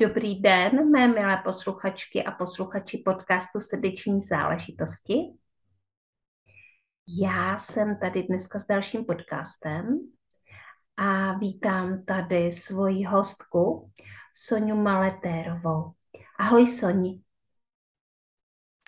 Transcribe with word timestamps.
Dobrý 0.00 0.40
den, 0.40 0.90
mé 0.90 1.08
milé 1.08 1.42
posluchačky 1.44 2.24
a 2.24 2.32
posluchači 2.32 3.02
podcastu 3.04 3.60
Srdeční 3.60 4.20
záležitosti. 4.20 5.14
Já 7.20 7.58
jsem 7.58 7.98
tady 7.98 8.22
dneska 8.22 8.58
s 8.58 8.66
dalším 8.66 9.04
podcastem 9.04 9.98
a 10.96 11.32
vítám 11.38 12.04
tady 12.04 12.52
svoji 12.52 13.04
hostku 13.04 13.92
Soniu 14.34 14.76
Maletérovou. 14.76 15.92
Ahoj 16.38 16.66
Soni. 16.66 17.20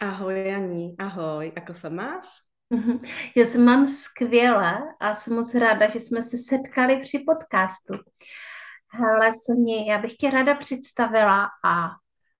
Ahoj 0.00 0.48
Janí, 0.48 0.96
ahoj, 0.98 1.52
ako 1.56 1.74
se 1.74 1.90
máš? 1.90 2.26
Mhm. 2.70 2.98
Já 3.36 3.44
se 3.44 3.58
mám 3.58 3.86
skvěle 3.86 4.78
a 5.00 5.14
jsem 5.14 5.34
moc 5.34 5.54
ráda, 5.54 5.88
že 5.88 6.00
jsme 6.00 6.22
se 6.22 6.38
setkali 6.38 7.00
při 7.02 7.18
podcastu. 7.18 7.94
Hele, 8.92 9.30
Soni, 9.32 9.88
já 9.88 9.98
bych 9.98 10.14
tě 10.14 10.30
ráda 10.30 10.54
představila 10.54 11.48
a, 11.64 11.84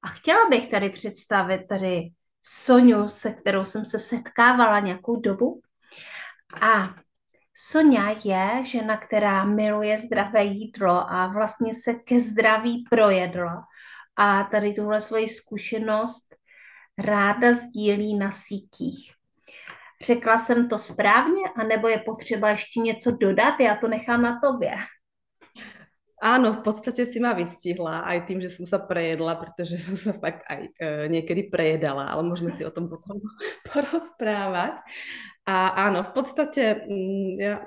a 0.02 0.08
chtěla 0.08 0.48
bych 0.48 0.70
tady 0.70 0.90
představit 0.90 1.66
tady 1.68 2.10
Soniu, 2.42 3.08
se 3.08 3.32
kterou 3.32 3.64
jsem 3.64 3.84
se 3.84 3.98
setkávala 3.98 4.80
nějakou 4.80 5.20
dobu. 5.20 5.60
A 6.60 6.94
Sonja 7.54 8.16
je 8.24 8.66
žena, 8.66 8.96
která 8.96 9.44
miluje 9.44 9.98
zdravé 9.98 10.44
jídlo 10.44 11.12
a 11.12 11.26
vlastně 11.26 11.74
se 11.74 11.94
ke 11.94 12.20
zdraví 12.20 12.84
projedla. 12.90 13.64
A 14.16 14.44
tady 14.44 14.74
tuhle 14.74 15.00
svoji 15.00 15.28
zkušenost 15.28 16.34
ráda 16.98 17.54
sdílí 17.54 18.18
na 18.18 18.30
sítích. 18.30 19.14
Řekla 20.02 20.38
jsem 20.38 20.68
to 20.68 20.78
správně, 20.78 21.42
anebo 21.56 21.88
je 21.88 21.98
potřeba 21.98 22.50
ještě 22.50 22.80
něco 22.80 23.10
dodat? 23.10 23.60
Já 23.60 23.74
to 23.76 23.88
nechám 23.88 24.22
na 24.22 24.40
tobě. 24.40 24.74
Áno, 26.20 26.60
v 26.60 26.62
podstate 26.68 27.08
si 27.08 27.16
ma 27.16 27.32
vystihla 27.32 28.04
aj 28.04 28.28
tým, 28.28 28.44
že 28.44 28.52
som 28.52 28.68
sa 28.68 28.76
prejedla, 28.76 29.40
pretože 29.40 29.80
som 29.80 29.96
sa 29.96 30.12
fakt 30.12 30.44
aj 30.52 30.68
e, 30.68 30.80
niekedy 31.08 31.48
prejedala, 31.48 32.12
ale 32.12 32.28
môžeme 32.28 32.52
si 32.52 32.60
o 32.60 32.68
tom 32.68 32.92
potom 32.92 33.16
porozprávať. 33.72 34.76
A 35.48 35.88
áno, 35.88 36.04
v 36.04 36.12
podstate 36.12 36.84
mm, 36.84 37.30
ja, 37.40 37.64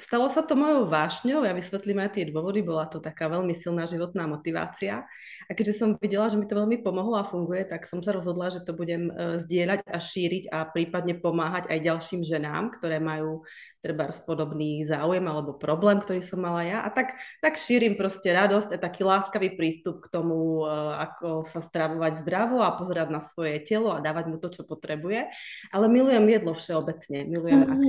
stalo 0.00 0.28
sa 0.28 0.44
to 0.44 0.56
mojou 0.56 0.88
vášňou, 0.88 1.44
ja 1.44 1.52
vysvetlím 1.52 2.04
aj 2.04 2.16
tie 2.16 2.24
dôvody, 2.28 2.64
bola 2.64 2.88
to 2.88 3.00
taká 3.00 3.28
veľmi 3.28 3.52
silná 3.52 3.84
životná 3.84 4.24
motivácia. 4.28 5.04
A 5.46 5.50
keďže 5.52 5.78
som 5.84 5.88
videla, 5.96 6.26
že 6.32 6.40
mi 6.40 6.48
to 6.48 6.58
veľmi 6.58 6.80
pomohlo 6.80 7.16
a 7.16 7.28
funguje, 7.28 7.64
tak 7.68 7.86
som 7.86 8.02
sa 8.02 8.16
rozhodla, 8.16 8.50
že 8.50 8.64
to 8.64 8.72
budem 8.74 9.08
e, 9.08 9.38
zdieľať 9.40 9.86
a 9.86 9.98
šíriť 10.00 10.44
a 10.50 10.66
prípadne 10.66 11.16
pomáhať 11.16 11.70
aj 11.70 11.78
ďalším 11.80 12.22
ženám, 12.26 12.74
ktoré 12.76 12.98
majú 12.98 13.46
treba 13.86 14.10
podobný 14.26 14.82
záujem 14.82 15.22
alebo 15.22 15.54
problém, 15.54 16.02
ktorý 16.02 16.18
som 16.18 16.42
mala 16.42 16.66
ja. 16.66 16.78
A 16.82 16.90
tak, 16.90 17.14
tak 17.38 17.54
šírim 17.54 17.94
proste 17.94 18.34
radosť 18.34 18.74
a 18.74 18.82
taký 18.82 19.06
láskavý 19.06 19.54
prístup 19.54 20.02
k 20.02 20.10
tomu, 20.10 20.66
eh, 20.66 20.70
ako 21.06 21.46
sa 21.46 21.62
stravovať 21.62 22.26
zdravo 22.26 22.66
a 22.66 22.74
pozerať 22.74 23.08
na 23.14 23.22
svoje 23.22 23.62
telo 23.62 23.94
a 23.94 24.02
dávať 24.02 24.24
mu 24.26 24.36
to, 24.42 24.50
čo 24.50 24.66
potrebuje. 24.66 25.30
Ale 25.70 25.86
milujem 25.86 26.26
jedlo 26.26 26.52
všeobecne, 26.58 27.18
milujem 27.30 27.60
mm. 27.62 27.70
aké 27.70 27.88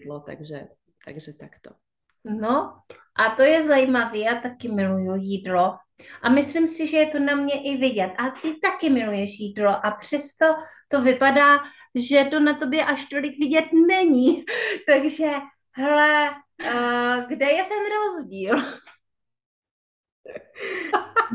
jedlo, 0.00 0.16
takže, 0.24 0.58
takže 1.06 1.32
takto. 1.32 1.70
No 2.24 2.82
a 3.18 3.30
to 3.36 3.42
je 3.42 3.62
zajímavé, 3.62 4.18
já 4.18 4.40
taky 4.40 4.68
miluju 4.68 5.16
jídlo. 5.16 5.78
A 6.22 6.28
myslím 6.28 6.68
si, 6.68 6.86
že 6.86 6.96
je 6.96 7.06
to 7.06 7.18
na 7.18 7.34
mě 7.34 7.62
i 7.62 7.76
vidět. 7.76 8.12
A 8.18 8.30
ty 8.30 8.54
taky 8.54 8.90
miluješ 8.90 9.38
jídlo 9.38 9.86
a 9.86 9.90
přesto 9.90 10.46
to 10.88 11.02
vypadá, 11.02 11.58
že 11.94 12.24
to 12.30 12.40
na 12.40 12.54
tobě 12.58 12.84
až 12.84 13.04
tolik 13.04 13.38
vidět 13.38 13.64
není. 13.86 14.44
Takže, 14.86 15.32
hele, 15.72 16.30
uh, 16.30 17.28
kde 17.28 17.46
je 17.46 17.64
ten 17.64 17.82
rozdíl? 17.96 18.56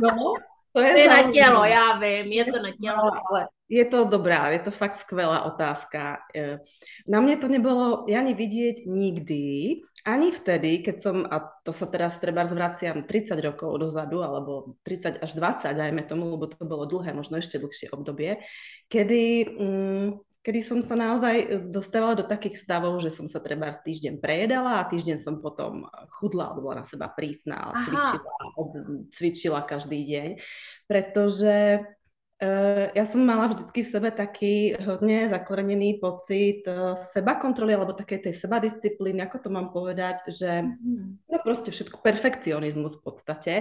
No, 0.02 0.34
to 0.74 0.82
je, 0.82 1.00
je 1.00 1.09
na 1.09 1.32
tělo, 1.32 1.66
já 1.66 2.00
vím, 2.00 2.32
je 2.32 2.46
to 2.46 2.59
na 2.64 2.72
tělo. 2.82 3.12
Ale 3.32 3.48
je 3.72 3.86
to 3.88 4.04
dobrá, 4.04 4.52
je 4.52 4.68
to 4.68 4.72
fakt 4.76 5.00
skvelá 5.00 5.48
otázka. 5.48 6.28
E, 6.36 6.59
na 7.08 7.24
mne 7.24 7.40
to 7.40 7.48
nebolo 7.48 8.04
ani 8.04 8.36
vidieť 8.36 8.84
nikdy, 8.84 9.80
ani 10.04 10.36
vtedy, 10.36 10.84
keď 10.84 10.96
som, 11.00 11.24
a 11.24 11.40
to 11.64 11.72
sa 11.72 11.88
teraz 11.88 12.20
treba 12.20 12.44
zvraciam 12.44 13.08
30 13.08 13.32
rokov 13.40 13.80
dozadu, 13.80 14.28
alebo 14.28 14.76
30 14.84 15.24
až 15.24 15.32
20, 15.40 15.72
dajme 15.72 16.04
tomu, 16.04 16.36
lebo 16.36 16.52
to 16.52 16.59
bolo 16.68 16.84
dlhé, 16.84 17.16
možno 17.16 17.40
ešte 17.40 17.64
dlhšie 17.64 17.96
obdobie, 17.96 18.44
kedy 18.92 19.22
mm, 19.48 20.08
kedy 20.42 20.59
som 20.66 20.82
sa 20.82 20.98
naozaj 20.98 21.70
dostávala 21.70 22.18
do 22.18 22.26
takých 22.26 22.58
stavov, 22.58 22.98
že 22.98 23.14
som 23.14 23.30
sa 23.30 23.38
treba 23.38 23.70
týždeň 23.70 24.18
prejedala 24.18 24.82
a 24.82 24.90
týždeň 24.90 25.22
som 25.22 25.38
potom 25.38 25.86
chudla, 26.18 26.58
bola 26.58 26.82
na 26.82 26.86
seba 26.86 27.14
prísna, 27.14 27.70
cvičila, 27.86 28.34
cvičila 29.14 29.62
každý 29.70 30.02
deň, 30.02 30.30
pretože 30.90 31.86
ja 32.97 33.06
som 33.06 33.22
mala 33.22 33.53
vždycky 33.53 33.85
v 33.85 33.91
sebe 33.94 34.09
taký 34.09 34.74
hodne 34.81 35.29
zakorenený 35.29 36.02
pocit 36.02 36.66
uh, 36.66 36.97
seba 36.97 37.38
kontroly 37.38 37.78
alebo 37.78 37.94
také 37.94 38.18
tej 38.18 38.34
seba 38.34 38.57
disciplíny, 38.57 39.22
ako 39.22 39.38
to 39.46 39.50
mám 39.53 39.69
povedať, 39.69 40.25
že 40.25 40.66
mm. 40.66 41.29
no 41.29 41.38
proste 41.46 41.69
všetko, 41.69 42.02
perfekcionizmus 42.02 42.97
v 42.97 43.03
podstate. 43.06 43.53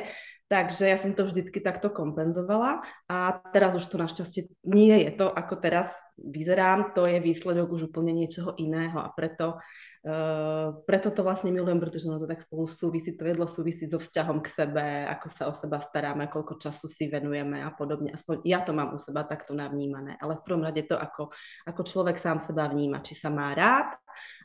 Takže 0.49 0.89
ja 0.89 0.99
som 0.99 1.15
to 1.15 1.29
vždycky 1.29 1.63
takto 1.63 1.95
kompenzovala 1.95 2.83
a 3.07 3.39
teraz 3.55 3.77
už 3.77 3.87
to 3.87 4.01
našťastie 4.01 4.51
nie 4.67 4.97
je 5.07 5.15
to, 5.15 5.31
ako 5.31 5.61
teraz 5.61 5.95
vyzerám, 6.19 6.97
to 6.97 7.07
je 7.07 7.23
výsledok 7.23 7.71
už 7.71 7.93
úplne 7.93 8.17
niečoho 8.17 8.59
iného 8.59 8.99
a 8.99 9.13
preto 9.15 9.63
Uh, 10.01 10.81
preto 10.89 11.13
to 11.13 11.21
vlastne 11.21 11.53
milujem, 11.53 11.77
pretože 11.77 12.09
ono 12.09 12.17
to 12.17 12.25
tak 12.25 12.41
spolu 12.41 12.65
súvisí, 12.65 13.13
to 13.21 13.29
jedlo 13.29 13.45
súvisí 13.45 13.85
so 13.85 14.01
vzťahom 14.01 14.41
k 14.41 14.49
sebe, 14.49 15.05
ako 15.05 15.27
sa 15.29 15.45
o 15.45 15.53
seba 15.53 15.77
staráme, 15.77 16.25
koľko 16.33 16.57
času 16.57 16.89
si 16.89 17.05
venujeme 17.13 17.61
a 17.61 17.69
podobne. 17.69 18.09
Aspoň 18.17 18.41
ja 18.49 18.65
to 18.65 18.73
mám 18.73 18.97
u 18.97 18.99
seba 18.99 19.29
takto 19.29 19.53
navnímané, 19.53 20.17
ale 20.17 20.41
v 20.41 20.45
prvom 20.49 20.65
rade 20.65 20.89
to, 20.89 20.97
ako, 20.97 21.29
ako 21.69 21.81
človek 21.85 22.17
sám 22.17 22.41
seba 22.41 22.73
vníma, 22.73 23.05
či 23.05 23.13
sa 23.13 23.29
má 23.29 23.53
rád, 23.53 23.93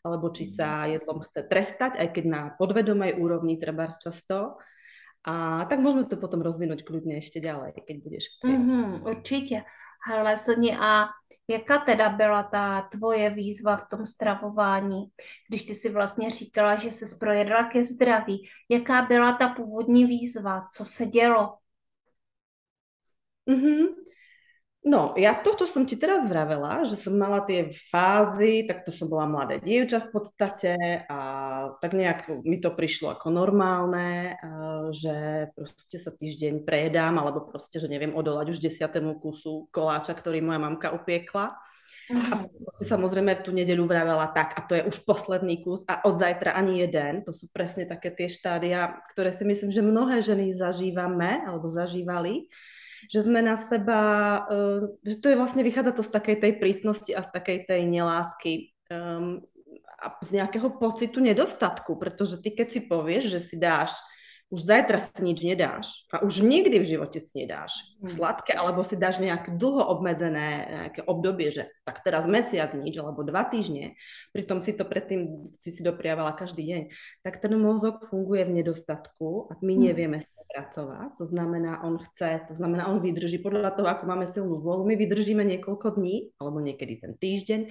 alebo 0.04 0.28
či 0.36 0.44
sa 0.44 0.92
jedlom 0.92 1.24
chce 1.24 1.48
trestať, 1.48 2.04
aj 2.04 2.08
keď 2.12 2.26
na 2.28 2.42
podvedomej 2.60 3.16
úrovni 3.16 3.56
treba 3.56 3.88
často. 3.88 4.60
A 5.24 5.64
tak 5.72 5.80
môžeme 5.80 6.04
to 6.04 6.20
potom 6.20 6.44
rozvinúť 6.44 6.84
kľudne 6.84 7.18
ešte 7.24 7.40
ďalej, 7.40 7.80
keď 7.80 7.96
budeš 8.04 8.26
chcieť. 8.38 8.60
Mm-hmm, 8.60 8.88
určite. 9.08 9.64
Sonia, 10.38 10.76
a 10.78 10.92
Jaká 11.48 11.78
teda 11.78 12.10
byla 12.10 12.44
ta 12.44 12.82
tvoje 12.82 13.30
výzva 13.30 13.78
v 13.78 13.90
tom 13.90 14.06
stravování, 14.06 15.06
když 15.50 15.64
ty 15.64 15.74
si 15.74 15.90
vlastně 15.90 16.32
říkala, 16.32 16.76
že 16.76 16.92
se 16.92 17.16
projedla 17.20 17.64
ke 17.64 17.84
zdraví? 17.84 18.50
Jaká 18.70 19.02
byla 19.02 19.34
ta 19.38 19.50
původní 19.50 20.06
výzva? 20.06 20.68
Co 20.72 20.86
se 20.86 21.06
dělo? 21.06 21.58
Mm-hmm. 23.48 23.86
No, 24.86 25.18
ja 25.18 25.34
to, 25.34 25.58
čo 25.58 25.66
som 25.66 25.82
ti 25.90 25.98
teraz 25.98 26.30
vravela, 26.30 26.86
že 26.86 26.94
som 26.94 27.18
mala 27.18 27.42
tie 27.42 27.74
fázy, 27.90 28.70
tak 28.70 28.86
to 28.86 28.94
som 28.94 29.10
bola 29.10 29.26
mladé 29.26 29.58
dievča 29.58 29.98
v 30.06 30.10
podstate 30.14 30.74
a 31.10 31.20
tak 31.82 31.98
nejak 31.98 32.46
mi 32.46 32.62
to 32.62 32.70
prišlo 32.70 33.18
ako 33.18 33.34
normálne, 33.34 34.38
že 34.94 35.50
proste 35.58 35.98
sa 35.98 36.14
týždeň 36.14 36.62
prejedám, 36.70 37.18
alebo 37.18 37.50
proste, 37.50 37.82
že 37.82 37.90
neviem 37.90 38.14
odolať 38.14 38.54
už 38.54 38.62
desiatému 38.62 39.18
kusu 39.18 39.66
koláča, 39.74 40.14
ktorý 40.14 40.46
moja 40.46 40.62
mamka 40.62 40.94
upiekla. 40.94 41.58
A 42.06 42.46
mm. 42.46 42.86
samozrejme 42.86 43.42
tú 43.42 43.50
nedeľu 43.50 43.90
vravela 43.90 44.30
tak, 44.30 44.54
a 44.54 44.62
to 44.70 44.78
je 44.78 44.86
už 44.86 45.02
posledný 45.10 45.66
kus 45.66 45.82
a 45.90 46.06
od 46.06 46.22
zajtra 46.22 46.54
ani 46.54 46.86
jeden. 46.86 47.26
To 47.26 47.34
sú 47.34 47.50
presne 47.50 47.90
také 47.90 48.14
tie 48.14 48.30
štádia, 48.30 49.02
ktoré 49.10 49.34
si 49.34 49.50
myslím, 49.50 49.74
že 49.74 49.82
mnohé 49.82 50.22
ženy 50.22 50.54
zažívame 50.54 51.42
alebo 51.42 51.74
zažívali 51.74 52.54
že 53.10 53.20
sme 53.26 53.42
na 53.42 53.56
seba, 53.58 54.02
uh, 54.48 54.82
že 55.06 55.18
to 55.22 55.32
je 55.32 55.40
vlastne, 55.40 55.62
vychádza 55.66 55.98
to 55.98 56.04
z 56.04 56.12
takej 56.12 56.38
tej 56.42 56.54
prísnosti 56.60 57.12
a 57.12 57.22
z 57.26 57.30
takej 57.32 57.60
tej 57.68 57.82
nelásky 57.88 58.76
um, 58.92 59.44
a 60.02 60.06
z 60.22 60.30
nejakého 60.38 60.70
pocitu 60.78 61.24
nedostatku, 61.24 61.98
pretože 61.98 62.38
ty 62.44 62.54
keď 62.54 62.68
si 62.70 62.82
povieš, 62.84 63.24
že 63.32 63.40
si 63.42 63.56
dáš 63.58 63.96
už 64.54 64.62
zajtra 64.62 65.02
si 65.02 65.20
nič 65.26 65.40
nedáš 65.42 66.06
a 66.14 66.22
už 66.22 66.46
nikdy 66.46 66.78
v 66.78 66.90
živote 66.96 67.18
si 67.18 67.34
nedáš 67.44 67.74
mm. 67.98 68.14
sladké, 68.14 68.54
alebo 68.54 68.86
si 68.86 68.94
dáš 68.94 69.18
nejaké 69.18 69.58
dlho 69.58 69.82
obmedzené 69.82 70.70
nejaké 70.70 71.02
obdobie, 71.02 71.50
že 71.50 71.74
tak 71.82 72.06
teraz 72.06 72.30
mesiac 72.30 72.70
nič, 72.78 72.94
alebo 73.02 73.26
dva 73.26 73.50
týždne, 73.50 73.98
pritom 74.38 74.62
si 74.62 74.78
to 74.78 74.86
predtým 74.86 75.50
si 75.50 75.74
si 75.74 75.82
dopriavala 75.82 76.38
každý 76.38 76.62
deň, 76.62 76.82
tak 77.26 77.42
ten 77.42 77.58
mozog 77.58 78.06
funguje 78.06 78.46
v 78.46 78.62
nedostatku 78.62 79.50
a 79.50 79.58
my 79.66 79.74
mm. 79.74 79.82
nevieme 79.82 80.18
pracovať, 80.46 81.18
to 81.18 81.26
znamená, 81.26 81.82
on 81.82 81.98
chce, 81.98 82.46
to 82.48 82.54
znamená, 82.54 82.88
on 82.88 83.02
vydrží 83.04 83.42
podľa 83.42 83.74
toho, 83.74 83.88
ako 83.90 84.04
máme 84.08 84.26
silnú 84.30 84.62
vôľu. 84.62 84.86
My 84.88 84.96
vydržíme 84.96 85.44
niekoľko 85.44 85.98
dní, 86.00 86.38
alebo 86.38 86.62
niekedy 86.62 87.02
ten 87.02 87.14
týždeň 87.18 87.62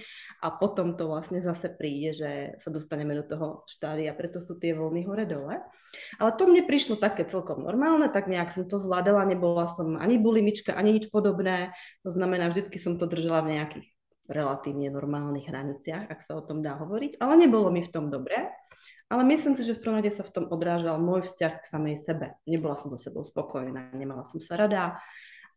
a 0.43 0.47
potom 0.53 0.93
to 0.93 1.09
vlastne 1.09 1.39
zase 1.39 1.71
príde, 1.73 2.13
že 2.13 2.31
sa 2.61 2.69
dostaneme 2.69 3.15
do 3.17 3.23
toho 3.25 3.47
štádia, 3.65 4.13
preto 4.13 4.43
sú 4.43 4.59
tie 4.59 4.75
voľny 4.75 5.07
hore-dole. 5.07 5.63
Ale 6.19 6.29
to 6.35 6.45
mne 6.45 6.67
prišlo 6.67 6.99
také 6.99 7.23
celkom 7.23 7.63
normálne, 7.63 8.11
tak 8.11 8.27
nejak 8.27 8.51
som 8.51 8.67
to 8.67 8.75
zvládala, 8.75 9.27
nebola 9.27 9.65
som 9.65 9.95
ani 9.95 10.19
bulimička, 10.19 10.75
ani 10.75 10.99
nič 10.99 11.07
podobné, 11.07 11.71
to 12.03 12.11
znamená, 12.11 12.51
vždycky 12.51 12.75
som 12.77 12.99
to 12.99 13.07
držala 13.07 13.47
v 13.47 13.59
nejakých 13.59 13.87
relatívne 14.25 14.89
normálnych 14.89 15.45
hraniciach, 15.45 16.09
ak 16.09 16.19
sa 16.21 16.37
o 16.37 16.41
tom 16.41 16.65
dá 16.65 16.77
hovoriť, 16.81 17.21
ale 17.21 17.33
nebolo 17.45 17.69
mi 17.69 17.85
v 17.85 17.93
tom 17.93 18.09
dobre. 18.09 18.49
Ale 19.05 19.21
myslím 19.21 19.53
si, 19.53 19.61
že 19.61 19.77
v 19.77 19.81
prvom 19.85 19.97
rade 20.01 20.09
sa 20.09 20.25
v 20.25 20.33
tom 20.33 20.45
odrážal 20.49 20.97
môj 20.97 21.29
vzťah 21.29 21.53
k 21.61 21.69
samej 21.69 21.95
sebe. 22.01 22.33
Nebola 22.49 22.73
som 22.73 22.89
so 22.89 22.97
sebou 22.97 23.21
spokojná, 23.21 23.93
nemala 23.93 24.25
som 24.25 24.41
sa 24.41 24.57
rada 24.57 24.97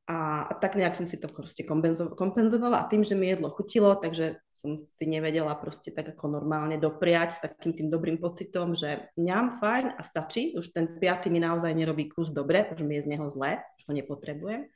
a 0.08 0.48
tak 0.60 0.76
nejak 0.76 0.96
som 0.96 1.04
si 1.04 1.20
to 1.20 1.28
proste 1.28 1.68
kompenzovala 2.16 2.80
a 2.80 2.88
tým, 2.88 3.04
že 3.04 3.12
mi 3.12 3.28
jedlo 3.28 3.52
chutilo, 3.52 3.92
takže 3.96 4.40
som 4.56 4.80
si 4.80 5.04
nevedela 5.04 5.52
proste 5.54 5.92
tak 5.92 6.16
ako 6.16 6.40
normálne 6.40 6.80
dopriať 6.80 7.28
s 7.30 7.38
takým 7.44 7.76
tým 7.76 7.88
dobrým 7.92 8.16
pocitom, 8.16 8.72
že 8.72 9.12
mňam 9.20 9.60
fajn 9.60 9.86
a 9.96 10.02
stačí, 10.02 10.56
už 10.56 10.72
ten 10.72 10.96
piaty 10.96 11.28
mi 11.30 11.38
naozaj 11.38 11.76
nerobí 11.76 12.08
kus 12.08 12.32
dobre, 12.32 12.72
už 12.72 12.82
mi 12.82 12.98
je 12.98 13.04
z 13.04 13.08
neho 13.14 13.28
zle, 13.28 13.60
už 13.60 13.82
ho 13.86 13.92
nepotrebujem. 13.94 14.66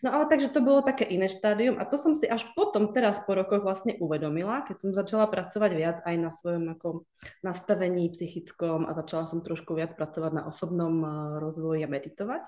No 0.00 0.14
ale 0.14 0.30
takže 0.30 0.54
to 0.54 0.62
bolo 0.62 0.80
také 0.80 1.04
iné 1.04 1.26
štádium 1.26 1.76
a 1.76 1.84
to 1.84 1.98
som 1.98 2.14
si 2.14 2.30
až 2.30 2.46
potom, 2.54 2.94
teraz 2.94 3.20
po 3.26 3.34
rokoch 3.34 3.60
vlastne 3.60 3.98
uvedomila, 3.98 4.62
keď 4.62 4.76
som 4.80 4.90
začala 4.96 5.26
pracovať 5.26 5.70
viac 5.74 5.96
aj 6.06 6.14
na 6.16 6.30
svojom 6.30 6.64
ako 6.78 7.04
nastavení 7.42 8.08
psychickom 8.14 8.86
a 8.86 8.94
začala 8.96 9.26
som 9.26 9.42
trošku 9.42 9.74
viac 9.74 9.98
pracovať 9.98 10.32
na 10.32 10.42
osobnom 10.46 10.94
eh, 11.02 11.10
rozvoji 11.42 11.84
a 11.84 11.92
meditovať. 11.92 12.42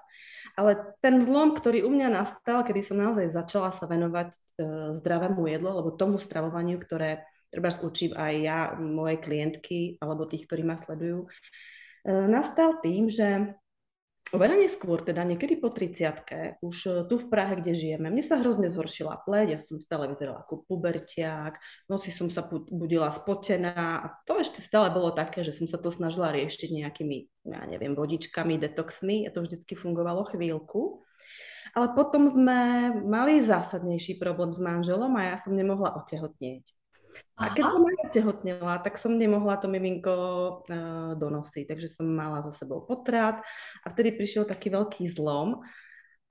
Ale 0.56 0.96
ten 1.00 1.20
zlom, 1.24 1.56
ktorý 1.56 1.84
u 1.88 1.90
mňa 1.90 2.08
nastal, 2.12 2.60
kedy 2.60 2.84
som 2.84 3.00
naozaj 3.00 3.32
začala 3.32 3.72
sa 3.72 3.88
venovať 3.88 4.36
e, 4.36 4.38
zdravému 5.00 5.48
jedlu, 5.48 5.72
alebo 5.72 5.96
tomu 5.96 6.20
stravovaniu, 6.20 6.76
ktoré 6.76 7.24
treba 7.48 7.72
učím 7.72 8.12
aj 8.12 8.32
ja, 8.36 8.58
moje 8.76 9.16
klientky 9.20 9.96
alebo 9.96 10.28
tých, 10.28 10.44
ktorí 10.44 10.60
ma 10.64 10.76
sledujú, 10.76 11.24
e, 11.24 11.28
nastal 12.28 12.84
tým, 12.84 13.08
že 13.08 13.56
Oveľa 14.32 14.64
neskôr, 14.64 14.96
teda 15.04 15.28
niekedy 15.28 15.60
po 15.60 15.68
30 15.68 16.64
už 16.64 16.76
e, 16.88 16.90
tu 17.04 17.20
v 17.20 17.28
Prahe, 17.28 17.52
kde 17.60 17.76
žijeme, 17.76 18.08
mne 18.08 18.24
sa 18.24 18.40
hrozne 18.40 18.72
zhoršila 18.72 19.28
pleť, 19.28 19.46
ja 19.52 19.60
som 19.60 19.76
stále 19.76 20.08
vyzerala 20.08 20.40
ako 20.40 20.64
pubertiak, 20.64 21.60
noci 21.92 22.08
som 22.08 22.32
sa 22.32 22.40
budila 22.48 23.12
spotená 23.12 23.76
a 23.76 24.08
to 24.24 24.40
ešte 24.40 24.64
stále 24.64 24.88
bolo 24.88 25.12
také, 25.12 25.44
že 25.44 25.52
som 25.52 25.68
sa 25.68 25.76
to 25.76 25.92
snažila 25.92 26.32
riešiť 26.32 26.72
nejakými, 26.72 27.44
ja 27.44 27.60
neviem, 27.68 27.92
vodičkami, 27.92 28.56
detoxmi 28.56 29.28
a 29.28 29.32
to 29.36 29.44
vždycky 29.44 29.76
fungovalo 29.76 30.24
chvíľku. 30.24 31.04
Ale 31.76 31.92
potom 31.92 32.24
sme 32.24 32.88
mali 33.04 33.44
zásadnejší 33.44 34.16
problém 34.16 34.48
s 34.48 34.60
manželom 34.60 35.12
a 35.12 35.32
ja 35.32 35.36
som 35.36 35.52
nemohla 35.52 35.92
otehotnieť. 36.00 36.72
A 37.40 37.50
keď 37.50 37.64
som 37.64 37.82
tehotnela, 38.12 38.74
tak 38.84 39.00
som 39.00 39.18
nemohla 39.18 39.58
to 39.58 39.66
miminko 39.66 40.14
uh, 40.14 41.18
donosiť, 41.18 41.64
takže 41.64 41.88
som 41.90 42.06
mala 42.06 42.44
za 42.44 42.52
sebou 42.54 42.84
potrat 42.84 43.42
a 43.82 43.86
vtedy 43.90 44.14
prišiel 44.14 44.46
taký 44.46 44.70
veľký 44.70 45.10
zlom. 45.10 45.64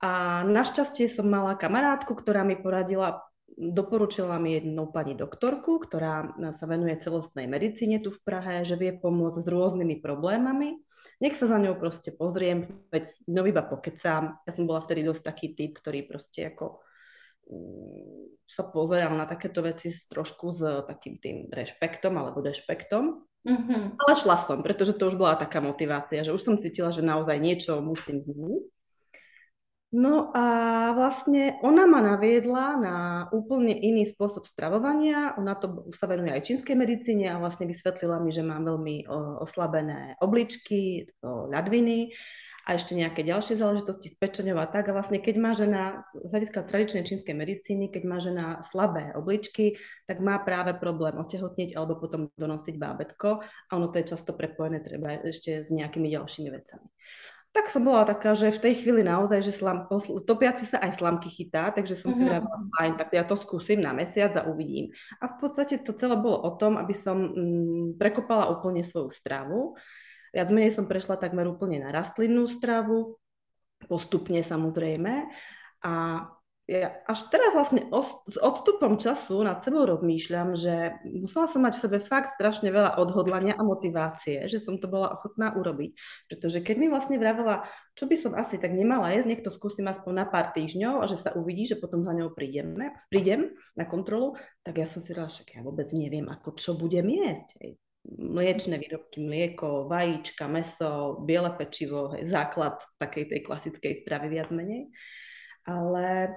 A 0.02 0.42
našťastie 0.42 1.06
som 1.06 1.30
mala 1.30 1.54
kamarátku, 1.54 2.18
ktorá 2.18 2.42
mi 2.42 2.58
poradila, 2.58 3.22
doporučila 3.54 4.34
mi 4.42 4.58
jednu 4.58 4.90
pani 4.90 5.14
doktorku, 5.14 5.78
ktorá 5.78 6.34
sa 6.50 6.64
venuje 6.66 6.98
celostnej 6.98 7.46
medicíne 7.46 8.02
tu 8.02 8.10
v 8.10 8.18
Prahe, 8.26 8.66
že 8.66 8.74
vie 8.74 8.98
pomôcť 8.98 9.38
s 9.38 9.46
rôznymi 9.46 10.02
problémami. 10.02 10.82
Nech 11.22 11.38
sa 11.38 11.46
za 11.46 11.62
ňou 11.62 11.78
proste 11.78 12.10
pozriem, 12.10 12.66
veď 12.90 13.06
ňou 13.30 13.46
iba 13.46 13.62
pokecám. 13.62 14.42
Ja 14.42 14.50
som 14.50 14.66
bola 14.66 14.82
vtedy 14.82 15.06
dosť 15.06 15.22
taký 15.22 15.54
typ, 15.54 15.78
ktorý 15.78 16.02
proste 16.02 16.50
ako 16.50 16.82
sa 18.46 18.68
pozeral 18.68 19.16
na 19.16 19.24
takéto 19.24 19.64
veci 19.64 19.88
s 19.88 20.04
trošku 20.12 20.52
s 20.52 20.60
takým 20.84 21.16
tým 21.16 21.36
rešpektom 21.48 22.12
alebo 22.20 22.44
dešpektom. 22.44 23.24
Mm-hmm. 23.42 23.82
Ale 23.98 24.12
šla 24.14 24.36
som, 24.38 24.62
pretože 24.62 24.94
to 24.94 25.08
už 25.10 25.18
bola 25.18 25.34
taká 25.34 25.58
motivácia, 25.58 26.22
že 26.22 26.30
už 26.30 26.42
som 26.42 26.54
cítila, 26.60 26.94
že 26.94 27.02
naozaj 27.02 27.40
niečo 27.42 27.80
musím 27.82 28.22
zmeniť. 28.22 28.64
No 29.92 30.32
a 30.32 30.46
vlastne 30.96 31.60
ona 31.60 31.84
ma 31.84 32.00
naviedla 32.00 32.80
na 32.80 32.96
úplne 33.28 33.76
iný 33.76 34.08
spôsob 34.08 34.48
stravovania. 34.48 35.36
Ona 35.36 35.52
to 35.52 35.84
sa 35.92 36.08
venuje 36.08 36.32
aj 36.32 36.48
čínskej 36.48 36.72
medicíne 36.72 37.28
a 37.28 37.36
vlastne 37.36 37.68
vysvetlila 37.68 38.16
mi, 38.16 38.32
že 38.32 38.40
mám 38.40 38.64
veľmi 38.64 39.04
oslabené 39.44 40.16
obličky, 40.24 41.12
ľadviny 41.20 42.08
a 42.62 42.78
ešte 42.78 42.94
nejaké 42.94 43.26
ďalšie 43.26 43.58
záležitosti 43.58 44.14
s 44.14 44.16
pečenou 44.18 44.58
a 44.62 44.70
tak. 44.70 44.86
A 44.90 44.94
vlastne 44.94 45.18
keď 45.18 45.34
má 45.38 45.50
žena, 45.52 46.06
z 46.14 46.30
hľadiska 46.30 46.62
tradičnej 46.62 47.02
čínskej 47.02 47.34
medicíny, 47.34 47.90
keď 47.90 48.02
má 48.06 48.22
žena 48.22 48.62
slabé 48.62 49.10
obličky, 49.18 49.74
tak 50.06 50.22
má 50.22 50.38
práve 50.38 50.78
problém 50.78 51.18
otehotniť 51.18 51.74
alebo 51.74 51.98
potom 51.98 52.30
donosiť 52.38 52.74
bábetko 52.78 53.42
a 53.42 53.70
ono 53.74 53.90
to 53.90 53.98
je 53.98 54.14
často 54.14 54.30
prepojené 54.32 54.78
treba 54.78 55.18
ešte 55.26 55.66
s 55.66 55.68
nejakými 55.74 56.06
ďalšími 56.06 56.48
vecami. 56.54 56.86
Tak 57.52 57.68
som 57.68 57.84
bola 57.84 58.08
taká, 58.08 58.32
že 58.32 58.48
v 58.48 58.64
tej 58.64 58.74
chvíli 58.80 59.04
naozaj, 59.04 59.44
že 59.44 59.52
slam, 59.52 59.84
topiaci 60.24 60.64
sa 60.64 60.80
aj 60.80 60.96
slamky 60.96 61.28
chytá, 61.28 61.68
takže 61.68 62.00
som 62.00 62.16
si 62.16 62.24
vravila, 62.24 62.48
mm-hmm. 62.48 62.72
fajn, 62.80 62.92
tak 62.96 63.08
ja 63.12 63.28
to 63.28 63.36
skúsim 63.36 63.76
na 63.76 63.92
mesiac 63.92 64.32
a 64.40 64.48
uvidím. 64.48 64.88
A 65.20 65.28
v 65.28 65.36
podstate 65.36 65.84
to 65.84 65.92
celé 65.92 66.16
bolo 66.16 66.40
o 66.40 66.56
tom, 66.56 66.80
aby 66.80 66.96
som 66.96 67.12
mm, 67.20 68.00
prekopala 68.00 68.48
úplne 68.48 68.80
svoju 68.80 69.12
stravu, 69.12 69.76
Viac 70.32 70.48
menej 70.48 70.72
som 70.72 70.88
prešla 70.88 71.20
takmer 71.20 71.44
úplne 71.44 71.84
na 71.84 71.92
rastlinnú 71.92 72.48
stravu, 72.48 73.20
postupne 73.84 74.40
samozrejme. 74.40 75.28
A 75.84 75.92
ja 76.70 76.94
až 77.10 77.26
teraz 77.26 77.52
vlastne 77.58 77.84
s 78.30 78.38
odstupom 78.38 78.94
času 78.94 79.42
nad 79.42 79.58
sebou 79.66 79.82
rozmýšľam, 79.82 80.54
že 80.54 80.94
musela 81.04 81.50
som 81.50 81.66
mať 81.66 81.74
v 81.74 81.82
sebe 81.82 81.98
fakt 81.98 82.38
strašne 82.38 82.70
veľa 82.70 83.02
odhodlania 83.02 83.58
a 83.58 83.66
motivácie, 83.66 84.46
že 84.46 84.62
som 84.62 84.78
to 84.78 84.86
bola 84.86 85.10
ochotná 85.10 85.58
urobiť. 85.58 85.98
Pretože 86.30 86.62
keď 86.62 86.76
mi 86.78 86.86
vlastne 86.86 87.18
vravela, 87.18 87.66
čo 87.98 88.06
by 88.06 88.14
som 88.14 88.32
asi 88.38 88.62
tak 88.62 88.78
nemala 88.78 89.10
jesť, 89.10 89.26
nech 89.26 89.42
to 89.42 89.50
skúsim 89.50 89.90
aspoň 89.90 90.22
na 90.22 90.26
pár 90.30 90.54
týždňov 90.54 91.02
a 91.02 91.10
že 91.10 91.18
sa 91.18 91.34
uvidí, 91.34 91.66
že 91.66 91.82
potom 91.82 92.06
za 92.06 92.14
ňou 92.14 92.30
prídeme, 92.30 92.94
prídem 93.10 93.58
na 93.74 93.82
kontrolu, 93.82 94.38
tak 94.62 94.78
ja 94.78 94.86
som 94.86 95.02
si 95.02 95.12
dala, 95.12 95.28
že 95.28 95.42
ja 95.50 95.66
vôbec 95.66 95.90
neviem, 95.90 96.30
ako 96.30 96.54
čo 96.54 96.78
budem 96.78 97.10
jesť. 97.10 97.58
Mliečne 98.06 98.82
výrobky, 98.82 99.22
mlieko, 99.22 99.86
vajíčka, 99.86 100.50
meso, 100.50 101.22
biele 101.22 101.54
pečivo, 101.54 102.10
hej, 102.14 102.26
základ 102.26 102.82
takej 102.98 103.30
tej 103.30 103.40
klasickej 103.46 103.92
stravy 104.02 104.28
viac 104.30 104.50
menej. 104.50 104.90
Ale 105.62 106.34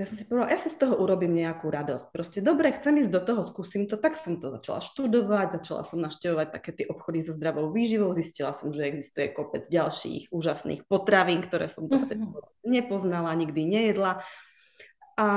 ja 0.00 0.08
som 0.08 0.16
si 0.16 0.24
povedala, 0.24 0.52
ja 0.52 0.60
si 0.60 0.72
z 0.72 0.80
toho 0.80 0.96
urobím 1.00 1.36
nejakú 1.36 1.68
radosť. 1.68 2.16
Proste 2.16 2.40
dobre, 2.40 2.72
chcem 2.72 2.96
ísť 3.04 3.12
do 3.12 3.20
toho, 3.20 3.40
skúsim 3.44 3.84
to, 3.84 4.00
tak 4.00 4.16
som 4.16 4.40
to 4.40 4.48
začala 4.48 4.80
študovať, 4.80 5.60
začala 5.60 5.84
som 5.84 6.00
naštevovať 6.00 6.48
také 6.48 6.70
tie 6.72 6.86
obchody 6.88 7.20
so 7.20 7.36
zdravou 7.36 7.68
výživou, 7.72 8.12
zistila 8.16 8.56
som, 8.56 8.72
že 8.72 8.88
existuje 8.88 9.32
kopec 9.32 9.68
ďalších 9.68 10.32
úžasných 10.32 10.88
potravín, 10.88 11.44
ktoré 11.44 11.68
som 11.68 11.92
to 11.92 12.00
vtedy 12.00 12.24
mm-hmm. 12.24 12.64
nepoznala, 12.64 13.36
nikdy 13.36 13.68
nejedla. 13.68 14.24
A 15.20 15.28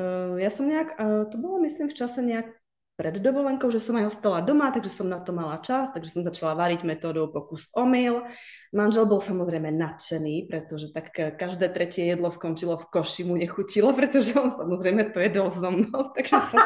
uh, 0.00 0.34
ja 0.40 0.48
som 0.48 0.64
nejak, 0.64 0.96
uh, 0.96 1.28
to 1.28 1.36
bolo 1.36 1.60
myslím 1.60 1.92
v 1.92 1.96
čase 1.96 2.24
nejak 2.24 2.61
pred 3.02 3.18
dovolenkou, 3.18 3.66
že 3.74 3.82
som 3.82 3.98
aj 3.98 4.14
ostala 4.14 4.38
doma, 4.46 4.70
takže 4.70 5.02
som 5.02 5.10
na 5.10 5.18
to 5.18 5.34
mala 5.34 5.58
čas, 5.58 5.90
takže 5.90 6.14
som 6.14 6.22
začala 6.22 6.54
variť 6.54 6.86
metódou 6.86 7.26
pokus 7.26 7.66
omyl. 7.74 8.22
Manžel 8.70 9.10
bol 9.10 9.18
samozrejme 9.18 9.74
nadšený, 9.74 10.46
pretože 10.46 10.94
tak 10.94 11.10
každé 11.12 11.66
tretie 11.74 12.06
jedlo 12.06 12.30
skončilo 12.30 12.78
v 12.78 12.86
koši, 12.94 13.26
mu 13.26 13.34
nechutilo, 13.34 13.90
pretože 13.98 14.38
on 14.38 14.54
samozrejme 14.54 15.10
to 15.10 15.18
jedol 15.18 15.50
so 15.50 15.66
mnou, 15.74 16.08
takže 16.14 16.38
som, 16.46 16.62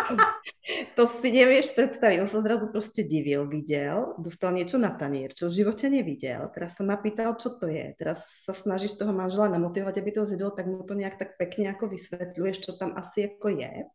to 0.93 1.09
si 1.09 1.33
nevieš 1.33 1.73
predstaviť. 1.73 2.21
On 2.21 2.29
sa 2.29 2.45
zrazu 2.45 2.69
proste 2.69 3.01
divil, 3.01 3.49
videl, 3.49 4.13
dostal 4.21 4.53
niečo 4.53 4.77
na 4.77 4.93
tanier, 4.93 5.33
čo 5.33 5.49
v 5.49 5.65
živote 5.65 5.89
nevidel. 5.89 6.53
Teraz 6.53 6.77
sa 6.77 6.85
ma 6.85 7.01
pýtal, 7.01 7.33
čo 7.41 7.57
to 7.57 7.65
je. 7.65 7.97
Teraz 7.97 8.21
sa 8.45 8.53
snažíš 8.53 9.01
toho 9.01 9.17
manžela 9.17 9.49
namotivovať, 9.49 10.05
aby 10.05 10.11
to 10.13 10.29
zjedol, 10.29 10.53
tak 10.53 10.69
mu 10.69 10.85
to 10.85 10.93
nejak 10.93 11.17
tak 11.17 11.41
pekne 11.41 11.73
ako 11.73 11.97
vysvetľuješ, 11.97 12.57
čo 12.61 12.77
tam 12.77 12.93
asi 12.93 13.25
ako 13.25 13.57
je 13.57 13.89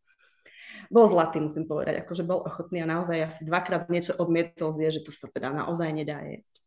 bol 0.91 1.07
zlatý, 1.07 1.39
musím 1.39 1.63
povedať, 1.63 2.03
akože 2.03 2.27
bol 2.27 2.43
ochotný 2.43 2.83
a 2.83 2.91
naozaj 2.91 3.31
asi 3.31 3.41
dvakrát 3.47 3.87
niečo 3.87 4.11
odmietol 4.19 4.75
zje, 4.75 4.99
že 4.99 5.01
to 5.07 5.15
sa 5.15 5.31
teda 5.31 5.55
naozaj 5.55 5.87
nedá 5.95 6.19
jesť. 6.27 6.59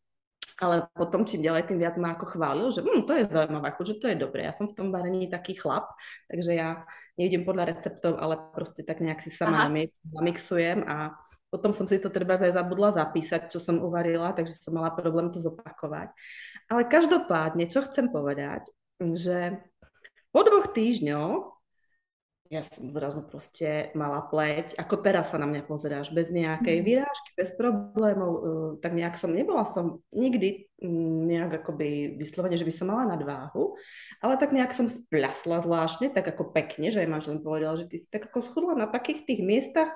Ale 0.54 0.86
potom 0.94 1.26
čím 1.28 1.44
ďalej, 1.44 1.68
tým 1.68 1.82
viac 1.82 1.98
ma 2.00 2.14
ako 2.14 2.38
chválil, 2.38 2.70
že 2.72 2.80
hm, 2.80 3.04
to 3.04 3.12
je 3.12 3.24
zaujímavé, 3.26 3.68
že 3.84 3.98
to 4.00 4.06
je 4.08 4.16
dobré. 4.16 4.48
Ja 4.48 4.54
som 4.54 4.70
v 4.70 4.76
tom 4.78 4.88
varení 4.94 5.26
taký 5.28 5.58
chlap, 5.58 5.92
takže 6.30 6.56
ja 6.56 6.88
nejdem 7.20 7.44
podľa 7.44 7.74
receptov, 7.74 8.16
ale 8.16 8.38
proste 8.54 8.86
tak 8.86 9.02
nejak 9.04 9.20
si 9.20 9.34
sama 9.34 9.66
namixujem 10.14 10.86
a 10.86 11.12
potom 11.50 11.70
som 11.70 11.86
si 11.86 12.02
to 12.02 12.10
treba 12.10 12.34
aj 12.34 12.50
zabudla 12.50 12.94
zapísať, 12.94 13.46
čo 13.46 13.62
som 13.62 13.78
uvarila, 13.78 14.34
takže 14.34 14.58
som 14.58 14.74
mala 14.74 14.90
problém 14.90 15.30
to 15.30 15.38
zopakovať. 15.38 16.10
Ale 16.66 16.82
každopádne, 16.88 17.70
čo 17.70 17.86
chcem 17.86 18.10
povedať, 18.10 18.66
že 18.98 19.62
po 20.34 20.42
dvoch 20.42 20.74
týždňoch 20.74 21.53
ja 22.54 22.62
som 22.62 22.86
zrazu 22.94 23.26
proste 23.26 23.90
mala 23.98 24.22
pleť, 24.30 24.78
ako 24.78 25.02
teraz 25.02 25.34
sa 25.34 25.42
na 25.42 25.50
mňa 25.50 25.66
pozeráš, 25.66 26.14
bez 26.14 26.30
nejakej 26.30 26.78
mm. 26.78 26.84
výrážky, 26.86 27.30
bez 27.34 27.50
problémov, 27.58 28.30
uh, 28.30 28.70
tak 28.78 28.94
nejak 28.94 29.18
som, 29.18 29.34
nebola 29.34 29.66
som 29.66 29.98
nikdy 30.14 30.70
um, 30.78 31.26
nejak 31.26 31.66
akoby 31.66 32.14
vyslovene, 32.14 32.54
že 32.54 32.62
by 32.62 32.72
som 32.74 32.94
mala 32.94 33.10
nadváhu, 33.18 33.74
ale 34.22 34.38
tak 34.38 34.54
nejak 34.54 34.70
som 34.70 34.86
spľasla 34.86 35.66
zvláštne, 35.66 36.14
tak 36.14 36.30
ako 36.30 36.54
pekne, 36.54 36.94
že 36.94 37.02
aj 37.02 37.10
manžel 37.10 37.42
povedal, 37.42 37.74
že 37.74 37.90
ty 37.90 37.98
si 37.98 38.06
tak 38.06 38.30
ako 38.30 38.46
schudla 38.46 38.78
na 38.78 38.86
takých 38.86 39.26
tých 39.26 39.42
miestach, 39.42 39.90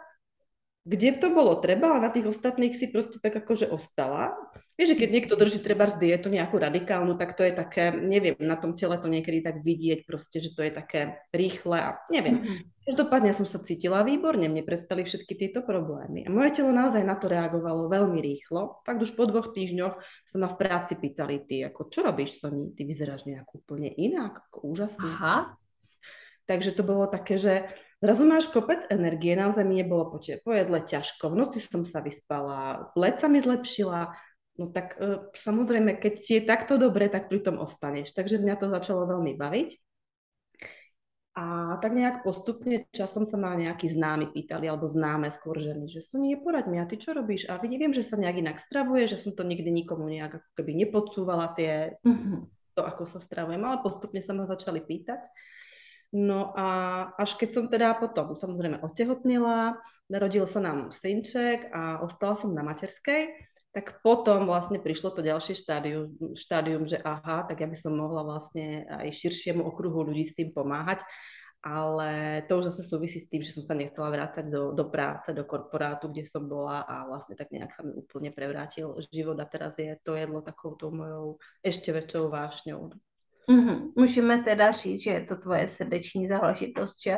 kde 0.89 1.21
to 1.21 1.29
bolo 1.29 1.53
treba 1.61 1.93
a 1.93 2.01
na 2.01 2.09
tých 2.09 2.33
ostatných 2.33 2.73
si 2.73 2.89
proste 2.89 3.21
tak 3.21 3.37
akože 3.37 3.69
ostala. 3.69 4.33
Vieš, 4.81 4.97
že 4.97 5.01
keď 5.05 5.09
niekto 5.11 5.35
drží 5.37 5.61
treba 5.61 5.85
z 5.85 6.01
dietu 6.01 6.33
nejakú 6.33 6.57
radikálnu, 6.57 7.19
tak 7.21 7.37
to 7.37 7.45
je 7.45 7.53
také, 7.53 7.93
neviem, 7.93 8.39
na 8.41 8.57
tom 8.57 8.73
tele 8.73 8.97
to 8.97 9.11
niekedy 9.11 9.45
tak 9.45 9.61
vidieť 9.61 10.09
proste, 10.09 10.41
že 10.41 10.57
to 10.57 10.65
je 10.65 10.73
také 10.73 11.21
rýchle 11.35 11.77
a 11.77 11.91
neviem. 12.09 12.41
Mm-hmm. 12.41 12.59
Každopádne 12.89 13.37
som 13.37 13.45
sa 13.45 13.61
cítila 13.61 14.01
výborne, 14.01 14.49
mne 14.49 14.65
prestali 14.65 15.05
všetky 15.05 15.37
tieto 15.37 15.61
problémy. 15.61 16.25
A 16.25 16.33
moje 16.33 16.57
telo 16.57 16.73
naozaj 16.73 17.05
na 17.05 17.21
to 17.21 17.29
reagovalo 17.29 17.91
veľmi 17.93 18.17
rýchlo. 18.25 18.81
Fakt 18.89 19.03
už 19.05 19.13
po 19.13 19.29
dvoch 19.29 19.53
týždňoch 19.53 20.01
sa 20.25 20.37
ma 20.41 20.49
v 20.49 20.57
práci 20.57 20.97
pýtali, 20.97 21.45
ty, 21.45 21.69
ako, 21.69 21.93
čo 21.93 22.01
robíš, 22.01 22.41
Soni? 22.41 22.73
Ty 22.73 22.89
vyzeráš 22.89 23.29
nejak 23.29 23.51
úplne 23.51 23.93
inak, 23.93 24.41
ako 24.49 24.73
úžasný. 24.73 25.11
Aha. 25.11 25.59
Takže 26.49 26.73
to 26.73 26.81
bolo 26.81 27.05
také, 27.11 27.37
že 27.37 27.69
Zrazu 27.99 28.23
máš 28.31 28.47
kopec 28.55 28.87
energie, 28.95 29.35
naozaj 29.35 29.67
mi 29.67 29.83
nebolo 29.83 30.07
po, 30.07 30.23
te, 30.23 30.39
po 30.39 30.55
jedle 30.55 30.79
ťažko, 30.79 31.35
v 31.35 31.39
noci 31.43 31.59
som 31.59 31.83
sa 31.83 31.99
vyspala, 31.99 32.95
pleť 32.95 33.15
sa 33.19 33.27
mi 33.27 33.43
zlepšila, 33.43 34.15
no 34.63 34.71
tak 34.71 34.95
e, 35.03 35.27
samozrejme, 35.35 35.99
keď 35.99 36.15
ti 36.15 36.33
je 36.39 36.47
takto 36.47 36.79
dobre, 36.79 37.11
tak 37.11 37.27
pri 37.27 37.43
tom 37.43 37.59
ostaneš. 37.59 38.15
Takže 38.15 38.39
mňa 38.39 38.55
to 38.55 38.71
začalo 38.71 39.03
veľmi 39.03 39.35
baviť. 39.35 39.71
A 41.39 41.79
tak 41.79 41.95
nejak 41.95 42.27
postupne 42.27 42.87
časom 42.91 43.23
sa 43.23 43.39
ma 43.39 43.55
nejakí 43.55 43.87
známi 43.87 44.35
pýtali, 44.35 44.67
alebo 44.67 44.91
známe 44.91 45.31
skôr 45.31 45.59
ženy, 45.59 45.87
že 45.87 46.03
sú 46.03 46.19
nie, 46.19 46.35
poraď 46.35 46.67
mi, 46.71 46.83
a 46.83 46.87
ty 46.87 46.99
čo 46.99 47.15
robíš? 47.15 47.47
A 47.47 47.63
viem, 47.63 47.95
že 47.95 48.03
sa 48.03 48.19
nejak 48.19 48.43
inak 48.43 48.59
stravuje, 48.59 49.07
že 49.07 49.23
som 49.23 49.31
to 49.35 49.47
nikdy 49.47 49.71
nikomu 49.71 50.11
nejak 50.11 50.43
ako 50.43 50.49
keby 50.59 50.87
nepodsúvala 50.87 51.55
tie, 51.55 51.99
mm-hmm. 52.03 52.43
to, 52.75 52.83
ako 52.83 53.07
sa 53.07 53.23
stravujem, 53.23 53.63
ale 53.63 53.83
postupne 53.83 54.19
sa 54.19 54.35
ma 54.35 54.51
začali 54.51 54.83
pýtať. 54.83 55.23
No 56.09 56.57
a 56.57 56.69
až 57.21 57.37
keď 57.37 57.49
som 57.53 57.65
teda 57.69 57.93
potom 58.01 58.33
samozrejme 58.33 58.81
otehotnila, 58.81 59.77
narodil 60.09 60.49
sa 60.49 60.65
nám 60.65 60.89
synček 60.89 61.69
a 61.69 62.01
ostala 62.01 62.33
som 62.33 62.57
na 62.57 62.65
materskej, 62.65 63.29
tak 63.77 64.01
potom 64.01 64.49
vlastne 64.49 64.81
prišlo 64.81 65.13
to 65.13 65.21
ďalšie 65.21 65.53
štádium, 65.53 66.09
štádium, 66.33 66.89
že 66.89 66.97
aha, 67.05 67.45
tak 67.45 67.61
ja 67.61 67.69
by 67.69 67.77
som 67.77 67.93
mohla 67.93 68.25
vlastne 68.25 68.89
aj 68.89 69.13
širšiemu 69.13 69.61
okruhu 69.61 70.09
ľudí 70.09 70.25
s 70.25 70.33
tým 70.33 70.49
pomáhať, 70.57 71.05
ale 71.61 72.43
to 72.49 72.57
už 72.57 72.73
zase 72.73 72.89
súvisí 72.89 73.21
s 73.21 73.29
tým, 73.29 73.45
že 73.45 73.53
som 73.53 73.61
sa 73.61 73.77
nechcela 73.77 74.09
vrácať 74.09 74.49
do, 74.49 74.73
do 74.73 74.89
práce, 74.89 75.29
do 75.37 75.45
korporátu, 75.45 76.09
kde 76.09 76.25
som 76.25 76.49
bola 76.49 76.89
a 76.89 77.05
vlastne 77.05 77.37
tak 77.37 77.53
nejak 77.53 77.75
sa 77.75 77.85
mi 77.85 77.93
úplne 77.93 78.33
prevrátil 78.33 78.97
život 79.13 79.37
a 79.37 79.45
teraz 79.45 79.77
je 79.77 79.93
to 80.01 80.17
jedlo 80.17 80.41
takouto 80.41 80.89
mojou 80.89 81.37
ešte 81.61 81.93
väčšou 81.93 82.33
vášňou. 82.33 82.97
Mm-hmm. 83.49 83.93
Můžeme 83.97 84.43
teda 84.43 84.73
říct, 84.73 85.03
že 85.03 85.11
je 85.11 85.25
to 85.25 85.37
tvoje 85.37 85.69
srdeční 85.69 86.29
záležitost, 86.29 87.03
že? 87.03 87.17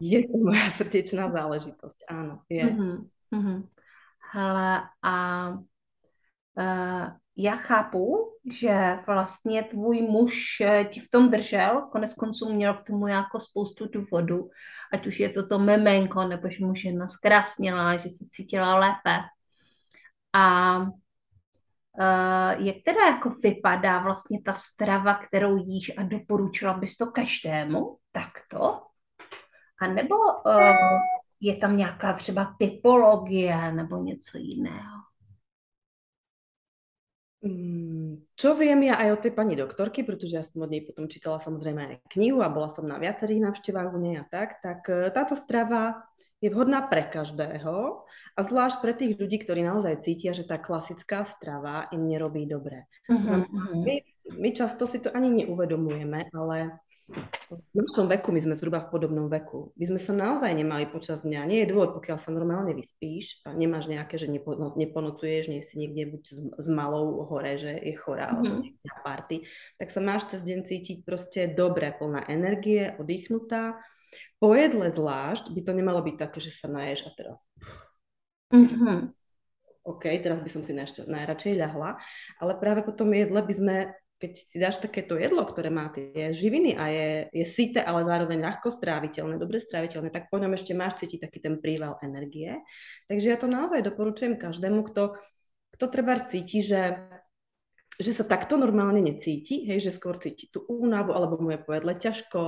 Je 0.00 0.28
to 0.28 0.38
moja 0.38 0.70
srdečná 0.70 1.26
záležitosť, 1.30 1.98
áno. 2.06 2.46
Je. 2.46 2.62
Mm-hmm. 2.62 3.66
Hele, 4.30 4.86
a 5.02 5.14
uh, 6.54 7.06
já 7.36 7.56
chápu, 7.56 8.28
že 8.52 8.98
vlastně 9.06 9.62
tvůj 9.62 10.02
muž 10.02 10.60
e, 10.60 10.84
ti 10.84 11.00
v 11.00 11.10
tom 11.10 11.30
držel, 11.30 11.88
konec 11.92 12.14
konců 12.14 12.52
měl 12.52 12.74
k 12.74 12.82
tomu 12.82 13.06
jako 13.06 13.40
spoustu 13.40 13.88
důvodů, 13.88 14.50
ať 14.92 15.06
už 15.06 15.20
je 15.20 15.28
to 15.28 15.46
to 15.46 15.58
memenko, 15.58 16.24
nebo 16.24 16.50
že 16.50 16.66
mu 16.66 16.74
žena 16.74 17.08
zkrásnila, 17.08 17.96
že 17.96 18.08
se 18.08 18.24
cítila 18.30 18.78
lépe. 18.78 19.18
A 20.32 20.86
jak 22.58 22.76
teda 22.84 23.06
jako 23.06 23.30
vypadá 23.30 23.98
vlastně 23.98 24.42
ta 24.42 24.54
strava, 24.54 25.14
kterou 25.14 25.56
jíš 25.56 25.92
a 25.96 26.02
doporučila 26.02 26.74
bys 26.74 26.96
to 26.96 27.06
každému 27.06 27.96
takto? 28.12 28.82
A 29.80 29.86
nebo 29.86 30.16
uh, 30.16 31.00
je 31.40 31.56
tam 31.56 31.76
nějaká 31.76 32.12
třeba 32.12 32.54
typologie 32.58 33.72
nebo 33.72 33.96
něco 33.96 34.38
jiného? 34.38 34.98
Mm, 37.38 38.18
čo 38.34 38.58
viem 38.58 38.90
ja 38.90 38.98
aj 38.98 39.14
od 39.14 39.20
tej 39.22 39.30
pani 39.30 39.54
doktorky, 39.54 40.02
pretože 40.02 40.34
ja 40.34 40.42
som 40.42 40.58
od 40.58 40.74
nej 40.74 40.82
potom 40.82 41.06
čítala 41.06 41.38
samozrejme 41.38 41.80
aj 41.86 41.96
knihu 42.10 42.42
a 42.42 42.50
bola 42.50 42.66
som 42.66 42.82
na 42.82 42.98
viacerých 42.98 43.46
návštevách 43.46 43.94
u 43.94 43.98
nej 44.02 44.18
a 44.18 44.26
tak, 44.26 44.58
tak 44.58 44.82
e, 44.90 45.06
táto 45.14 45.38
strava 45.38 46.02
je 46.38 46.48
vhodná 46.54 46.86
pre 46.86 47.02
každého 47.02 48.06
a 48.34 48.40
zvlášť 48.40 48.76
pre 48.78 48.92
tých 48.94 49.18
ľudí, 49.18 49.42
ktorí 49.42 49.66
naozaj 49.66 50.06
cítia, 50.06 50.30
že 50.30 50.46
tá 50.46 50.58
klasická 50.58 51.26
strava 51.26 51.90
im 51.90 52.06
nerobí 52.06 52.46
dobre. 52.46 52.86
Uh-huh. 53.10 53.42
My, 53.82 54.06
my 54.38 54.48
často 54.54 54.86
si 54.86 55.02
to 55.02 55.10
ani 55.10 55.42
neuvedomujeme, 55.42 56.30
ale 56.30 56.78
v 57.48 57.72
našom 57.72 58.04
veku, 58.04 58.28
my 58.36 58.40
sme 58.44 58.54
zhruba 58.60 58.84
v 58.84 58.92
podobnom 58.92 59.32
veku. 59.32 59.72
My 59.80 59.88
sme 59.88 59.96
sa 59.96 60.12
naozaj 60.12 60.52
nemali 60.52 60.84
počas 60.92 61.24
dňa. 61.24 61.48
Nie 61.48 61.58
je 61.64 61.72
dôvod, 61.72 61.96
pokiaľ 61.96 62.20
sa 62.20 62.28
normálne 62.28 62.76
vyspíš 62.76 63.40
a 63.48 63.56
nemáš 63.56 63.88
nejaké, 63.88 64.20
že 64.20 64.28
nepo, 64.28 64.52
no, 64.52 64.76
neponocuješ, 64.76 65.48
nie 65.48 65.64
si 65.64 65.80
niekde 65.80 66.04
buď 66.12 66.22
s, 66.28 66.36
s 66.36 66.68
malou 66.68 67.24
hore, 67.24 67.56
že 67.56 67.72
je 67.80 67.96
chorá 67.96 68.36
mm-hmm. 68.36 68.44
alebo 68.44 68.84
na 68.84 68.96
party, 69.00 69.36
tak 69.80 69.88
sa 69.88 70.00
máš 70.04 70.28
cez 70.36 70.44
deň 70.44 70.60
cítiť 70.68 70.98
proste 71.08 71.48
dobre, 71.48 71.88
plná 71.96 72.28
energie, 72.28 72.92
oddychnutá 73.00 73.80
po 74.38 74.54
jedle 74.54 74.90
zvlášť 74.94 75.50
by 75.50 75.60
to 75.66 75.72
nemalo 75.74 76.00
byť 76.02 76.16
také, 76.16 76.38
že 76.38 76.54
sa 76.54 76.70
naješ 76.70 77.06
a 77.06 77.10
teraz... 77.14 77.38
Mm-hmm. 78.54 79.12
OK, 79.88 80.04
teraz 80.20 80.38
by 80.44 80.50
som 80.52 80.62
si 80.62 80.76
najšťa, 80.76 81.08
najradšej 81.08 81.54
ľahla, 81.56 81.96
ale 82.38 82.52
práve 82.60 82.84
po 82.84 82.92
tom 82.92 83.08
jedle 83.16 83.40
by 83.40 83.54
sme, 83.56 83.76
keď 84.20 84.32
si 84.36 84.56
dáš 84.60 84.76
takéto 84.84 85.16
jedlo, 85.16 85.40
ktoré 85.48 85.72
má 85.72 85.88
tie 85.88 86.28
živiny 86.28 86.76
a 86.76 86.84
je, 86.92 87.08
je 87.32 87.44
síte, 87.48 87.80
ale 87.80 88.04
zároveň 88.04 88.36
ľahko 88.36 88.68
stráviteľné, 88.68 89.40
dobre 89.40 89.58
stráviteľné, 89.64 90.12
tak 90.12 90.28
po 90.28 90.36
ňom 90.36 90.52
ešte 90.52 90.76
máš 90.76 91.00
cítiť 91.00 91.24
taký 91.24 91.38
ten 91.40 91.56
príval 91.56 91.96
energie. 92.04 92.60
Takže 93.08 93.26
ja 93.32 93.36
to 93.40 93.48
naozaj 93.48 93.80
doporučujem 93.80 94.36
každému, 94.36 94.84
kto, 94.92 95.16
kto 95.72 95.84
treba 95.88 96.20
cíti, 96.20 96.60
že 96.60 97.08
že 97.98 98.14
sa 98.14 98.22
takto 98.22 98.54
normálne 98.54 99.02
necíti, 99.02 99.66
hej, 99.66 99.82
že 99.82 99.90
skôr 99.90 100.14
cíti 100.22 100.46
tú 100.46 100.62
únavu 100.70 101.10
alebo 101.10 101.42
mu 101.42 101.50
je 101.50 101.58
pojedle 101.58 101.98
ťažko. 101.98 102.40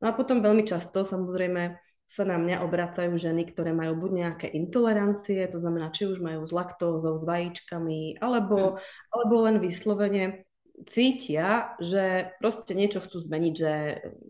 No 0.00 0.04
a 0.08 0.16
potom 0.16 0.40
veľmi 0.40 0.64
často 0.64 1.04
samozrejme 1.04 1.76
sa 2.04 2.24
na 2.24 2.40
mňa 2.40 2.64
obracajú 2.64 3.16
ženy, 3.16 3.48
ktoré 3.48 3.72
majú 3.72 3.96
buď 3.96 4.10
nejaké 4.12 4.46
intolerancie, 4.52 5.44
to 5.48 5.60
znamená, 5.60 5.88
či 5.92 6.08
už 6.08 6.20
majú 6.20 6.44
s 6.44 6.52
laktózou, 6.52 7.16
s 7.16 7.24
vajíčkami, 7.24 8.20
alebo, 8.20 8.76
mm. 8.76 9.12
alebo 9.12 9.34
len 9.44 9.56
vyslovene 9.60 10.44
cítia, 10.84 11.78
že 11.78 12.34
proste 12.42 12.74
niečo 12.76 13.00
chcú 13.00 13.22
zmeniť, 13.22 13.54
že, 13.54 13.74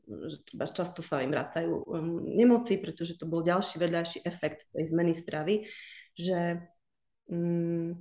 že 0.07 0.37
často 0.71 1.00
sa 1.00 1.25
im 1.25 1.33
vracajú 1.33 1.73
um, 1.73 2.21
nemoci, 2.23 2.78
pretože 2.78 3.16
to 3.16 3.25
bol 3.26 3.40
ďalší 3.40 3.81
vedľajší 3.81 4.19
efekt 4.23 4.69
tej 4.71 4.85
zmeny 4.93 5.16
stravy, 5.16 5.66
že 6.14 6.62
um, 7.26 7.97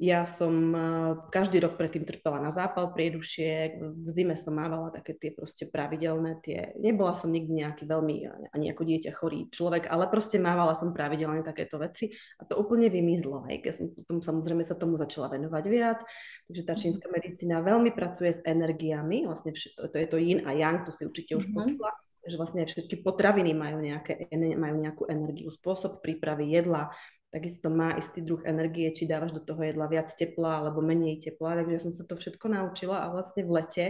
ja 0.00 0.24
som 0.24 0.72
eh, 0.72 1.12
každý 1.28 1.60
rok 1.60 1.76
predtým 1.76 2.08
trpela 2.08 2.40
na 2.40 2.48
zápal 2.48 2.88
priedušiek, 2.96 3.76
v 3.76 4.08
zime 4.16 4.32
som 4.32 4.56
mávala 4.56 4.88
také 4.88 5.12
tie 5.12 5.28
proste 5.28 5.68
pravidelné 5.68 6.40
tie, 6.40 6.72
nebola 6.80 7.12
som 7.12 7.28
nikdy 7.28 7.60
nejaký 7.60 7.84
veľmi 7.84 8.48
ani 8.56 8.72
ako 8.72 8.82
dieťa 8.88 9.12
chorý 9.12 9.52
človek, 9.52 9.92
ale 9.92 10.08
proste 10.08 10.40
mávala 10.40 10.72
som 10.72 10.96
pravidelne 10.96 11.44
takéto 11.44 11.76
veci 11.76 12.16
a 12.40 12.48
to 12.48 12.56
úplne 12.56 12.88
vymizlo, 12.88 13.44
hej, 13.52 13.60
keď 13.60 13.72
som 13.76 13.86
potom 13.92 14.16
samozrejme 14.24 14.64
sa 14.64 14.72
tomu 14.72 14.96
začala 14.96 15.36
venovať 15.36 15.64
viac, 15.68 16.00
takže 16.48 16.62
tá 16.64 16.72
mhm. 16.72 16.80
čínska 16.80 17.06
medicína 17.12 17.60
veľmi 17.60 17.92
pracuje 17.92 18.32
s 18.32 18.40
energiami, 18.40 19.28
vlastne 19.28 19.52
všetko, 19.52 19.84
to 19.92 19.96
je 20.00 20.08
to 20.08 20.16
yin 20.16 20.40
a 20.48 20.56
yang, 20.56 20.80
to 20.80 20.96
si 20.96 21.04
určite 21.04 21.36
už 21.36 21.44
mm-hmm. 21.44 21.76
počula, 21.76 21.92
že 22.24 22.36
vlastne 22.40 22.64
všetky 22.64 23.04
potraviny 23.04 23.52
majú, 23.52 23.80
nejaké, 23.84 24.28
majú 24.56 24.76
nejakú 24.80 25.02
energiu, 25.08 25.52
spôsob 25.52 26.00
prípravy 26.04 26.52
jedla, 26.52 26.92
takisto 27.30 27.70
má 27.70 27.94
istý 27.94 28.20
druh 28.20 28.42
energie, 28.42 28.90
či 28.90 29.06
dávaš 29.06 29.32
do 29.38 29.42
toho 29.42 29.62
jedla 29.62 29.86
viac 29.86 30.10
tepla 30.10 30.60
alebo 30.60 30.82
menej 30.82 31.22
tepla, 31.22 31.62
takže 31.62 31.88
som 31.88 31.92
sa 31.94 32.02
to 32.02 32.18
všetko 32.18 32.50
naučila 32.50 33.06
a 33.06 33.14
vlastne 33.14 33.46
v 33.46 33.50
lete 33.54 33.86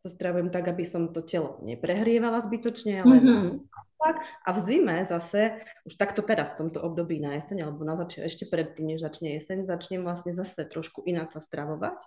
sa 0.00 0.08
stravujem 0.08 0.48
tak, 0.48 0.72
aby 0.72 0.84
som 0.88 1.12
to 1.12 1.20
telo 1.20 1.60
neprehrievala 1.60 2.40
zbytočne, 2.40 3.04
ale 3.04 3.14
mm-hmm. 3.18 3.46
tak. 3.98 4.16
A 4.46 4.48
v 4.54 4.58
zime 4.62 4.96
zase, 5.04 5.58
už 5.84 5.98
takto 5.98 6.24
teraz 6.24 6.54
v 6.54 6.64
tomto 6.64 6.80
období 6.80 7.18
na 7.20 7.36
jeseň, 7.36 7.68
alebo 7.68 7.82
na 7.84 7.98
zač- 7.98 8.22
ešte 8.22 8.46
predtým, 8.46 8.94
než 8.94 9.04
začne 9.04 9.36
jeseň, 9.36 9.66
začnem 9.66 10.06
vlastne 10.06 10.32
zase 10.32 10.64
trošku 10.64 11.04
ináč 11.04 11.36
sa 11.36 11.42
stravovať. 11.42 11.98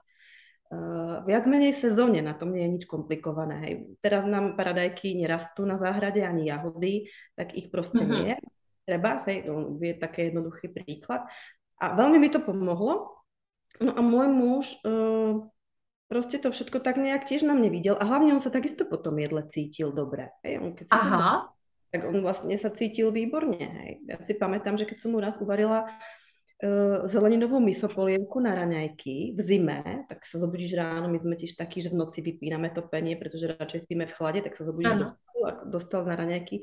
Uh, 0.71 1.19
viac 1.27 1.43
menej 1.51 1.75
sezóne, 1.75 2.23
na 2.23 2.31
tom 2.31 2.55
nie 2.55 2.63
je 2.63 2.73
nič 2.79 2.83
komplikované. 2.87 3.55
Hej. 3.59 3.73
Teraz 3.99 4.23
nám 4.23 4.55
paradajky 4.55 5.19
nerastú 5.19 5.67
na 5.67 5.75
záhrade 5.75 6.23
ani 6.23 6.47
jahody, 6.47 7.11
tak 7.35 7.51
ich 7.59 7.67
proste 7.67 8.07
mm-hmm. 8.07 8.23
nie 8.23 8.33
treba, 8.83 9.17
hej, 9.27 9.47
je 9.79 9.93
také 9.97 10.29
jednoduchý 10.29 10.71
príklad. 10.73 11.25
A 11.81 11.97
veľmi 11.97 12.17
mi 12.21 12.29
to 12.29 12.41
pomohlo. 12.41 13.23
No 13.81 13.91
a 13.95 14.01
môj 14.03 14.27
muž 14.29 14.65
uh, 14.85 15.41
Proste 16.11 16.43
to 16.43 16.51
všetko 16.51 16.83
tak 16.83 16.99
nejak 16.99 17.23
tiež 17.23 17.47
na 17.47 17.55
mne 17.55 17.71
videl 17.71 17.95
a 17.95 18.03
hlavne 18.03 18.35
on 18.35 18.43
sa 18.43 18.51
takisto 18.51 18.83
po 18.83 18.99
tom 18.99 19.15
jedle 19.15 19.47
cítil 19.47 19.95
dobre. 19.95 20.35
Hej. 20.43 20.59
On 20.59 20.75
keď 20.75 20.91
Aha. 20.91 21.47
tak 21.87 22.03
on 22.03 22.19
vlastne 22.19 22.51
sa 22.59 22.67
cítil 22.67 23.15
výborne. 23.15 23.55
Hej. 23.55 24.03
Ja 24.03 24.19
si 24.19 24.35
pamätám, 24.35 24.75
že 24.75 24.83
keď 24.83 25.07
som 25.07 25.15
mu 25.15 25.23
raz 25.23 25.39
uvarila 25.39 25.87
zeleninovú 27.09 27.57
misopolievku 27.57 28.37
na 28.37 28.53
raňajky 28.53 29.33
v 29.33 29.39
zime, 29.41 30.05
tak 30.05 30.21
sa 30.29 30.37
zobudíš 30.37 30.77
ráno, 30.77 31.09
my 31.09 31.17
sme 31.17 31.33
tiež 31.33 31.57
takí, 31.57 31.81
že 31.81 31.89
v 31.89 31.97
noci 31.97 32.21
vypíname 32.21 32.69
topenie, 32.69 33.17
pretože 33.17 33.57
radšej 33.57 33.89
spíme 33.89 34.05
v 34.05 34.13
chlade, 34.13 34.39
tak 34.45 34.53
sa 34.53 34.69
zobudíš 34.69 34.95
do 35.01 35.07
dostal 35.65 36.05
na 36.05 36.13
raňajky 36.13 36.61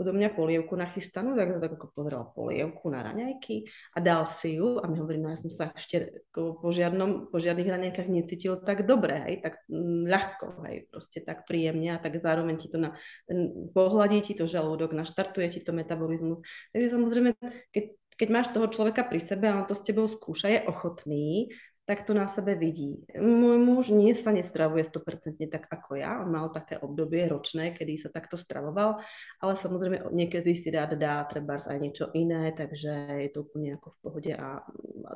odo 0.00 0.16
mňa 0.16 0.32
polievku 0.32 0.80
nachystanú, 0.80 1.36
tak 1.36 1.60
tak 1.60 1.76
ako 1.76 1.86
pozrel 1.92 2.24
polievku 2.32 2.88
na 2.88 3.04
raňajky 3.04 3.68
a 3.92 3.98
dal 4.00 4.24
si 4.24 4.56
ju 4.56 4.80
a 4.80 4.88
mi 4.88 4.96
hovorí, 4.96 5.20
no 5.20 5.28
ja 5.28 5.36
som 5.36 5.52
sa 5.52 5.76
ešte 5.76 6.24
po, 6.32 6.56
žiadnom, 6.72 7.28
po 7.28 7.36
žiadnych 7.36 7.68
raňajkách 7.68 8.08
necítil 8.08 8.56
tak 8.64 8.88
dobre, 8.88 9.20
hej, 9.28 9.44
tak 9.44 9.60
mm, 9.68 10.08
ľahko, 10.08 10.64
hej, 10.64 10.88
proste 10.88 11.20
tak 11.20 11.44
príjemne 11.44 11.92
a 11.92 12.00
tak 12.00 12.16
zároveň 12.16 12.56
ti 12.56 12.72
to 12.72 12.80
na, 12.80 12.96
ten, 13.28 13.68
pohľadí 13.76 14.24
ti 14.24 14.32
to 14.32 14.48
žalúdok, 14.48 14.96
naštartuje 14.96 15.52
ti 15.52 15.60
to 15.60 15.76
metabolizmus. 15.76 16.40
Takže 16.72 16.88
samozrejme, 16.96 17.30
keď, 17.68 17.84
keď 18.20 18.28
máš 18.28 18.52
toho 18.52 18.68
človeka 18.68 19.08
pri 19.08 19.16
sebe 19.16 19.48
a 19.48 19.56
on 19.56 19.64
to 19.64 19.72
s 19.72 19.80
tebou 19.80 20.04
skúša, 20.04 20.52
je 20.52 20.60
ochotný, 20.68 21.48
tak 21.90 22.06
to 22.06 22.14
na 22.14 22.30
sebe 22.30 22.54
vidí. 22.54 23.02
Môj 23.18 23.58
muž 23.58 23.90
nie 23.90 24.14
sa 24.14 24.30
nestravuje 24.30 24.86
100% 24.86 25.42
tak 25.50 25.66
ako 25.66 25.98
ja. 25.98 26.22
On 26.22 26.30
mal 26.30 26.54
také 26.54 26.78
obdobie 26.78 27.26
ročné, 27.26 27.74
kedy 27.74 27.98
sa 27.98 28.14
takto 28.14 28.38
stravoval, 28.38 29.02
ale 29.42 29.52
samozrejme 29.58 30.14
niekedy 30.14 30.54
si 30.54 30.70
rád 30.70 30.94
dá 30.94 31.26
treba 31.26 31.58
aj 31.58 31.78
niečo 31.82 32.14
iné, 32.14 32.54
takže 32.54 33.26
je 33.26 33.30
to 33.34 33.42
úplne 33.42 33.74
ako 33.74 33.90
v 33.90 33.98
pohode 34.06 34.32
a 34.38 34.62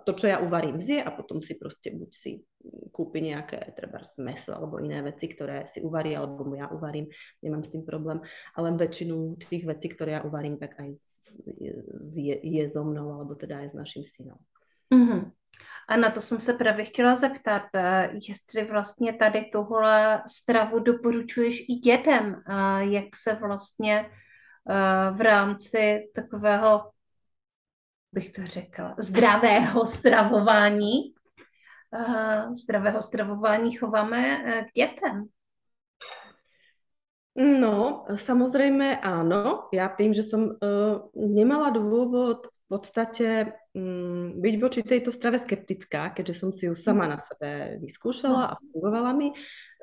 to, 0.03 0.19
čo 0.19 0.27
ja 0.27 0.43
uvarím, 0.43 0.83
zje 0.83 0.99
a 0.99 1.15
potom 1.15 1.39
si 1.47 1.55
proste 1.55 1.95
buď 1.95 2.11
si 2.11 2.43
kúpi 2.91 3.23
nejaké 3.23 3.71
treba 3.79 4.03
meso 4.19 4.51
alebo 4.59 4.83
iné 4.83 4.99
veci, 5.07 5.31
ktoré 5.31 5.71
si 5.71 5.79
uvarí, 5.79 6.19
alebo 6.19 6.43
ja 6.59 6.67
uvarím, 6.75 7.07
nemám 7.39 7.63
s 7.63 7.71
tým 7.71 7.87
problém, 7.87 8.19
ale 8.59 8.75
väčšinu 8.75 9.39
tých 9.47 9.63
vecí, 9.63 9.95
ktoré 9.95 10.19
ja 10.19 10.27
uvarím, 10.27 10.59
tak 10.59 10.75
aj 10.75 10.91
je, 12.19 12.35
je 12.43 12.65
so 12.67 12.83
mnou, 12.83 13.15
alebo 13.15 13.39
teda 13.39 13.63
aj 13.63 13.69
s 13.71 13.79
našim 13.79 14.03
synom. 14.03 14.43
Mm-hmm. 14.91 15.44
A 15.89 15.97
na 15.97 16.11
to 16.11 16.23
jsem 16.23 16.41
se 16.41 16.53
právě 16.53 16.85
chtěla 16.85 17.17
zeptat, 17.17 17.63
eh, 17.75 18.11
jestli 18.29 18.65
vlastně 18.65 19.13
tady 19.13 19.45
tuhle 19.53 20.23
stravu 20.27 20.79
doporučuješ 20.79 21.61
i 21.69 21.75
dětem, 21.75 22.43
jak 22.81 23.05
se 23.17 23.35
vlastně 23.35 24.11
eh, 24.71 25.11
v 25.11 25.21
rámci 25.21 26.11
takového, 26.15 26.91
bych 28.13 28.33
to 28.33 28.47
řekla, 28.47 28.95
zdravého 28.99 29.87
stravování, 29.87 31.15
eh, 31.95 32.55
zdravého 32.55 33.03
stravování 33.03 33.77
chováme 33.77 34.39
k 34.65 34.73
dětem. 34.75 35.29
No, 37.35 38.07
samozrejme 38.15 39.03
áno. 39.03 39.67
Ja 39.75 39.91
tým, 39.91 40.15
že 40.15 40.23
som 40.23 40.55
uh, 40.55 41.11
nemala 41.19 41.75
dôvod 41.75 42.47
podstate 42.75 43.55
um, 43.71 44.43
byť 44.43 44.55
voči 44.59 44.81
tejto 44.83 45.15
strave 45.15 45.39
skeptická, 45.39 46.11
keďže 46.11 46.35
som 46.35 46.51
si 46.51 46.67
ju 46.67 46.75
sama 46.75 47.07
na 47.07 47.23
sebe 47.23 47.79
vyskúšala 47.79 48.43
a 48.51 48.59
fungovala 48.75 49.15
mi. 49.15 49.31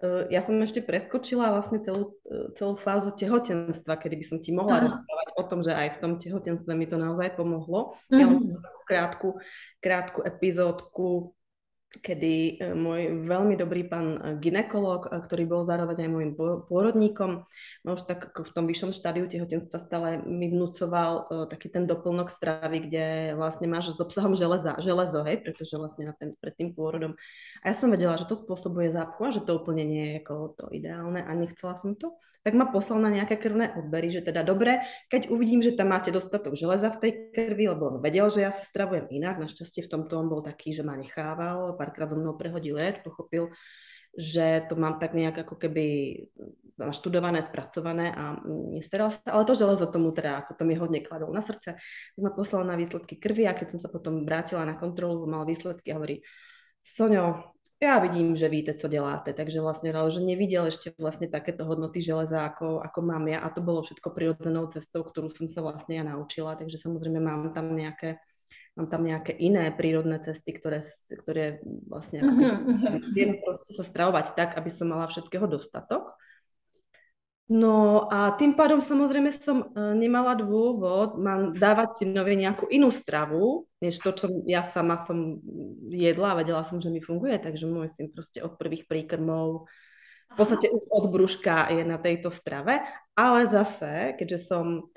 Uh, 0.03 0.27
ja 0.27 0.43
som 0.43 0.59
ešte 0.59 0.83
preskočila 0.83 1.55
vlastne 1.55 1.79
celú, 1.79 2.19
celú 2.59 2.75
fázu 2.75 3.15
tehotenstva, 3.15 3.95
kedy 3.95 4.15
by 4.19 4.25
som 4.27 4.37
ti 4.43 4.51
mohla 4.51 4.83
uh-huh. 4.83 4.87
rozprávať 4.91 5.27
o 5.39 5.43
tom, 5.47 5.59
že 5.63 5.71
aj 5.71 5.87
v 5.95 5.99
tom 6.03 6.13
tehotenstve 6.19 6.71
mi 6.75 6.85
to 6.91 6.99
naozaj 6.99 7.31
pomohlo. 7.39 7.95
Uh-huh. 8.11 8.19
Ja 8.19 8.27
len 8.27 8.59
krátku, 8.83 9.39
krátku 9.79 10.19
epizódku 10.27 11.31
kedy 11.99 12.33
e, 12.55 12.71
môj 12.71 13.27
veľmi 13.27 13.59
dobrý 13.59 13.83
pán 13.83 14.15
e, 14.15 14.19
ginekolog, 14.39 15.11
e, 15.11 15.19
ktorý 15.27 15.43
bol 15.43 15.61
zároveň 15.67 16.07
aj 16.07 16.11
môjim 16.11 16.31
pôrodníkom, 16.71 17.43
ma 17.83 17.89
už 17.91 18.07
tak 18.07 18.31
v 18.31 18.51
tom 18.55 18.63
vyššom 18.63 18.95
štádiu 18.95 19.27
tehotenstva 19.27 19.77
stále 19.83 20.23
mi 20.23 20.47
vnúcoval 20.47 21.27
taký 21.51 21.67
ten 21.67 21.83
doplnok 21.83 22.31
stravy, 22.31 22.87
kde 22.87 23.05
vlastne 23.35 23.67
máš 23.67 23.91
s 23.91 23.99
obsahom 23.99 24.39
železa, 24.39 24.79
železo, 24.79 25.27
hej, 25.27 25.43
pretože 25.43 25.75
vlastne 25.75 26.07
na 26.07 26.13
ten, 26.15 26.31
pred 26.39 26.55
tým 26.55 26.71
pôrodom. 26.71 27.19
A 27.61 27.69
ja 27.69 27.75
som 27.75 27.91
vedela, 27.91 28.15
že 28.15 28.25
to 28.25 28.39
spôsobuje 28.39 28.89
zápchu 28.89 29.21
a 29.27 29.35
že 29.35 29.43
to 29.43 29.59
úplne 29.59 29.83
nie 29.83 30.03
je 30.07 30.13
ako 30.23 30.33
to 30.55 30.65
ideálne 30.71 31.19
a 31.19 31.31
nechcela 31.35 31.75
som 31.75 31.93
to. 31.93 32.15
Tak 32.41 32.57
ma 32.57 32.65
poslal 32.65 32.97
na 32.97 33.13
nejaké 33.13 33.37
krvné 33.37 33.77
odbery, 33.77 34.09
že 34.09 34.25
teda 34.25 34.41
dobre, 34.41 34.81
keď 35.13 35.29
uvidím, 35.29 35.61
že 35.61 35.77
tam 35.77 35.93
máte 35.93 36.09
dostatok 36.09 36.57
železa 36.57 36.89
v 36.89 36.97
tej 36.97 37.11
krvi, 37.29 37.69
lebo 37.69 37.93
on 37.93 37.97
vedel, 38.01 38.33
že 38.33 38.41
ja 38.41 38.49
sa 38.49 38.65
stravujem 38.65 39.13
inak, 39.13 39.37
našťastie 39.37 39.85
v 39.85 39.91
tomto 39.93 40.17
on 40.17 40.25
bol 40.25 40.41
taký, 40.41 40.73
že 40.73 40.81
ma 40.81 40.97
nechával, 40.97 41.77
párkrát 41.81 42.05
so 42.05 42.13
mnou 42.13 42.37
prehodil 42.37 42.77
reč, 42.77 43.01
pochopil, 43.01 43.49
že 44.13 44.61
to 44.69 44.77
mám 44.77 45.01
tak 45.01 45.17
nejak 45.17 45.41
ako 45.47 45.57
keby 45.57 45.85
naštudované, 46.77 47.41
spracované 47.41 48.13
a 48.13 48.37
nestaral 48.75 49.09
sa, 49.09 49.23
ale 49.33 49.47
to 49.49 49.57
železo 49.57 49.89
tomu 49.89 50.13
teda, 50.13 50.45
ako 50.45 50.61
to 50.61 50.63
mi 50.67 50.77
hodne 50.77 51.01
kladol 51.01 51.33
na 51.33 51.41
srdce, 51.41 51.77
tak 51.77 52.21
ma 52.21 52.29
poslal 52.29 52.67
na 52.67 52.77
výsledky 52.77 53.17
krvi 53.17 53.47
a 53.47 53.57
keď 53.57 53.77
som 53.77 53.79
sa 53.79 53.89
potom 53.89 54.27
vrátila 54.27 54.67
na 54.67 54.77
kontrolu, 54.77 55.25
mal 55.25 55.47
výsledky 55.47 55.93
a 55.93 55.97
hovorí, 55.97 56.21
Soňo, 56.81 57.55
ja 57.81 57.97
vidím, 57.97 58.35
že 58.35 58.49
víte, 58.49 58.73
co 58.73 58.87
děláte, 58.87 59.33
takže 59.33 59.61
vlastne, 59.61 59.89
že 59.89 60.21
nevidel 60.21 60.69
ešte 60.69 60.93
vlastne 61.01 61.25
takéto 61.25 61.65
hodnoty 61.65 61.97
železa, 61.97 62.45
ako, 62.45 62.77
ako 62.77 62.99
mám 63.01 63.25
ja. 63.25 63.41
A 63.41 63.49
to 63.49 63.61
bolo 63.61 63.81
všetko 63.81 64.13
prirodzenou 64.13 64.69
cestou, 64.69 65.01
ktorú 65.01 65.29
som 65.33 65.49
sa 65.49 65.65
vlastne 65.65 65.97
ja 65.97 66.05
naučila, 66.05 66.53
takže 66.53 66.77
samozrejme 66.77 67.17
mám 67.17 67.53
tam 67.57 67.73
nejaké 67.73 68.21
mám 68.75 68.87
tam 68.87 69.03
nejaké 69.03 69.35
iné 69.35 69.67
prírodné 69.75 70.19
cesty, 70.23 70.55
ktoré, 70.55 70.79
ktoré 71.11 71.59
vlastne 71.87 72.23
uh-huh, 72.23 73.11
viem 73.17 73.39
proste 73.43 73.75
sa 73.75 73.83
stravovať 73.83 74.33
tak, 74.33 74.55
aby 74.55 74.71
som 74.71 74.91
mala 74.91 75.11
všetkého 75.11 75.45
dostatok. 75.47 76.15
No 77.51 78.07
a 78.07 78.31
tým 78.39 78.55
pádom 78.55 78.79
samozrejme 78.79 79.27
som 79.35 79.75
uh, 79.75 79.91
nemala 79.91 80.39
dôvod 80.39 81.19
mám 81.19 81.51
dávať 81.51 81.89
si 81.99 82.03
nové 82.07 82.39
nejakú 82.39 82.71
inú 82.71 82.87
stravu, 82.87 83.67
než 83.83 83.99
to, 83.99 84.15
čo 84.15 84.31
ja 84.47 84.63
sama 84.63 85.03
som 85.03 85.43
jedla 85.91 86.31
a 86.31 86.39
vedela 86.39 86.63
som, 86.63 86.79
že 86.79 86.87
mi 86.87 87.03
funguje, 87.03 87.35
takže 87.43 87.67
môj 87.67 87.91
syn 87.91 88.07
proste 88.07 88.39
od 88.39 88.55
prvých 88.55 88.87
príkrmov 88.87 89.67
v 90.31 90.35
podstate 90.39 90.71
už 90.71 90.83
od 90.95 91.05
brúška 91.11 91.67
je 91.75 91.83
na 91.83 91.99
tejto 91.99 92.31
strave, 92.31 92.79
ale 93.19 93.51
zase, 93.51 94.15
keďže 94.15 94.47
som 94.47 94.87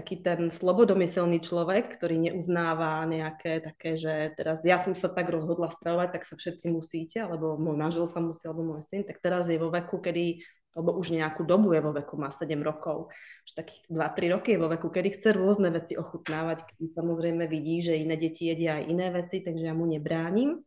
taký 0.00 0.16
ten 0.24 0.48
slobodomyselný 0.48 1.44
človek, 1.44 1.92
ktorý 1.92 2.16
neuznáva 2.16 3.04
nejaké 3.04 3.60
také, 3.60 4.00
že 4.00 4.32
teraz 4.32 4.64
ja 4.64 4.80
som 4.80 4.96
sa 4.96 5.12
tak 5.12 5.28
rozhodla 5.28 5.68
stravovať, 5.68 6.16
tak 6.16 6.22
sa 6.24 6.40
všetci 6.40 6.72
musíte, 6.72 7.20
alebo 7.20 7.60
môj 7.60 7.76
manžel 7.76 8.08
sa 8.08 8.24
musí, 8.24 8.48
alebo 8.48 8.64
môj 8.64 8.80
syn, 8.88 9.04
tak 9.04 9.20
teraz 9.20 9.44
je 9.52 9.60
vo 9.60 9.68
veku, 9.68 10.00
kedy, 10.00 10.40
alebo 10.72 10.96
už 10.96 11.12
nejakú 11.12 11.44
dobu 11.44 11.76
je 11.76 11.84
vo 11.84 11.92
veku, 11.92 12.16
má 12.16 12.32
7 12.32 12.48
rokov, 12.64 13.12
už 13.44 13.52
takých 13.52 13.92
2-3 13.92 14.32
roky 14.32 14.48
je 14.56 14.62
vo 14.64 14.72
veku, 14.72 14.88
kedy 14.88 15.08
chce 15.12 15.36
rôzne 15.36 15.68
veci 15.68 16.00
ochutnávať, 16.00 16.64
kedy 16.64 16.96
samozrejme 16.96 17.44
vidí, 17.44 17.84
že 17.84 18.00
iné 18.00 18.16
deti 18.16 18.48
jedia 18.48 18.80
aj 18.80 18.88
iné 18.88 19.12
veci, 19.12 19.44
takže 19.44 19.68
ja 19.68 19.76
mu 19.76 19.84
nebránim 19.84 20.64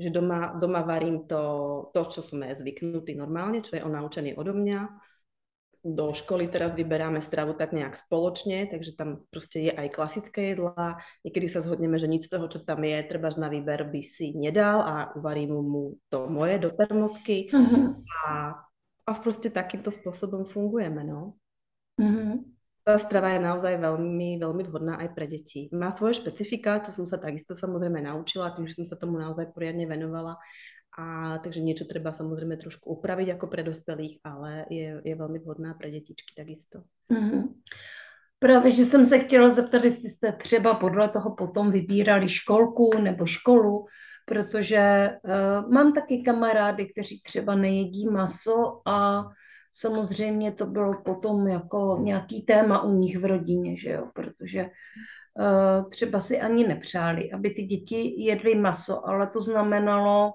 že 0.00 0.08
doma, 0.08 0.56
doma 0.56 0.80
varím 0.80 1.28
to, 1.28 1.44
to, 1.92 2.08
čo 2.08 2.24
som 2.24 2.40
je 2.40 2.56
zvyknutý 2.56 3.12
normálne, 3.12 3.60
čo 3.60 3.76
je 3.76 3.84
on 3.84 3.92
naučený 3.92 4.32
odo 4.32 4.56
mňa 4.56 5.09
do 5.80 6.12
školy 6.12 6.52
teraz 6.52 6.76
vyberáme 6.76 7.24
stravu 7.24 7.56
tak 7.56 7.72
nejak 7.72 7.96
spoločne, 7.96 8.68
takže 8.68 8.92
tam 8.92 9.24
proste 9.32 9.68
je 9.68 9.72
aj 9.72 9.88
klasické 9.96 10.52
jedlá. 10.52 11.00
Niekedy 11.24 11.46
sa 11.48 11.64
zhodneme, 11.64 11.96
že 11.96 12.10
nič 12.10 12.28
z 12.28 12.36
toho, 12.36 12.46
čo 12.52 12.60
tam 12.60 12.84
je, 12.84 13.00
treba 13.08 13.32
na 13.40 13.48
výber 13.48 13.88
by 13.88 14.02
si 14.04 14.36
nedal 14.36 14.84
a 14.84 14.94
uvarím 15.16 15.56
mu 15.56 15.84
to 16.12 16.28
moje 16.28 16.60
do 16.60 16.70
termosky. 16.76 17.48
Mm-hmm. 17.48 18.04
A, 18.28 18.60
a 19.08 19.10
proste 19.16 19.48
takýmto 19.48 19.88
spôsobom 19.88 20.44
fungujeme, 20.44 21.00
no. 21.00 21.40
Mm-hmm. 21.96 22.60
Tá 22.84 22.96
strava 22.96 23.36
je 23.36 23.40
naozaj 23.44 23.76
veľmi, 23.76 24.40
veľmi 24.40 24.62
vhodná 24.68 25.00
aj 25.00 25.12
pre 25.16 25.28
deti. 25.28 25.68
Má 25.72 25.92
svoje 25.92 26.20
špecifika, 26.20 26.80
to 26.80 26.92
som 26.92 27.04
sa 27.08 27.20
takisto 27.20 27.56
samozrejme 27.56 28.04
naučila, 28.04 28.52
tým, 28.52 28.68
že 28.68 28.80
som 28.80 28.86
sa 28.88 28.96
tomu 28.96 29.20
naozaj 29.20 29.52
poriadne 29.52 29.84
venovala 29.84 30.40
a 30.98 31.38
takže 31.38 31.62
niečo 31.62 31.86
treba 31.86 32.10
samozrejme 32.10 32.58
trošku 32.58 32.90
upraviť 32.98 33.38
ako 33.38 33.46
pre 33.46 33.62
dospelých, 33.62 34.20
ale 34.26 34.66
je, 34.70 34.98
je 35.06 35.14
veľmi 35.14 35.38
vhodná 35.38 35.74
pre 35.78 35.90
detičky 35.90 36.34
takisto. 36.34 36.82
Mm-hmm. 37.12 37.42
Právě, 38.38 38.70
že 38.70 38.84
jsem 38.84 39.06
se 39.06 39.18
chtěla 39.18 39.48
zeptat, 39.48 39.84
jestli 39.84 40.08
jste 40.10 40.32
třeba 40.32 40.74
podle 40.74 41.08
toho 41.08 41.34
potom 41.34 41.70
vybírali 41.70 42.28
školku 42.28 42.90
nebo 42.98 43.26
školu, 43.26 43.86
protože 44.24 45.10
uh, 45.22 45.72
mám 45.72 45.92
taky 45.92 46.22
kamarády, 46.22 46.86
kteří 46.86 47.22
třeba 47.22 47.54
nejedí 47.54 48.08
maso 48.08 48.88
a 48.88 49.24
samozřejmě 49.72 50.52
to 50.52 50.66
bylo 50.66 51.02
potom 51.04 51.48
jako 51.48 51.98
nějaký 52.02 52.42
téma 52.42 52.82
u 52.82 52.92
nich 52.92 53.18
v 53.18 53.24
rodině, 53.24 53.76
že 53.76 53.90
jo, 53.90 54.10
protože 54.14 54.62
uh, 54.64 55.90
třeba 55.90 56.20
si 56.20 56.40
ani 56.40 56.68
nepřáli, 56.68 57.32
aby 57.32 57.50
ty 57.50 57.62
děti 57.62 58.14
jedly 58.24 58.54
maso, 58.54 59.08
ale 59.08 59.26
to 59.30 59.40
znamenalo 59.40 60.32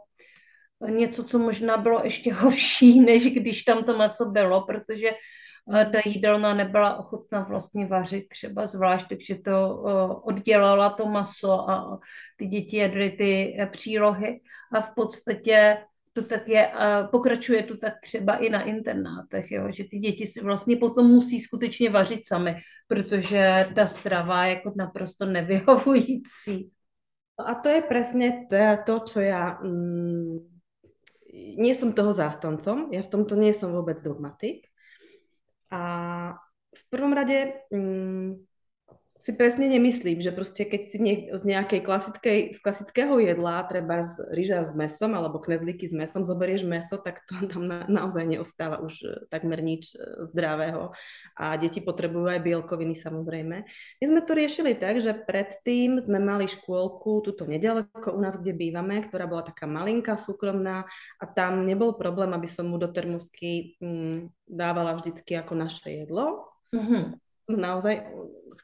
něco, 0.89 1.23
co 1.23 1.39
možná 1.39 1.77
bylo 1.77 2.01
ještě 2.03 2.33
horší, 2.33 2.99
než 2.99 3.33
když 3.33 3.63
tam 3.63 3.83
to 3.83 3.97
maso 3.97 4.25
bylo, 4.25 4.61
protože 4.65 5.09
eh, 5.09 5.85
ta 5.85 5.99
jídelna 6.05 6.53
nebyla 6.53 6.97
ochotná 6.97 7.43
vlastně 7.43 7.85
vařit 7.85 8.29
třeba 8.29 8.65
zvlášť, 8.65 9.07
takže 9.07 9.35
to 9.35 9.51
eh, 9.51 10.15
oddělala 10.23 10.89
to 10.89 11.05
maso 11.05 11.69
a 11.69 11.99
ty 12.37 12.47
děti 12.47 12.77
jedly 12.77 13.09
ty 13.09 13.55
eh, 13.59 13.65
přílohy 13.65 14.41
a 14.73 14.81
v 14.81 14.95
podstatě 14.95 15.77
to 16.17 16.23
tak 16.23 16.47
je, 16.47 16.71
pokračuje 17.11 17.63
to 17.63 17.77
tak 17.77 17.93
třeba 18.03 18.35
i 18.35 18.49
na 18.49 18.63
internátech, 18.63 19.51
jo, 19.51 19.67
že 19.71 19.83
ty 19.83 19.99
děti 19.99 20.25
si 20.25 20.41
vlastně 20.41 20.75
potom 20.75 21.07
musí 21.07 21.39
skutečně 21.39 21.89
vařit 21.89 22.27
sami, 22.27 22.55
protože 22.87 23.67
ta 23.75 23.85
strava 23.85 24.45
je 24.45 24.53
jako 24.53 24.73
naprosto 24.75 25.25
nevyhovující. 25.25 26.71
A 27.45 27.55
to 27.55 27.69
je 27.69 27.81
presne 27.81 28.47
to 28.85 28.99
čo 29.03 29.19
ja... 29.19 29.59
Mm, 29.59 30.54
nie 31.55 31.73
som 31.73 31.95
toho 31.95 32.11
zástancom, 32.11 32.91
ja 32.91 33.01
v 33.01 33.11
tomto 33.11 33.39
nie 33.39 33.55
som 33.55 33.71
vôbec 33.71 33.99
dogmatik. 34.03 34.67
A 35.71 35.81
v 36.75 36.83
prvom 36.91 37.15
rade 37.15 37.65
mm, 37.71 38.37
si 39.25 39.33
presne 39.33 39.65
nemyslím, 39.65 40.21
že 40.21 40.29
proste 40.29 40.69
keď 40.69 40.81
si 40.85 40.97
niek- 41.01 41.33
z 41.33 41.43
nejakej 41.49 41.81
klasickej, 41.81 42.39
z 42.53 42.59
klasického 42.61 43.17
jedla, 43.17 43.65
treba 43.65 44.05
z 44.05 44.21
ryža 44.29 44.61
s 44.61 44.77
mesom 44.77 45.17
alebo 45.17 45.41
knedlíky 45.41 45.89
s 45.89 45.93
mesom, 45.97 46.29
zoberieš 46.29 46.61
meso, 46.69 47.01
tak 47.01 47.25
to 47.25 47.33
tam 47.49 47.65
na, 47.65 47.89
naozaj 47.89 48.21
neostáva 48.21 48.85
už 48.85 48.93
e, 49.01 49.09
takmer 49.33 49.65
nič 49.65 49.97
e, 49.97 50.29
zdravého. 50.29 50.93
A 51.41 51.57
deti 51.57 51.81
potrebujú 51.81 52.29
aj 52.29 52.45
bielkoviny 52.45 52.93
samozrejme. 52.93 53.65
My 53.97 54.05
sme 54.05 54.21
to 54.21 54.37
riešili 54.37 54.77
tak, 54.77 55.01
že 55.01 55.17
predtým 55.17 56.05
sme 56.05 56.21
mali 56.21 56.45
škôlku 56.45 57.25
tuto 57.25 57.49
nedaleko 57.49 58.13
u 58.13 58.21
nás, 58.21 58.37
kde 58.37 58.53
bývame, 58.53 59.01
ktorá 59.09 59.25
bola 59.25 59.41
taká 59.41 59.65
malinká, 59.65 60.21
súkromná 60.21 60.85
a 61.17 61.25
tam 61.25 61.65
nebol 61.65 61.97
problém, 61.97 62.29
aby 62.29 62.45
som 62.45 62.69
mu 62.69 62.77
do 62.77 62.93
termosky 62.93 63.73
mm, 63.81 64.29
dávala 64.45 64.93
vždycky 64.93 65.33
ako 65.33 65.57
naše 65.57 66.05
jedlo. 66.05 66.53
Mm-hmm 66.69 67.24
naozaj 67.49 68.05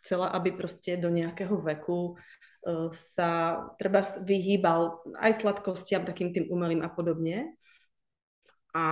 chcela, 0.02 0.34
aby 0.34 0.56
proste 0.56 0.98
do 0.98 1.12
nejakého 1.12 1.54
veku 1.58 2.16
uh, 2.16 2.90
sa 2.92 3.62
treba 3.78 4.02
vyhýbal 4.26 5.02
aj 5.22 5.46
sladkostiam, 5.46 6.08
takým 6.08 6.34
tým 6.34 6.50
umelým 6.50 6.82
a 6.82 6.90
podobne 6.90 7.54
a 8.72 8.86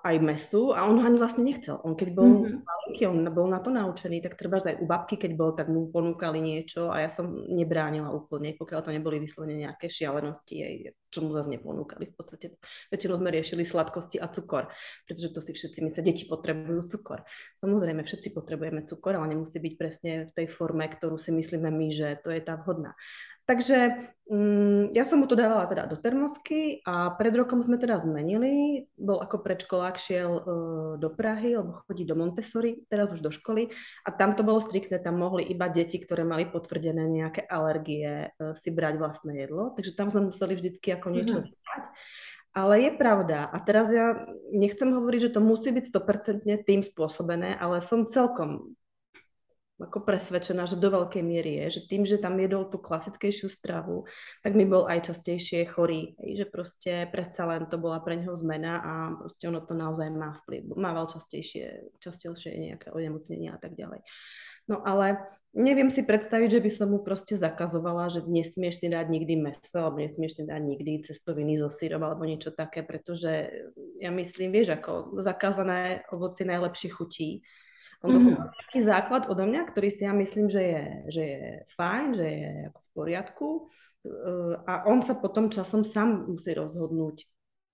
aj 0.00 0.16
mesu 0.24 0.72
a 0.72 0.88
on 0.88 0.96
ho 0.96 1.04
ani 1.04 1.20
vlastne 1.20 1.44
nechcel. 1.44 1.76
On 1.84 1.92
keď 1.92 2.16
bol 2.16 2.48
mm-hmm. 2.48 2.64
malinký, 2.64 3.02
on 3.04 3.20
bol 3.28 3.44
na 3.44 3.60
to 3.60 3.68
naučený, 3.68 4.24
tak 4.24 4.40
treba 4.40 4.56
aj 4.56 4.80
u 4.80 4.88
babky, 4.88 5.20
keď 5.20 5.32
bol, 5.36 5.52
tak 5.52 5.68
mu 5.68 5.92
ponúkali 5.92 6.40
niečo 6.40 6.88
a 6.88 7.04
ja 7.04 7.12
som 7.12 7.44
nebránila 7.44 8.08
úplne, 8.08 8.56
pokiaľ 8.56 8.80
to 8.80 8.94
neboli 8.96 9.20
vyslovene 9.20 9.60
nejaké 9.60 9.92
šialenosti, 9.92 10.56
aj, 10.64 10.74
čo 11.12 11.20
mu 11.20 11.36
zase 11.36 11.52
neponúkali. 11.60 12.08
V 12.08 12.14
podstate 12.16 12.56
väčšinou 12.88 13.20
sme 13.20 13.28
riešili 13.28 13.68
sladkosti 13.68 14.16
a 14.16 14.32
cukor, 14.32 14.72
pretože 15.04 15.28
to 15.36 15.44
si 15.44 15.52
všetci 15.52 15.84
myslia, 15.84 16.08
deti 16.08 16.24
potrebujú 16.24 16.88
cukor. 16.88 17.28
Samozrejme, 17.60 18.00
všetci 18.08 18.32
potrebujeme 18.32 18.88
cukor, 18.88 19.20
ale 19.20 19.36
nemusí 19.36 19.60
byť 19.60 19.74
presne 19.76 20.12
v 20.24 20.32
tej 20.32 20.46
forme, 20.48 20.88
ktorú 20.88 21.20
si 21.20 21.36
myslíme 21.36 21.68
my, 21.68 21.88
že 21.92 22.16
to 22.24 22.32
je 22.32 22.40
tá 22.40 22.56
vhodná. 22.56 22.96
Takže 23.48 23.96
um, 24.28 24.92
ja 24.92 25.08
som 25.08 25.24
mu 25.24 25.26
to 25.26 25.32
dávala 25.32 25.64
teda 25.64 25.88
do 25.88 25.96
termosky 25.96 26.84
a 26.84 27.16
pred 27.16 27.32
rokom 27.32 27.64
sme 27.64 27.80
teda 27.80 27.96
zmenili. 27.96 28.84
Bol 28.92 29.24
ako 29.24 29.40
predškolák, 29.40 29.96
šiel 29.96 30.30
uh, 30.36 30.42
do 31.00 31.08
Prahy, 31.08 31.56
lebo 31.56 31.80
chodí 31.88 32.04
do 32.04 32.12
Montessori, 32.12 32.84
teraz 32.92 33.08
už 33.08 33.24
do 33.24 33.32
školy. 33.32 33.72
A 34.04 34.12
tam 34.12 34.36
to 34.36 34.44
bolo 34.44 34.60
striktné, 34.60 35.00
tam 35.00 35.16
mohli 35.16 35.48
iba 35.48 35.72
deti, 35.72 35.96
ktoré 35.96 36.28
mali 36.28 36.44
potvrdené 36.44 37.08
nejaké 37.08 37.40
alergie, 37.48 38.36
uh, 38.36 38.52
si 38.52 38.68
brať 38.68 39.00
vlastné 39.00 39.48
jedlo. 39.48 39.72
Takže 39.72 39.96
tam 39.96 40.12
sme 40.12 40.28
museli 40.28 40.52
vždycky 40.52 40.92
ako 40.92 41.08
niečo 41.08 41.40
mm. 41.40 41.48
Ale 42.52 42.84
je 42.84 42.90
pravda, 43.00 43.48
a 43.48 43.56
teraz 43.64 43.88
ja 43.88 44.28
nechcem 44.52 44.92
hovoriť, 44.92 45.30
že 45.30 45.34
to 45.36 45.40
musí 45.40 45.72
byť 45.72 45.94
100% 45.94 46.68
tým 46.68 46.80
spôsobené, 46.84 47.56
ale 47.56 47.80
som 47.80 48.04
celkom 48.04 48.76
ako 49.78 50.02
presvedčená, 50.02 50.66
že 50.66 50.74
do 50.74 50.90
veľkej 50.90 51.22
miery 51.22 51.62
je, 51.64 51.78
že 51.78 51.80
tým, 51.86 52.02
že 52.02 52.18
tam 52.18 52.34
jedol 52.42 52.66
tú 52.66 52.82
klasickejšiu 52.82 53.46
stravu, 53.46 54.10
tak 54.42 54.58
mi 54.58 54.66
bol 54.66 54.90
aj 54.90 55.14
častejšie 55.14 55.70
chorý, 55.70 56.18
že 56.18 56.50
proste 56.50 57.06
predsa 57.14 57.46
len 57.46 57.70
to 57.70 57.78
bola 57.78 58.02
pre 58.02 58.18
neho 58.18 58.34
zmena 58.34 58.82
a 58.82 58.92
proste 59.14 59.46
ono 59.46 59.62
to 59.62 59.78
naozaj 59.78 60.10
má 60.10 60.34
vplyv. 60.42 60.74
Mával 60.74 61.06
častejšie, 61.06 61.94
častejšie 62.02 62.58
nejaké 62.58 62.90
onemocnenia 62.90 63.54
a 63.54 63.60
tak 63.62 63.78
ďalej. 63.78 64.02
No 64.68 64.82
ale 64.84 65.16
neviem 65.56 65.88
si 65.88 66.04
predstaviť, 66.04 66.60
že 66.60 66.60
by 66.60 66.70
som 66.74 66.88
mu 66.92 67.00
proste 67.00 67.38
zakazovala, 67.38 68.12
že 68.12 68.26
nesmieš 68.26 68.84
si 68.84 68.86
dať 68.92 69.06
nikdy 69.08 69.34
meso, 69.40 69.78
alebo 69.80 70.02
nesmieš 70.02 70.38
si 70.38 70.42
dať 70.44 70.60
nikdy 70.60 71.06
cestoviny 71.06 71.56
zo 71.56 71.72
syrom 71.72 72.04
alebo 72.04 72.28
niečo 72.28 72.52
také, 72.52 72.84
pretože 72.84 73.48
ja 74.02 74.10
myslím, 74.12 74.52
vieš, 74.52 74.76
ako 74.76 75.16
zakázané 75.22 76.04
ovocie 76.12 76.44
najlepšie 76.44 76.90
chutí 76.92 77.30
on 78.06 78.14
dostal 78.14 78.38
mm-hmm. 78.38 78.54
nejaký 78.54 78.80
základ 78.86 79.22
odo 79.26 79.42
mňa, 79.42 79.62
ktorý 79.66 79.88
si 79.90 80.06
ja 80.06 80.14
myslím, 80.14 80.46
že 80.46 80.62
je, 80.62 80.84
že 81.10 81.22
je 81.22 81.44
fajn, 81.74 82.06
že 82.14 82.26
je 82.30 82.50
ako 82.70 82.78
v 82.78 82.90
poriadku 82.94 83.48
uh, 83.50 84.54
a 84.62 84.72
on 84.86 85.02
sa 85.02 85.18
potom 85.18 85.50
časom 85.50 85.82
sám 85.82 86.30
musí 86.30 86.54
rozhodnúť, 86.54 87.26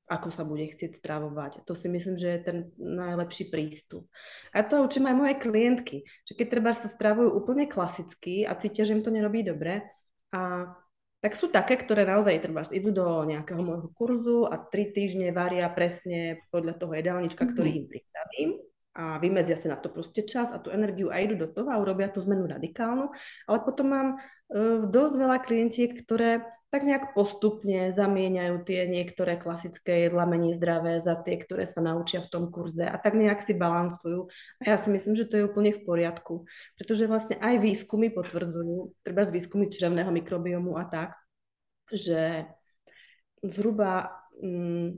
ako 0.09 0.29
sa 0.33 0.49
bude 0.49 0.65
chcieť 0.65 0.97
stravovať. 0.97 1.69
To 1.69 1.77
si 1.77 1.93
myslím, 1.93 2.17
že 2.17 2.29
je 2.29 2.41
ten 2.41 2.59
najlepší 2.81 3.53
prístup. 3.53 4.09
A 4.57 4.65
to 4.65 4.81
učím 4.81 5.13
aj 5.13 5.17
moje 5.17 5.35
klientky, 5.37 6.09
že 6.25 6.33
keď 6.33 6.47
treba 6.49 6.73
sa 6.73 6.89
stravujú 6.89 7.29
úplne 7.37 7.69
klasicky 7.69 8.49
a 8.49 8.57
cítia, 8.57 8.89
že 8.89 8.97
im 8.97 9.05
to 9.05 9.13
nerobí 9.13 9.45
dobre, 9.45 9.85
a 10.35 10.73
tak 11.25 11.33
sú 11.41 11.49
také, 11.49 11.81
ktoré 11.81 12.05
naozaj 12.05 12.37
treba 12.43 12.67
idú 12.69 12.91
do 12.93 13.25
nejakého 13.25 13.57
môjho 13.57 13.89
kurzu 13.97 14.45
a 14.45 14.61
tri 14.61 14.93
týždne 14.93 15.33
varia 15.33 15.65
presne 15.73 16.45
podľa 16.53 16.77
toho 16.77 16.93
jedálnička, 16.97 17.49
ktorý 17.49 17.71
mm-hmm. 17.71 17.85
im 17.85 17.93
pripravím 17.93 18.51
a 18.95 19.19
vymedzia 19.19 19.59
si 19.59 19.67
na 19.67 19.75
to 19.75 19.91
proste 19.91 20.23
čas 20.23 20.55
a 20.55 20.63
tú 20.63 20.71
energiu 20.71 21.11
a 21.11 21.19
idú 21.19 21.35
do 21.35 21.51
toho 21.51 21.69
a 21.69 21.83
urobia 21.83 22.07
tú 22.07 22.23
zmenu 22.23 22.47
radikálnu. 22.47 23.11
Ale 23.51 23.59
potom 23.67 23.87
mám 23.91 24.09
uh, 24.17 24.87
dosť 24.87 25.15
veľa 25.19 25.39
klientiek, 25.43 25.91
ktoré 25.99 26.47
tak 26.75 26.83
nejak 26.83 27.15
postupne 27.15 27.95
zamieňajú 27.95 28.67
tie 28.67 28.91
niektoré 28.91 29.39
klasické 29.39 30.11
jedla 30.11 30.27
menej 30.27 30.59
zdravé 30.59 30.99
za 30.99 31.15
tie, 31.23 31.39
ktoré 31.39 31.71
sa 31.71 31.79
naučia 31.79 32.19
v 32.19 32.31
tom 32.35 32.45
kurze 32.51 32.83
a 32.83 32.99
tak 32.99 33.15
nejak 33.15 33.47
si 33.47 33.55
balansujú. 33.55 34.27
A 34.59 34.75
ja 34.75 34.77
si 34.79 34.91
myslím, 34.91 35.15
že 35.15 35.31
to 35.31 35.39
je 35.39 35.47
úplne 35.47 35.71
v 35.71 35.87
poriadku, 35.87 36.51
pretože 36.75 37.07
vlastne 37.07 37.39
aj 37.39 37.63
výskumy 37.63 38.11
potvrdzujú, 38.11 38.91
treba 39.07 39.23
z 39.23 39.39
výskumy 39.39 39.71
črevného 39.71 40.11
mikrobiomu 40.11 40.75
a 40.75 40.83
tak, 40.91 41.15
že 41.95 42.51
zhruba 43.39 44.24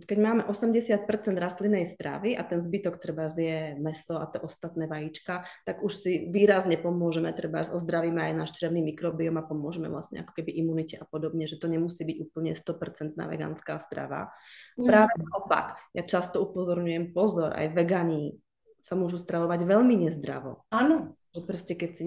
keď 0.07 0.18
máme 0.18 0.42
80% 0.49 1.05
rastlinnej 1.37 1.92
stravy 1.92 2.33
a 2.33 2.42
ten 2.42 2.64
zbytok 2.64 2.96
treba 2.96 3.29
je 3.29 3.77
meso 3.77 4.16
a 4.16 4.25
tie 4.27 4.40
ostatné 4.40 4.88
vajíčka, 4.88 5.44
tak 5.68 5.85
už 5.85 5.92
si 5.92 6.12
výrazne 6.33 6.81
pomôžeme, 6.81 7.29
treba 7.37 7.61
ozdravíme 7.61 8.33
aj 8.33 8.33
náš 8.33 8.51
črevný 8.57 8.81
mikrobiom 8.81 9.37
a 9.37 9.44
pomôžeme 9.44 9.92
vlastne 9.92 10.25
ako 10.25 10.33
keby 10.40 10.57
imunite 10.57 10.96
a 10.96 11.05
podobne, 11.05 11.44
že 11.44 11.61
to 11.61 11.68
nemusí 11.68 12.01
byť 12.03 12.16
úplne 12.16 12.57
100% 12.57 13.12
vegánska 13.12 13.77
strava. 13.85 14.33
Mm. 14.81 14.87
Práve 14.88 15.14
opak, 15.37 15.66
ja 15.92 16.03
často 16.03 16.40
upozorňujem 16.40 17.12
pozor, 17.12 17.53
aj 17.53 17.77
vegani 17.77 18.40
sa 18.81 18.96
môžu 18.96 19.20
stravovať 19.20 19.66
veľmi 19.68 20.09
nezdravo. 20.09 20.64
Áno. 20.72 21.18
Proste 21.44 21.77
keď 21.77 21.90
si 21.92 22.05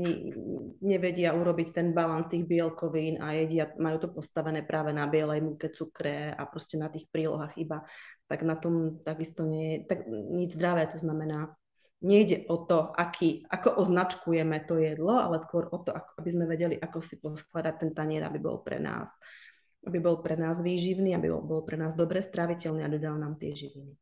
nevedia 0.81 1.35
urobiť 1.35 1.75
ten 1.75 1.93
balans 1.93 2.25
tých 2.25 2.47
bielkovín 2.49 3.21
a 3.21 3.37
jedia, 3.37 3.69
majú 3.77 4.01
to 4.01 4.09
postavené 4.09 4.65
práve 4.65 4.95
na 4.95 5.05
bielej 5.05 5.43
múke, 5.43 5.69
cukre 5.69 6.33
a 6.33 6.41
proste 6.49 6.79
na 6.79 6.89
tých 6.89 7.05
prílohách 7.11 7.59
iba, 7.61 7.85
tak 8.25 8.41
na 8.41 8.57
tom 8.57 9.03
takisto 9.05 9.45
nie 9.45 9.77
je 9.77 9.77
tak 9.85 10.07
nič 10.09 10.57
zdravé. 10.57 10.89
To 10.89 10.97
znamená, 10.97 11.53
nejde 12.01 12.47
o 12.47 12.63
to, 12.63 12.89
aký, 12.95 13.45
ako 13.51 13.83
označkujeme 13.83 14.63
to 14.65 14.79
jedlo, 14.79 15.19
ale 15.19 15.37
skôr 15.43 15.67
o 15.69 15.77
to, 15.83 15.91
ako, 15.91 16.11
aby 16.17 16.29
sme 16.31 16.45
vedeli, 16.47 16.75
ako 16.79 16.97
si 17.03 17.19
poskladať 17.19 17.75
ten 17.85 17.91
tanier, 17.91 18.23
aby 18.23 18.39
bol 18.39 18.63
pre 18.63 18.81
nás 18.81 19.11
aby 19.87 19.99
bol 20.03 20.19
pre 20.19 20.35
nás 20.35 20.59
výživný, 20.59 21.15
aby 21.15 21.31
bol, 21.31 21.63
pre 21.63 21.79
nás 21.79 21.95
dobre 21.95 22.19
straviteľný 22.19 22.83
a 22.83 22.91
dodal 22.91 23.15
nám 23.15 23.39
tie 23.39 23.55
živiny. 23.55 23.95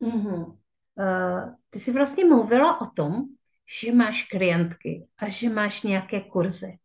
Mm-hmm. 0.00 0.40
Uh, 0.94 1.54
ty 1.70 1.78
si 1.78 1.92
vlastně 1.92 2.24
mluvila 2.24 2.80
o 2.80 2.86
tom, 2.86 3.24
že 3.64 3.92
máš 3.92 4.22
klientky 4.22 5.08
a 5.18 5.28
že 5.28 5.48
máš 5.48 5.82
nějaké 5.82 6.20
kurzy. 6.20 6.78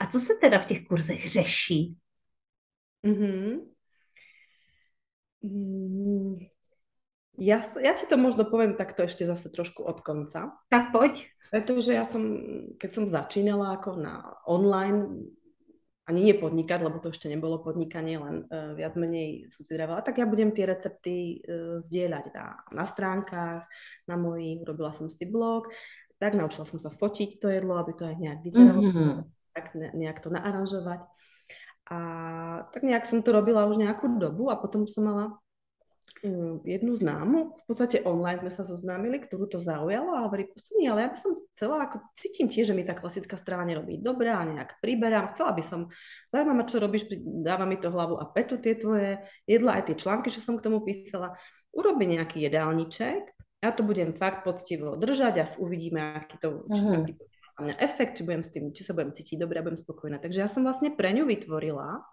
A 0.00 0.06
co 0.06 0.20
se 0.20 0.32
teda 0.40 0.58
v 0.58 0.66
těch 0.66 0.86
kurzech 0.86 1.28
řeší? 1.28 1.96
Mm-hmm. 3.04 3.60
Mm, 5.42 6.36
ja, 7.38 7.62
ja 7.78 7.92
ti 7.94 8.06
to 8.10 8.18
možno 8.18 8.42
poviem 8.42 8.74
takto 8.74 9.06
ešte 9.06 9.22
zase 9.22 9.54
trošku 9.54 9.86
od 9.86 10.02
konca. 10.02 10.58
Tak 10.66 10.90
poď. 10.90 11.22
Pretože 11.48 11.94
ja 11.94 12.04
som, 12.04 12.22
keď 12.76 12.90
som 12.92 13.04
začínala 13.06 13.78
ako 13.78 13.96
na 13.96 14.36
online, 14.44 15.30
ani 16.08 16.20
nie 16.24 16.36
podnikať, 16.36 16.80
lebo 16.82 16.98
to 17.00 17.12
ešte 17.12 17.30
nebolo 17.30 17.62
podnikanie, 17.62 18.18
len 18.18 18.44
uh, 18.48 18.72
viac 18.74 18.96
menej 18.96 19.48
som 19.52 19.62
si 19.64 19.72
vravala, 19.76 20.00
tak 20.04 20.18
ja 20.20 20.26
budem 20.28 20.52
tie 20.52 20.64
recepty 20.66 21.40
uh, 21.40 21.80
zdieľať 21.84 22.24
na, 22.32 22.46
na 22.74 22.84
stránkach, 22.84 23.64
na 24.08 24.16
mojich, 24.16 24.60
urobila 24.60 24.92
som 24.92 25.06
si 25.08 25.24
blog 25.28 25.70
tak, 26.18 26.34
naučila 26.34 26.66
som 26.66 26.78
sa 26.82 26.90
fotiť 26.90 27.38
to 27.38 27.46
jedlo, 27.50 27.78
aby 27.78 27.94
to 27.94 28.04
aj 28.06 28.16
nejak 28.18 28.40
vyzeralo, 28.42 28.82
mm-hmm. 28.82 29.12
tak 29.54 29.66
ne, 29.78 29.88
nejak 29.94 30.18
to 30.18 30.28
naaranžovať. 30.34 31.00
A 31.88 31.98
tak 32.68 32.82
nejak 32.84 33.08
som 33.08 33.24
to 33.24 33.32
robila 33.32 33.64
už 33.64 33.80
nejakú 33.80 34.06
dobu 34.20 34.52
a 34.52 34.60
potom 34.60 34.84
som 34.84 35.08
mala 35.08 35.24
Hm, 36.18 36.66
jednu 36.66 36.98
známu, 36.98 37.62
v 37.62 37.64
podstate 37.70 38.02
online 38.02 38.42
sme 38.42 38.50
sa 38.50 38.66
zoznámili, 38.66 39.22
ktorú 39.22 39.46
to 39.46 39.62
zaujalo 39.62 40.18
a 40.18 40.26
hovorí, 40.26 40.50
nie, 40.74 40.90
ale 40.90 41.06
ja 41.06 41.08
by 41.14 41.18
som 41.18 41.30
chcela, 41.54 41.86
ako 41.86 42.02
cítim 42.18 42.50
tiež, 42.50 42.74
že 42.74 42.74
mi 42.74 42.82
tá 42.82 42.98
klasická 42.98 43.38
strava 43.38 43.62
nerobí 43.62 44.02
dobre 44.02 44.26
a 44.26 44.42
nejak 44.42 44.82
priberám, 44.82 45.30
chcela 45.30 45.54
by 45.54 45.62
som, 45.62 45.86
zaujímavé, 46.26 46.66
čo 46.66 46.82
robíš, 46.82 47.06
dáva 47.22 47.70
mi 47.70 47.78
to 47.78 47.94
hlavu 47.94 48.18
a 48.18 48.26
petu 48.26 48.58
tie 48.58 48.74
tvoje 48.74 49.22
jedla, 49.46 49.78
aj 49.78 49.94
tie 49.94 49.96
články, 50.02 50.34
čo 50.34 50.42
som 50.42 50.58
k 50.58 50.66
tomu 50.66 50.82
písala, 50.82 51.38
urobi 51.70 52.10
nejaký 52.10 52.42
jedálniček, 52.50 53.37
ja 53.58 53.70
to 53.74 53.82
budem 53.82 54.14
fakt 54.14 54.46
poctivo 54.46 54.94
držať 54.94 55.34
a 55.42 55.44
uvidíme, 55.58 56.22
aký 56.22 56.36
to, 56.38 56.68
či, 56.70 56.82
uh-huh. 56.82 57.02
aký 57.02 57.12
to 57.18 57.24
mňa 57.58 57.74
efekt, 57.82 58.18
či, 58.18 58.22
budem 58.22 58.42
s 58.46 58.50
tým, 58.54 58.70
či 58.70 58.86
sa 58.86 58.94
budem 58.94 59.10
cítiť 59.10 59.36
dobre 59.38 59.58
a 59.58 59.66
budem 59.66 59.78
spokojná. 59.78 60.22
Takže 60.22 60.38
ja 60.38 60.48
som 60.48 60.62
vlastne 60.62 60.94
pre 60.94 61.10
ňu 61.10 61.26
vytvorila 61.26 62.06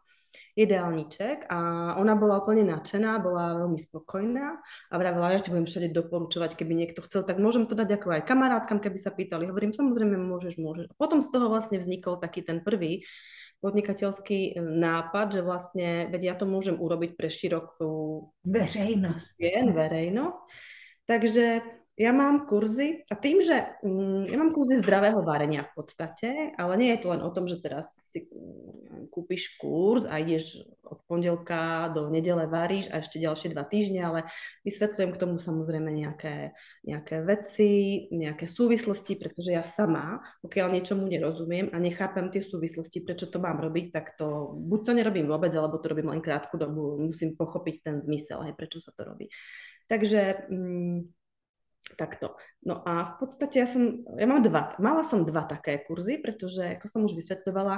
jedálniček 0.55 1.47
a 1.47 1.59
ona 1.95 2.15
bola 2.15 2.43
úplne 2.43 2.67
nadšená, 2.67 3.23
bola 3.23 3.55
veľmi 3.63 3.79
spokojná 3.79 4.47
a 4.91 4.95
vravela, 4.99 5.31
ja 5.31 5.39
ti 5.39 5.51
budem 5.51 5.67
všade 5.67 5.95
doporučovať, 5.95 6.59
keby 6.59 6.73
niekto 6.75 7.03
chcel, 7.07 7.23
tak 7.23 7.39
môžem 7.39 7.67
to 7.67 7.75
dať 7.75 7.99
ako 7.99 8.19
aj 8.19 8.23
kamarátkam, 8.27 8.79
keby 8.83 8.97
sa 8.99 9.15
pýtali. 9.15 9.47
Hovorím, 9.47 9.71
samozrejme, 9.71 10.15
môžeš, 10.15 10.59
môžeš. 10.59 10.91
A 10.91 10.95
potom 10.97 11.23
z 11.23 11.29
toho 11.31 11.47
vlastne 11.47 11.79
vznikol 11.79 12.19
taký 12.19 12.43
ten 12.43 12.59
prvý 12.63 13.05
podnikateľský 13.63 14.59
nápad, 14.59 15.39
že 15.39 15.41
vlastne, 15.43 16.11
veď 16.11 16.21
ja 16.23 16.35
to 16.35 16.43
môžem 16.43 16.75
urobiť 16.75 17.15
pre 17.15 17.31
širokú 17.31 18.27
verejnosť. 18.43 19.39
verejnosť. 19.71 20.39
Takže 21.05 21.61
ja 21.95 22.11
mám 22.11 22.43
kurzy 22.43 23.07
a 23.07 23.15
tým, 23.15 23.39
že 23.39 23.55
mm, 23.79 24.27
ja 24.27 24.35
mám 24.35 24.51
kurzy 24.51 24.83
zdravého 24.83 25.23
varenia 25.23 25.63
v 25.63 25.79
podstate, 25.79 26.51
ale 26.59 26.75
nie 26.75 26.91
je 26.91 26.99
to 26.99 27.07
len 27.15 27.23
o 27.23 27.31
tom, 27.31 27.47
že 27.47 27.63
teraz 27.63 27.87
si 28.11 28.27
mm, 28.27 29.07
kúpiš 29.07 29.55
kurz 29.55 30.03
a 30.03 30.19
ideš 30.19 30.59
od 30.83 30.99
pondelka 31.07 31.87
do 31.95 32.11
nedele 32.11 32.51
varíš 32.51 32.91
a 32.91 32.99
ešte 32.99 33.23
ďalšie 33.23 33.55
dva 33.55 33.63
týždne, 33.63 34.03
ale 34.03 34.19
vysvetľujem 34.67 35.11
k 35.15 35.21
tomu 35.23 35.39
samozrejme 35.39 35.87
nejaké, 35.87 36.51
nejaké 36.83 37.23
veci, 37.23 37.71
nejaké 38.11 38.43
súvislosti, 38.43 39.15
pretože 39.15 39.55
ja 39.55 39.63
sama, 39.63 40.19
pokiaľ 40.43 40.75
niečomu 40.75 41.07
nerozumiem 41.07 41.71
a 41.71 41.79
nechápem 41.79 42.27
tie 42.27 42.43
súvislosti, 42.43 43.07
prečo 43.07 43.31
to 43.31 43.39
mám 43.39 43.63
robiť, 43.63 43.95
tak 43.95 44.19
to 44.19 44.51
buď 44.51 44.79
to 44.83 44.91
nerobím 44.99 45.31
vôbec, 45.31 45.55
alebo 45.55 45.79
to 45.79 45.95
robím 45.95 46.11
len 46.11 46.19
krátku 46.19 46.59
dobu, 46.59 46.99
musím 46.99 47.39
pochopiť 47.39 47.75
ten 47.87 47.95
zmysel, 48.03 48.43
aj 48.43 48.53
prečo 48.59 48.83
sa 48.83 48.91
to 48.91 49.07
robí. 49.07 49.31
Takže 49.87 50.49
mm, 50.49 51.15
Takto. 51.93 52.33
No 52.65 52.81
a 52.81 53.05
v 53.05 53.13
podstate 53.21 53.61
ja 53.61 53.69
som, 53.69 54.01
ja 54.17 54.25
mám 54.25 54.41
dva, 54.41 54.73
mala 54.81 55.05
som 55.05 55.21
dva 55.21 55.45
také 55.45 55.85
kurzy, 55.85 56.17
pretože 56.17 56.81
ako 56.81 56.85
som 56.89 57.01
už 57.05 57.13
vysvetľovala, 57.13 57.77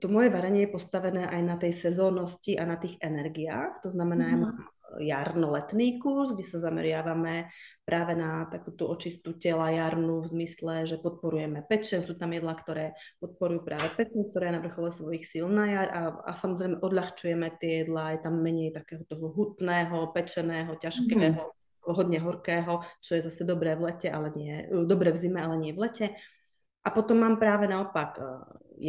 to 0.00 0.08
moje 0.08 0.32
varenie 0.32 0.66
je 0.66 0.74
postavené 0.74 1.28
aj 1.28 1.42
na 1.44 1.54
tej 1.60 1.76
sezónnosti 1.76 2.56
a 2.56 2.64
na 2.64 2.80
tých 2.80 2.96
energiách. 2.98 3.84
To 3.84 3.92
znamená, 3.92 4.32
mm-hmm. 4.32 4.34
ja 4.34 4.38
mhm. 4.40 4.44
mám 4.48 4.56
jarno-letný 5.02 5.98
kurz, 5.98 6.32
kde 6.32 6.44
sa 6.46 6.58
zameriavame 6.62 7.50
práve 7.86 8.18
na 8.18 8.46
takúto 8.50 8.90
očistú 8.90 9.38
tela 9.38 9.70
jarnú 9.70 10.22
v 10.22 10.30
zmysle, 10.32 10.86
že 10.86 10.98
podporujeme 10.98 11.62
pečen, 11.66 12.02
sú 12.02 12.18
tam 12.18 12.34
jedlá, 12.34 12.54
ktoré 12.58 12.96
podporujú 13.22 13.62
práve 13.62 13.88
pečen, 13.94 14.26
ktoré 14.26 14.50
je 14.50 14.56
na 14.58 14.62
vrchole 14.62 14.90
svojich 14.90 15.24
síl 15.26 15.46
na 15.46 15.66
jar 15.70 15.88
a, 15.94 16.00
a 16.26 16.32
samozrejme 16.34 16.82
odľahčujeme 16.82 17.48
tie 17.62 17.86
jedlá, 17.86 18.16
je 18.16 18.20
tam 18.26 18.42
menej 18.42 18.74
takého 18.74 19.02
toho 19.06 19.30
hutného, 19.30 20.10
pečeného, 20.14 20.74
ťažkého, 20.78 21.42
mm-hmm 21.42 21.54
hodne 21.86 22.18
horkého, 22.18 22.82
čo 22.98 23.14
je 23.14 23.22
zase 23.22 23.46
dobré 23.46 23.78
v 23.78 23.86
lete, 23.86 24.10
ale 24.10 24.34
nie, 24.34 24.66
dobré 24.90 25.14
v 25.14 25.20
zime, 25.22 25.38
ale 25.38 25.54
nie 25.54 25.70
v 25.70 25.86
lete. 25.86 26.06
A 26.86 26.90
potom 26.94 27.18
mám 27.18 27.38
práve 27.38 27.66
naopak 27.66 28.18
e, 28.18 28.22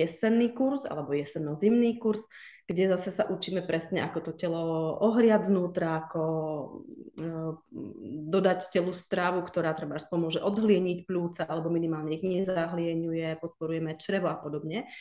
jesenný 0.02 0.54
kurz 0.54 0.86
alebo 0.86 1.18
jesenno-zimný 1.18 1.98
kurz, 1.98 2.22
kde 2.68 2.92
zase 2.92 3.16
sa 3.16 3.24
učíme 3.24 3.64
presne, 3.64 4.04
ako 4.04 4.20
to 4.28 4.32
telo 4.36 5.00
ohriať 5.00 5.48
znútra, 5.48 6.04
ako 6.04 6.22
uh, 7.16 7.56
dodať 8.28 8.60
telu 8.76 8.92
strávu, 8.92 9.40
ktorá 9.48 9.72
treba 9.72 9.96
pomôže 10.12 10.44
odhlieniť 10.44 11.08
plúca 11.08 11.48
alebo 11.48 11.72
minimálne 11.72 12.20
ich 12.20 12.28
nezahlieňuje, 12.28 13.40
podporujeme 13.40 13.96
črevo 13.96 14.28
a 14.28 14.36
podobne. 14.36 14.92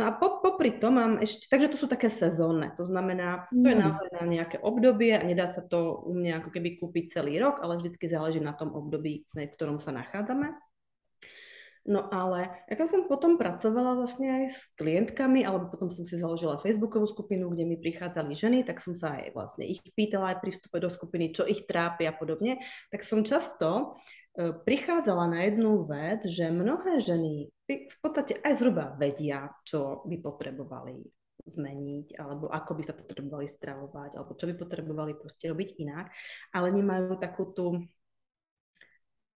No 0.00 0.08
a 0.08 0.16
po, 0.16 0.40
popri 0.40 0.80
to 0.80 0.88
mám 0.88 1.20
ešte, 1.20 1.50
takže 1.52 1.76
to 1.76 1.80
sú 1.84 1.86
také 1.90 2.08
sezónne, 2.08 2.72
to 2.72 2.88
znamená, 2.88 3.50
to 3.52 3.68
je 3.68 3.76
mm. 3.76 3.84
naozaj 3.84 4.08
na 4.16 4.24
nejaké 4.24 4.56
obdobie 4.62 5.12
a 5.12 5.26
nedá 5.26 5.44
sa 5.44 5.60
to 5.60 6.00
u 6.08 6.16
mňa 6.16 6.40
ako 6.40 6.48
keby 6.56 6.80
kúpiť 6.80 7.20
celý 7.20 7.36
rok, 7.36 7.60
ale 7.60 7.76
vždycky 7.76 8.08
záleží 8.08 8.40
na 8.40 8.56
tom 8.56 8.72
období, 8.72 9.28
v 9.28 9.50
ktorom 9.50 9.76
sa 9.76 9.92
nachádzame. 9.92 10.56
No 11.88 12.12
ale 12.12 12.64
ako 12.68 12.84
som 12.84 13.00
potom 13.08 13.40
pracovala 13.40 13.96
vlastne 13.96 14.28
aj 14.28 14.44
s 14.52 14.58
klientkami, 14.76 15.48
alebo 15.48 15.72
potom 15.72 15.88
som 15.88 16.04
si 16.04 16.20
založila 16.20 16.60
Facebookovú 16.60 17.08
skupinu, 17.08 17.48
kde 17.48 17.64
mi 17.64 17.80
prichádzali 17.80 18.36
ženy, 18.36 18.58
tak 18.68 18.84
som 18.84 18.92
sa 18.92 19.16
aj 19.16 19.32
vlastne 19.32 19.64
ich 19.64 19.80
pýtala 19.96 20.36
aj 20.36 20.44
pri 20.44 20.50
vstupe 20.52 20.76
do 20.76 20.92
skupiny, 20.92 21.32
čo 21.32 21.48
ich 21.48 21.64
trápi 21.64 22.04
a 22.04 22.12
podobne, 22.12 22.60
tak 22.92 23.00
som 23.00 23.24
často 23.24 23.96
e, 24.36 24.52
prichádzala 24.52 25.24
na 25.32 25.40
jednu 25.48 25.80
vec, 25.88 26.28
že 26.28 26.52
mnohé 26.52 27.00
ženy 27.00 27.48
v 27.64 27.98
podstate 28.04 28.36
aj 28.44 28.60
zhruba 28.60 28.92
vedia, 29.00 29.48
čo 29.64 30.04
by 30.04 30.20
potrebovali 30.20 31.00
zmeniť, 31.48 32.20
alebo 32.20 32.52
ako 32.52 32.76
by 32.76 32.82
sa 32.84 32.92
potrebovali 32.92 33.48
stravovať, 33.48 34.20
alebo 34.20 34.36
čo 34.36 34.44
by 34.50 34.54
potrebovali 34.60 35.12
proste 35.16 35.48
robiť 35.48 35.80
inak, 35.80 36.12
ale 36.52 36.76
nemajú 36.76 37.16
takú 37.16 37.48
tú 37.50 37.88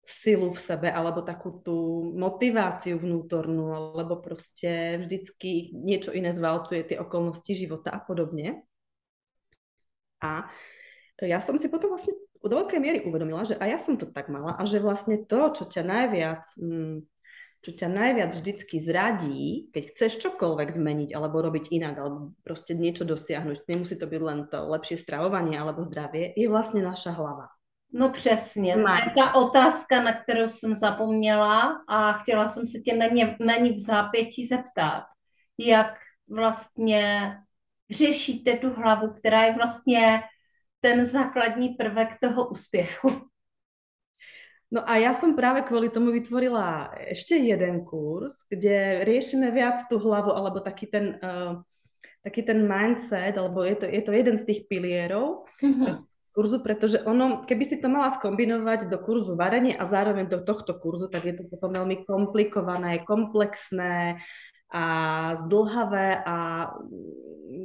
silu 0.04 0.52
v 0.52 0.60
sebe 0.60 0.88
alebo 0.92 1.24
takú 1.24 1.64
tú 1.64 2.08
motiváciu 2.12 3.00
vnútornú, 3.00 3.72
alebo 3.72 4.20
proste 4.20 5.00
vždycky 5.00 5.72
niečo 5.72 6.12
iné 6.12 6.30
zvalcuje 6.30 6.84
tie 6.84 6.96
okolnosti 7.00 7.52
života 7.56 7.90
a 7.90 8.00
podobne. 8.00 8.64
A 10.20 10.48
ja 11.20 11.40
som 11.40 11.56
si 11.56 11.72
potom 11.72 11.92
vlastne 11.92 12.16
do 12.44 12.54
veľkej 12.60 12.80
miery 12.80 12.98
uvedomila, 13.08 13.48
že 13.48 13.56
aj 13.56 13.68
ja 13.68 13.78
som 13.80 13.96
to 13.96 14.04
tak 14.04 14.28
mala 14.28 14.52
a 14.60 14.62
že 14.68 14.82
vlastne 14.82 15.24
to, 15.24 15.48
čo 15.56 15.64
ťa 15.64 15.82
najviac, 15.84 16.44
mm, 16.60 16.96
čo 17.64 17.70
ťa 17.72 17.88
najviac 17.88 18.30
vždycky 18.36 18.76
zradí, 18.84 19.72
keď 19.72 19.82
chceš 19.88 20.12
čokoľvek 20.20 20.68
zmeniť 20.76 21.10
alebo 21.16 21.40
robiť 21.40 21.72
inak, 21.72 21.96
alebo 21.96 22.36
proste 22.44 22.76
niečo 22.76 23.08
dosiahnuť, 23.08 23.64
nemusí 23.64 23.96
to 23.96 24.04
byť 24.04 24.20
len 24.20 24.44
to 24.52 24.60
lepšie 24.68 25.00
stravovanie 25.00 25.56
alebo 25.56 25.80
zdravie, 25.80 26.36
je 26.36 26.44
vlastne 26.52 26.84
naša 26.84 27.16
hlava. 27.16 27.53
No 27.94 28.10
přesně, 28.10 28.74
to 28.74 28.80
je 28.80 29.14
ta 29.14 29.34
otázka, 29.34 30.02
na 30.02 30.12
kterou 30.12 30.48
jsem 30.48 30.74
zapomněla 30.74 31.84
a 31.88 32.12
chtěla 32.12 32.48
jsem 32.48 32.66
se 32.66 32.78
tě 32.78 32.96
na, 32.96 33.06
ně, 33.06 33.36
na 33.40 33.56
ní 33.56 33.70
v 33.70 33.78
zápětí 33.78 34.46
zeptat. 34.46 35.04
Jak 35.58 35.94
vlastně 36.28 37.36
řešíte 37.90 38.56
tu 38.56 38.70
hlavu, 38.70 39.08
která 39.08 39.44
je 39.44 39.54
vlastně 39.54 40.20
ten 40.80 41.04
základní 41.04 41.68
prvek 41.68 42.08
toho 42.20 42.48
úspěchu? 42.48 43.10
No 44.74 44.82
a 44.90 44.98
ja 44.98 45.14
som 45.14 45.38
práve 45.38 45.62
kvôli 45.62 45.86
tomu 45.86 46.10
vytvorila 46.10 46.90
ešte 46.98 47.38
jeden 47.38 47.86
kurz, 47.86 48.34
kde 48.50 49.06
riešime 49.06 49.54
viac 49.54 49.86
tú 49.86 50.02
hlavu, 50.02 50.34
alebo 50.34 50.58
taký 50.58 50.90
ten, 50.90 51.14
uh, 51.22 51.62
taký 52.26 52.42
ten 52.42 52.66
mindset, 52.66 53.38
alebo 53.38 53.62
je 53.62 53.78
to, 53.78 53.86
je 53.86 54.02
to 54.02 54.10
jeden 54.10 54.34
z 54.34 54.42
tých 54.42 54.60
pilierov, 54.66 55.46
uh-huh 55.62 56.02
kurzu, 56.34 56.58
pretože 56.60 56.98
ono, 57.06 57.46
keby 57.46 57.64
si 57.64 57.76
to 57.78 57.86
mala 57.86 58.10
skombinovať 58.10 58.90
do 58.90 58.98
kurzu 58.98 59.38
varenie 59.38 59.78
a 59.78 59.86
zároveň 59.86 60.26
do 60.26 60.42
tohto 60.42 60.74
kurzu, 60.74 61.06
tak 61.06 61.22
je 61.30 61.34
to 61.38 61.42
potom 61.46 61.70
veľmi 61.70 62.02
komplikované, 62.02 63.06
komplexné 63.06 64.18
a 64.74 64.86
zdlhavé 65.46 66.18
a 66.26 66.36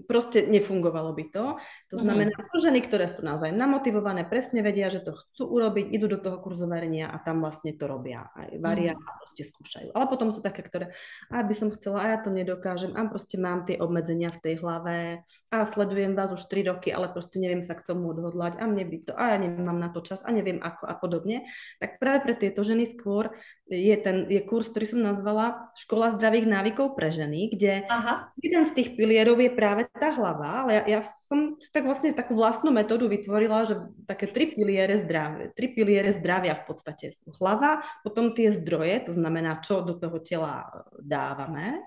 proste 0.06 0.46
nefungovalo 0.46 1.14
by 1.14 1.26
to. 1.34 1.46
To 1.94 1.96
mhm. 1.98 2.04
znamená, 2.04 2.36
mm. 2.38 2.46
sú 2.46 2.56
ženy, 2.62 2.80
ktoré 2.86 3.10
sú 3.10 3.26
naozaj 3.26 3.50
namotivované, 3.54 4.26
presne 4.26 4.62
vedia, 4.62 4.88
že 4.94 5.02
to 5.02 5.18
chcú 5.18 5.50
urobiť, 5.50 5.90
idú 5.90 6.06
do 6.06 6.20
toho 6.22 6.38
kurzu 6.38 6.70
varenia 6.70 7.10
a 7.10 7.18
tam 7.22 7.42
vlastne 7.42 7.74
to 7.74 7.90
robia. 7.90 8.30
Aj 8.34 8.50
varia 8.62 8.94
mm. 8.94 9.02
a 9.02 9.10
proste 9.18 9.44
skúšajú. 9.46 9.90
Ale 9.94 10.06
potom 10.06 10.30
sú 10.30 10.40
také, 10.46 10.62
ktoré, 10.62 10.94
a 11.34 11.42
by 11.42 11.54
som 11.56 11.74
chcela, 11.74 12.06
a 12.06 12.08
ja 12.14 12.18
to 12.22 12.30
nedokážem, 12.30 12.94
a 12.94 13.02
proste 13.10 13.42
mám 13.42 13.66
tie 13.66 13.82
obmedzenia 13.82 14.30
v 14.34 14.42
tej 14.42 14.54
hlave 14.62 15.26
a 15.50 15.58
sledujem 15.66 16.14
vás 16.14 16.30
už 16.30 16.46
3 16.46 16.70
roky, 16.70 16.94
ale 16.94 17.10
proste 17.10 17.42
neviem 17.42 17.66
sa 17.66 17.74
k 17.74 17.86
tomu 17.86 18.14
odhodlať 18.14 18.62
a 18.62 18.70
mne 18.70 18.86
by 18.86 18.98
to, 19.10 19.12
a 19.18 19.34
ja 19.34 19.38
nemám 19.42 19.78
na 19.82 19.90
to 19.90 20.06
čas 20.06 20.22
a 20.22 20.30
neviem 20.30 20.62
ako 20.62 20.86
a 20.86 20.94
podobne. 20.98 21.50
Tak 21.82 21.98
práve 21.98 22.22
pre 22.26 22.34
tieto 22.38 22.62
ženy 22.62 22.86
skôr 22.86 23.34
je 23.70 23.96
ten 24.02 24.26
je 24.30 24.42
kurz, 24.42 24.74
ktorý 24.74 24.86
som 24.90 25.02
nazvala 25.06 25.70
Škola 25.78 26.10
zdravých 26.18 26.50
návykov 26.50 26.98
pre 27.00 27.16
ženy, 27.16 27.56
kde 27.56 27.88
Aha. 27.88 28.28
jeden 28.36 28.68
z 28.68 28.76
tých 28.76 28.90
pilierov 29.00 29.40
je 29.40 29.56
práve 29.56 29.88
tá 29.88 30.12
hlava, 30.12 30.68
ale 30.68 30.84
ja, 30.84 31.00
ja 31.00 31.02
som 31.32 31.56
si 31.56 31.72
tak 31.72 31.88
vlastne 31.88 32.12
takú 32.12 32.36
vlastnú 32.36 32.76
metódu 32.76 33.08
vytvorila, 33.08 33.64
že 33.64 33.80
také 34.04 34.28
tri 34.28 34.52
piliere 34.52 35.00
zdravia, 35.00 35.56
tri 35.56 35.72
piliere 35.72 36.12
zdravia 36.12 36.60
v 36.60 36.68
podstate 36.68 37.16
sú 37.16 37.32
hlava, 37.40 37.80
potom 38.04 38.36
tie 38.36 38.52
zdroje, 38.52 39.08
to 39.08 39.16
znamená, 39.16 39.64
čo 39.64 39.80
do 39.80 39.96
toho 39.96 40.20
tela 40.20 40.68
dávame, 41.00 41.80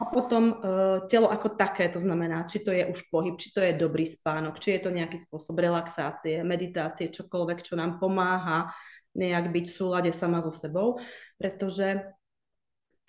a 0.00 0.08
potom 0.08 0.56
uh, 0.56 1.04
telo 1.12 1.28
ako 1.28 1.60
také, 1.60 1.92
to 1.92 2.00
znamená, 2.00 2.48
či 2.48 2.64
to 2.64 2.72
je 2.72 2.88
už 2.88 3.12
pohyb, 3.12 3.36
či 3.36 3.52
to 3.52 3.60
je 3.60 3.76
dobrý 3.76 4.08
spánok, 4.08 4.56
či 4.56 4.76
je 4.76 4.88
to 4.88 4.90
nejaký 4.92 5.20
spôsob 5.20 5.60
relaxácie, 5.60 6.40
meditácie, 6.40 7.12
čokoľvek, 7.12 7.60
čo 7.60 7.76
nám 7.76 8.00
pomáha 8.00 8.72
nejak 9.12 9.52
byť 9.52 9.64
v 9.68 9.76
súlade 9.76 10.10
sama 10.16 10.40
so 10.40 10.48
sebou, 10.48 10.96
pretože 11.36 12.00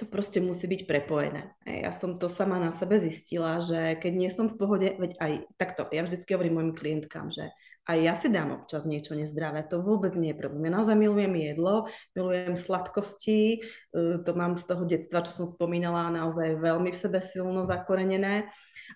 to 0.01 0.09
proste 0.09 0.41
musí 0.41 0.65
byť 0.65 0.89
prepojené. 0.89 1.53
Ja 1.61 1.93
som 1.93 2.17
to 2.17 2.25
sama 2.25 2.57
na 2.57 2.73
sebe 2.73 2.97
zistila, 2.97 3.61
že 3.61 3.93
keď 4.01 4.13
nie 4.17 4.33
som 4.33 4.49
v 4.49 4.57
pohode, 4.57 4.89
veď 4.97 5.21
aj 5.21 5.31
takto, 5.61 5.85
ja 5.93 6.01
vždycky 6.01 6.33
hovorím 6.33 6.57
mojim 6.57 6.73
klientkám, 6.73 7.29
že 7.29 7.53
aj 7.85 7.97
ja 8.01 8.13
si 8.17 8.33
dám 8.33 8.61
občas 8.61 8.85
niečo 8.85 9.13
nezdravé, 9.13 9.61
to 9.65 9.81
vôbec 9.81 10.13
nie 10.17 10.33
je 10.33 10.41
problém. 10.41 10.69
Ja 10.69 10.81
naozaj 10.81 10.97
milujem 10.97 11.33
jedlo, 11.37 11.89
milujem 12.17 12.57
sladkosti, 12.57 13.57
e, 13.57 14.21
to 14.21 14.31
mám 14.37 14.57
z 14.57 14.65
toho 14.69 14.85
detstva, 14.85 15.25
čo 15.25 15.33
som 15.33 15.45
spomínala, 15.45 16.13
naozaj 16.13 16.61
veľmi 16.61 16.93
v 16.93 16.97
sebe 16.97 17.21
silno 17.21 17.65
zakorenené 17.65 18.49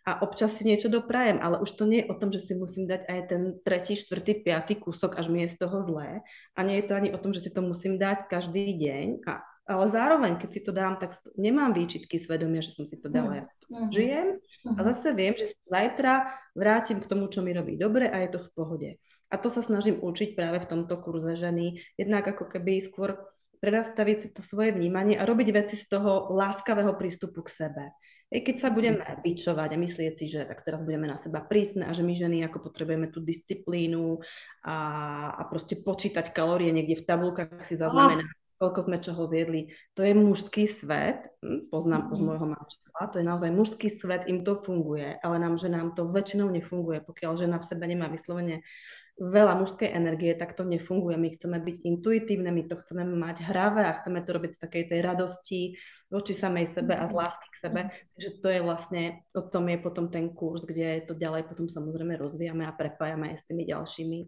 a 0.05 0.21
občas 0.21 0.57
si 0.57 0.69
niečo 0.69 0.89
doprajem, 0.89 1.41
ale 1.41 1.61
už 1.65 1.69
to 1.73 1.89
nie 1.89 2.05
je 2.05 2.09
o 2.09 2.17
tom, 2.17 2.29
že 2.29 2.41
si 2.41 2.53
musím 2.53 2.85
dať 2.85 3.09
aj 3.09 3.19
ten 3.29 3.41
tretí, 3.61 3.97
štvrtý, 3.97 4.45
piatý 4.45 4.77
kúsok, 4.77 5.17
až 5.17 5.33
mi 5.33 5.45
je 5.45 5.53
z 5.53 5.65
toho 5.65 5.81
zlé. 5.81 6.21
A 6.53 6.59
nie 6.61 6.81
je 6.81 6.85
to 6.89 6.93
ani 6.93 7.09
o 7.09 7.21
tom, 7.21 7.33
že 7.33 7.41
si 7.41 7.49
to 7.49 7.65
musím 7.65 7.97
dať 7.97 8.29
každý 8.29 8.69
deň 8.69 9.25
a 9.25 9.41
ale 9.65 9.85
zároveň, 9.89 10.37
keď 10.37 10.49
si 10.53 10.61
to 10.61 10.69
dám, 10.69 11.01
tak 11.01 11.17
nemám 11.33 11.73
výčitky 11.73 12.21
svedomia, 12.21 12.61
že 12.61 12.77
som 12.77 12.85
si 12.85 13.01
to 13.01 13.09
dala, 13.09 13.41
ja 13.41 13.45
si 13.49 13.55
to 13.57 13.65
mm. 13.73 13.89
žijem 13.89 14.27
a 14.77 14.81
mhm. 14.81 14.85
zase 14.93 15.07
viem, 15.17 15.33
že 15.33 15.57
zajtra 15.65 16.29
vrátim 16.53 17.01
k 17.01 17.09
tomu, 17.09 17.25
čo 17.33 17.41
mi 17.41 17.51
robí 17.51 17.73
dobre 17.73 18.05
a 18.05 18.21
je 18.21 18.29
to 18.37 18.39
v 18.39 18.49
pohode. 18.53 18.89
A 19.33 19.41
to 19.41 19.49
sa 19.49 19.65
snažím 19.65 19.97
učiť 19.99 20.37
práve 20.37 20.61
v 20.61 20.69
tomto 20.69 21.01
kurze 21.01 21.33
ženy, 21.33 21.81
jednak 21.97 22.29
ako 22.29 22.45
keby 22.45 22.77
skôr 22.85 23.17
prenastaviť 23.57 24.17
si 24.21 24.29
to 24.29 24.45
svoje 24.45 24.69
vnímanie 24.69 25.17
a 25.17 25.25
robiť 25.25 25.49
veci 25.49 25.75
z 25.75 25.97
toho 25.97 26.29
láskavého 26.29 26.93
prístupu 26.93 27.41
k 27.41 27.49
sebe. 27.49 27.83
I 28.29 28.41
keď 28.41 28.57
sa 28.57 28.69
budeme 28.69 29.01
bičovať 29.21 29.69
a 29.73 29.81
myslieť 29.81 30.13
si, 30.17 30.25
že 30.29 30.45
tak 30.45 30.61
teraz 30.65 30.81
budeme 30.81 31.09
na 31.09 31.17
seba 31.17 31.41
prísne 31.45 31.89
a 31.89 31.93
že 31.93 32.05
my 32.05 32.13
ženy 32.13 32.45
ako 32.45 32.69
potrebujeme 32.69 33.09
tú 33.09 33.21
disciplínu 33.21 34.21
a, 34.65 34.77
a 35.33 35.41
proste 35.49 35.77
počítať 35.81 36.33
kalórie 36.33 36.73
niekde 36.73 37.01
v 37.01 37.07
tabulkách 37.09 37.61
si 37.65 37.77
zaznamenať, 37.77 38.25
koľko 38.55 38.79
sme 38.87 38.97
čoho 39.03 39.27
zjedli. 39.27 39.75
To 39.99 40.01
je 40.03 40.13
mužský 40.15 40.67
svet, 40.67 41.27
hm, 41.43 41.69
poznám 41.69 42.11
od 42.11 42.19
mhm. 42.19 42.25
môjho 42.25 42.47
manžela, 42.47 43.03
to 43.11 43.17
je 43.19 43.25
naozaj 43.27 43.51
mužský 43.51 43.87
svet, 43.91 44.27
im 44.31 44.47
to 44.47 44.55
funguje, 44.55 45.19
ale 45.19 45.35
nám, 45.39 45.59
že 45.59 45.67
nám 45.67 45.91
to 45.93 46.07
väčšinou 46.07 46.47
nefunguje, 46.47 47.03
pokiaľ 47.03 47.31
žena 47.35 47.57
v 47.59 47.67
sebe 47.67 47.83
nemá 47.87 48.07
vyslovene 48.07 48.63
veľa 49.15 49.55
mužskej 49.63 49.95
energie, 49.95 50.35
tak 50.35 50.59
to 50.59 50.67
nefunguje. 50.67 51.15
My 51.15 51.31
chceme 51.31 51.55
byť 51.63 51.87
intuitívne, 51.87 52.51
my 52.51 52.67
to 52.67 52.75
chceme 52.75 53.07
mať 53.07 53.47
hravé 53.47 53.87
a 53.87 53.95
chceme 53.95 54.19
to 54.19 54.29
robiť 54.35 54.59
z 54.59 54.61
takej 54.67 54.83
tej 54.91 54.99
radosti 54.99 55.59
voči 56.11 56.35
samej 56.35 56.75
sebe 56.75 56.93
a 56.99 57.07
z 57.07 57.13
mhm. 57.15 57.19
lásky 57.19 57.47
k 57.47 57.61
sebe. 57.63 57.81
Takže 58.15 58.29
to 58.43 58.47
je 58.51 58.59
vlastne, 58.59 59.03
o 59.31 59.41
tom 59.47 59.71
je 59.71 59.77
potom 59.79 60.11
ten 60.11 60.27
kurz, 60.35 60.67
kde 60.67 61.07
to 61.07 61.15
ďalej 61.15 61.47
potom 61.47 61.71
samozrejme 61.71 62.19
rozvíjame 62.19 62.67
a 62.67 62.75
prepájame 62.75 63.31
aj 63.31 63.37
s 63.39 63.47
tými 63.47 63.63
ďalšími, 63.63 64.19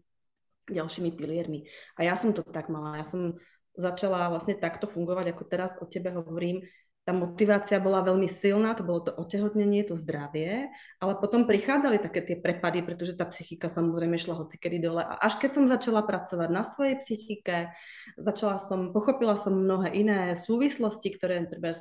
ďalšími 0.71 1.09
piliermi. 1.19 1.67
A 1.99 2.07
ja 2.07 2.15
som 2.15 2.31
to 2.31 2.47
tak 2.47 2.71
mala. 2.71 2.95
Ja 2.95 3.03
som 3.03 3.35
začala 3.77 4.33
vlastne 4.33 4.57
takto 4.57 4.89
fungovať, 4.89 5.31
ako 5.31 5.43
teraz 5.45 5.77
o 5.79 5.85
tebe 5.85 6.11
hovorím, 6.11 6.65
tá 7.07 7.15
motivácia 7.15 7.79
bola 7.79 8.03
veľmi 8.03 8.27
silná, 8.27 8.75
to 8.75 8.83
bolo 8.83 8.99
to 8.99 9.15
otehotnenie, 9.15 9.87
to 9.87 9.95
zdravie, 9.95 10.67
ale 10.99 11.13
potom 11.15 11.47
prichádzali 11.47 12.03
také 12.03 12.19
tie 12.19 12.35
prepady, 12.35 12.83
pretože 12.83 13.15
tá 13.15 13.23
psychika 13.31 13.71
samozrejme 13.71 14.19
šla 14.19 14.43
hocikedy 14.43 14.83
dole. 14.83 15.07
A 15.07 15.15
až 15.15 15.39
keď 15.39 15.55
som 15.55 15.71
začala 15.71 16.03
pracovať 16.03 16.49
na 16.51 16.67
svojej 16.67 16.99
psychike, 16.99 17.71
začala 18.19 18.59
som, 18.59 18.91
pochopila 18.91 19.39
som 19.39 19.55
mnohé 19.55 19.95
iné 19.95 20.35
súvislosti, 20.35 21.15
ktoré 21.15 21.47
treba 21.47 21.71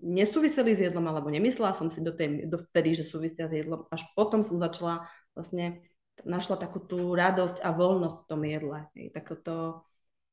nesúviseli 0.00 0.72
s 0.72 0.80
jedlom, 0.80 1.12
alebo 1.12 1.28
nemyslela 1.28 1.76
som 1.76 1.92
si 1.92 2.00
do 2.00 2.16
tej, 2.16 2.48
do 2.48 2.56
vtedy, 2.56 2.96
že 2.96 3.04
súvisia 3.04 3.44
s 3.44 3.52
jedlom. 3.52 3.84
Až 3.92 4.08
potom 4.16 4.40
som 4.40 4.56
začala 4.56 5.04
vlastne, 5.36 5.84
našla 6.24 6.56
takú 6.56 6.80
tú 6.80 7.12
radosť 7.12 7.60
a 7.60 7.68
voľnosť 7.68 8.16
v 8.16 8.28
tom 8.32 8.40
jedle. 8.48 8.78
Takoto, 9.12 9.84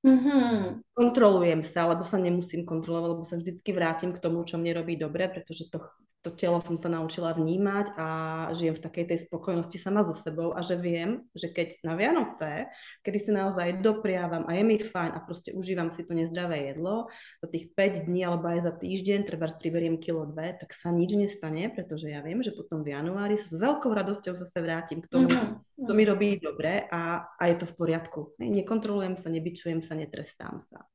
Mm-hmm. 0.01 0.81
Kontrolujem 0.97 1.61
sa, 1.61 1.85
lebo 1.85 2.01
sa 2.01 2.17
nemusím 2.17 2.65
kontrolovať, 2.65 3.09
lebo 3.13 3.23
sa 3.25 3.37
vždycky 3.37 3.69
vrátim 3.69 4.09
k 4.13 4.21
tomu, 4.21 4.41
čo 4.41 4.57
mne 4.57 4.81
robí 4.81 4.97
dobre, 4.97 5.29
pretože 5.29 5.69
to 5.69 5.77
to 6.21 6.29
telo 6.29 6.61
som 6.61 6.77
sa 6.77 6.85
naučila 6.85 7.33
vnímať 7.33 7.97
a 7.97 8.07
žijem 8.53 8.77
v 8.77 8.83
takej 8.85 9.05
tej 9.09 9.19
spokojnosti 9.25 9.77
sama 9.81 10.05
so 10.05 10.13
sebou 10.13 10.53
a 10.53 10.61
že 10.61 10.77
viem, 10.77 11.25
že 11.33 11.49
keď 11.49 11.81
na 11.81 11.97
Vianoce, 11.97 12.69
kedy 13.01 13.17
si 13.17 13.31
naozaj 13.33 13.81
dopriavam 13.81 14.45
a 14.45 14.53
je 14.53 14.61
mi 14.61 14.77
fajn 14.77 15.17
a 15.17 15.19
proste 15.25 15.49
užívam 15.57 15.89
si 15.89 16.05
to 16.05 16.13
nezdravé 16.13 16.73
jedlo, 16.73 17.09
za 17.41 17.47
tých 17.49 17.73
5 17.73 18.05
dní 18.05 18.21
alebo 18.21 18.53
aj 18.53 18.69
za 18.69 18.73
týždeň, 18.77 19.19
treba 19.25 19.49
priberiem 19.49 19.97
kilo 19.97 20.29
dve, 20.29 20.53
tak 20.57 20.77
sa 20.77 20.93
nič 20.93 21.17
nestane, 21.17 21.73
pretože 21.73 22.13
ja 22.13 22.21
viem, 22.21 22.45
že 22.45 22.53
potom 22.53 22.85
v 22.85 22.93
januári 22.93 23.41
sa 23.41 23.49
s 23.49 23.57
veľkou 23.57 23.89
radosťou 23.89 24.37
zase 24.37 24.57
vrátim 24.61 25.01
k 25.01 25.09
tomu, 25.09 25.33
mm-hmm. 25.33 25.85
to 25.89 25.91
mi 25.97 26.03
robí 26.05 26.37
dobre 26.37 26.85
a, 26.89 27.33
a 27.33 27.43
je 27.49 27.55
to 27.61 27.65
v 27.65 27.73
poriadku. 27.77 28.19
Nekontrolujem 28.37 29.17
sa, 29.17 29.29
nebyčujem 29.33 29.81
sa, 29.81 29.97
netrestám 29.97 30.61
sa. 30.69 30.85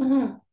Mm-hmm. 0.00 0.51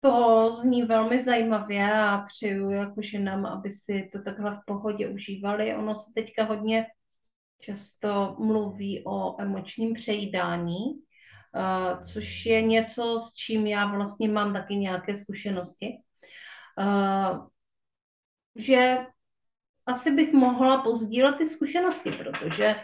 To 0.00 0.50
zní 0.50 0.82
velmi 0.82 1.18
zajímavě 1.18 1.92
a 1.92 2.18
přeju 2.18 2.70
jako 2.70 3.02
ženám, 3.02 3.46
aby 3.46 3.70
si 3.70 4.10
to 4.12 4.22
takhle 4.22 4.54
v 4.54 4.60
pohodě 4.66 5.08
užívali. 5.08 5.74
Ono 5.74 5.94
se 5.94 6.12
teďka 6.14 6.44
hodně 6.44 6.86
často 7.60 8.36
mluví 8.38 9.02
o 9.06 9.42
emočním 9.42 9.94
přejídání, 9.94 10.84
uh, 10.84 12.02
což 12.02 12.46
je 12.46 12.62
něco, 12.62 13.18
s 13.18 13.34
čím 13.34 13.66
já 13.66 13.86
vlastně 13.86 14.28
mám 14.28 14.52
taky 14.52 14.76
nějaké 14.76 15.16
zkušenosti. 15.16 15.86
Uh, 16.78 17.46
že 18.56 18.98
asi 19.86 20.10
bych 20.10 20.32
mohla 20.32 20.82
pozdílet 20.82 21.36
ty 21.36 21.46
zkušenosti, 21.46 22.12
protože 22.12 22.76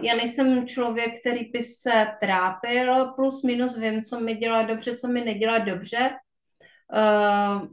já 0.00 0.16
nejsem 0.16 0.66
člověk, 0.66 1.20
který 1.20 1.50
by 1.50 1.62
se 1.62 2.06
trápil, 2.20 3.06
plus 3.06 3.42
minus 3.42 3.76
vím, 3.76 4.02
co 4.02 4.20
mi 4.20 4.34
dělá 4.34 4.62
dobře, 4.62 4.96
co 4.96 5.08
mi 5.08 5.24
nedělá 5.24 5.58
dobře, 5.58 6.10
uh, 6.92 7.68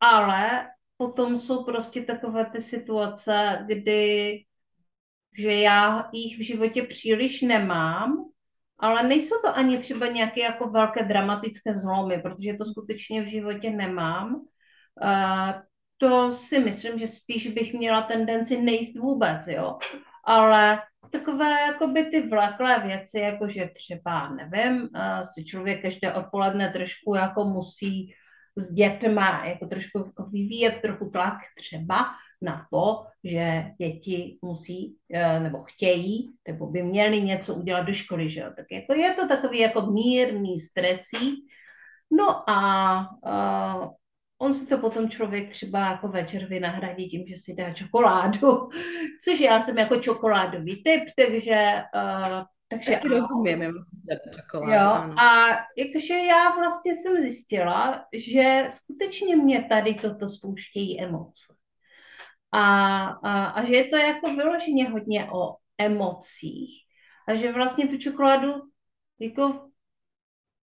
ale 0.00 0.68
potom 0.96 1.36
jsou 1.36 1.64
prostě 1.64 2.02
takové 2.02 2.46
ty 2.46 2.60
situace, 2.60 3.64
kdy 3.66 4.38
že 5.38 5.52
já 5.52 6.08
jich 6.12 6.38
v 6.38 6.42
životě 6.42 6.82
příliš 6.82 7.42
nemám, 7.42 8.24
ale 8.78 9.02
nejsou 9.02 9.34
to 9.44 9.56
ani 9.56 9.78
třeba 9.78 10.06
nějaké 10.06 10.40
jako 10.40 10.70
velké 10.70 11.04
dramatické 11.04 11.74
zlomy, 11.74 12.18
protože 12.18 12.54
to 12.54 12.64
skutečně 12.64 13.22
v 13.22 13.26
životě 13.26 13.70
nemám. 13.70 14.34
Uh, 14.34 15.52
to 15.96 16.32
si 16.32 16.58
myslím, 16.58 16.98
že 16.98 17.06
spíš 17.06 17.46
bych 17.46 17.74
měla 17.74 18.02
tendenci 18.02 18.62
nejíst 18.62 18.96
vůbec, 18.96 19.46
jo 19.46 19.78
ale 20.24 20.78
takové 21.10 21.60
jakoby 21.60 22.04
ty 22.04 22.28
vlaklé 22.28 22.78
věci, 22.78 23.18
jako 23.18 23.48
že 23.48 23.70
třeba, 23.74 24.28
nevím, 24.28 24.88
si 25.34 25.44
člověk 25.44 25.82
každé 25.82 26.12
odpoledne 26.12 26.70
trošku 26.70 27.14
jako 27.14 27.44
musí 27.44 28.14
s 28.56 28.72
dětma 28.72 29.44
jako 29.46 29.66
trošku 29.66 29.98
jako 29.98 30.26
vyvíjet 30.30 30.80
trochu 30.82 31.10
tlak 31.10 31.38
třeba 31.58 32.06
na 32.42 32.66
to, 32.72 33.06
že 33.24 33.64
děti 33.78 34.38
musí 34.42 34.96
e, 35.12 35.40
nebo 35.40 35.62
chtějí, 35.62 36.34
nebo 36.48 36.66
by 36.66 36.82
měli 36.82 37.22
něco 37.22 37.54
udělat 37.54 37.82
do 37.82 37.92
školy, 37.92 38.30
že 38.30 38.40
jo. 38.40 38.50
Tak 38.56 38.66
jako 38.72 38.94
je 38.94 39.12
to 39.12 39.28
takový 39.28 39.58
jako 39.58 39.80
mírný 39.80 40.58
stresí. 40.58 41.46
No 42.12 42.50
a 42.50 43.00
uh, 43.26 43.92
on 44.42 44.54
si 44.54 44.66
to 44.66 44.78
potom 44.78 45.10
člověk 45.10 45.50
třeba 45.50 45.80
jako 45.80 46.08
večer 46.08 46.46
vynahradí 46.46 47.08
tím, 47.08 47.26
že 47.26 47.36
si 47.36 47.54
dá 47.54 47.72
čokoládu, 47.72 48.68
což 49.24 49.40
já 49.40 49.60
jsem 49.60 49.78
jako 49.78 49.96
čokoládový 49.96 50.82
typ, 50.82 51.02
takže 51.16 51.82
uh, 51.94 52.42
takže 52.68 52.92
Taky 52.92 53.08
rozumím, 53.08 53.74
čokoládu, 54.34 54.72
jo, 54.72 55.16
a 55.18 55.48
jakože 55.76 56.14
já 56.14 56.50
vlastně 56.50 56.94
jsem 56.94 57.20
zjistila, 57.20 58.04
že 58.14 58.64
skutečně 58.68 59.36
mě 59.36 59.64
tady 59.68 59.94
toto 59.94 60.28
spouštějí 60.28 61.00
emoce. 61.00 61.54
A, 62.52 63.06
a, 63.06 63.44
a 63.44 63.64
že 63.64 63.76
je 63.76 63.84
to 63.84 63.96
jako 63.96 64.34
vyloženě 64.34 64.88
hodně 64.88 65.30
o 65.32 65.56
emocích. 65.78 66.70
A 67.28 67.34
že 67.34 67.52
vlastně 67.52 67.88
tu 67.88 67.98
čokoládu 67.98 68.52
jako 69.18 69.71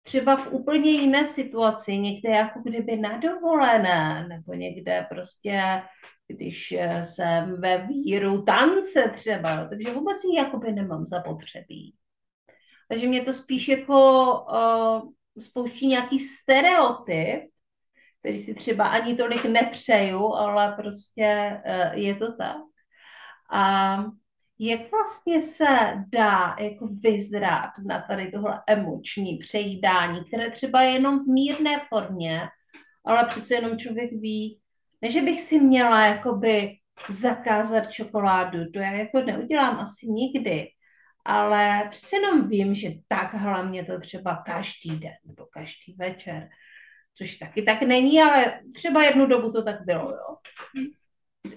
třeba 0.08 0.36
v 0.36 0.52
úplně 0.52 0.90
jiné 0.90 1.26
situaci, 1.26 1.98
někde 1.98 2.30
jako 2.30 2.60
kdyby 2.64 2.96
na 2.96 3.16
dovolené, 3.16 4.26
nebo 4.28 4.54
někde 4.54 5.06
prostě, 5.08 5.82
když 6.26 6.72
eh, 6.72 7.04
jsem 7.04 7.60
ve 7.60 7.86
víru 7.86 8.42
tance 8.42 9.12
třeba, 9.14 9.68
takže 9.68 9.92
vůbec 9.94 10.16
ji 10.24 10.36
jakoby 10.36 10.72
nemám 10.72 11.06
zapotřebí. 11.06 11.94
Takže 12.88 13.06
mě 13.06 13.20
to 13.20 13.32
spíš 13.32 13.68
jako 13.68 14.32
uh, 14.32 15.12
spouští 15.38 15.86
nějaký 15.86 16.18
stereotyp, 16.18 17.40
který 18.20 18.38
si 18.38 18.54
třeba 18.54 18.88
ani 18.88 19.14
tolik 19.14 19.44
nepřeju, 19.44 20.34
ale 20.34 20.72
prostě 20.72 21.60
uh, 21.66 22.00
je 22.00 22.14
to 22.14 22.36
tak. 22.36 22.56
A 23.52 24.04
jak 24.58 24.80
vlastně 24.90 25.42
se 25.42 25.66
dá 26.08 26.56
jako 26.60 26.86
vyzrát 26.86 27.70
na 27.86 28.04
tady 28.08 28.30
tohle 28.30 28.62
emoční 28.66 29.38
přejídání, 29.38 30.24
které 30.24 30.50
třeba 30.50 30.82
je 30.82 30.90
jenom 30.90 31.24
v 31.24 31.26
mírné 31.26 31.80
formě, 31.88 32.40
ale 33.04 33.24
přece 33.24 33.54
jenom 33.54 33.78
člověk 33.78 34.12
ví, 34.12 34.60
ne, 35.02 35.10
že 35.10 35.22
bych 35.22 35.40
si 35.40 35.60
měla 35.60 36.06
jakoby 36.06 36.76
zakázat 37.08 37.90
čokoládu, 37.90 38.58
to 38.72 38.78
já 38.78 38.90
jako 38.90 39.20
neudělám 39.20 39.78
asi 39.80 40.06
nikdy, 40.06 40.68
ale 41.24 41.86
přece 41.90 42.16
jenom 42.16 42.48
vím, 42.48 42.74
že 42.74 42.90
tak 43.08 43.34
hlavně 43.34 43.84
to 43.84 44.00
třeba 44.00 44.42
každý 44.46 44.90
den 44.90 45.14
nebo 45.24 45.46
každý 45.50 45.94
večer, 45.98 46.48
což 47.14 47.36
taky 47.36 47.62
tak 47.62 47.82
není, 47.82 48.22
ale 48.22 48.60
třeba 48.74 49.04
jednu 49.04 49.26
dobu 49.26 49.52
to 49.52 49.62
tak 49.62 49.84
bylo, 49.84 50.10
jo. 50.10 50.36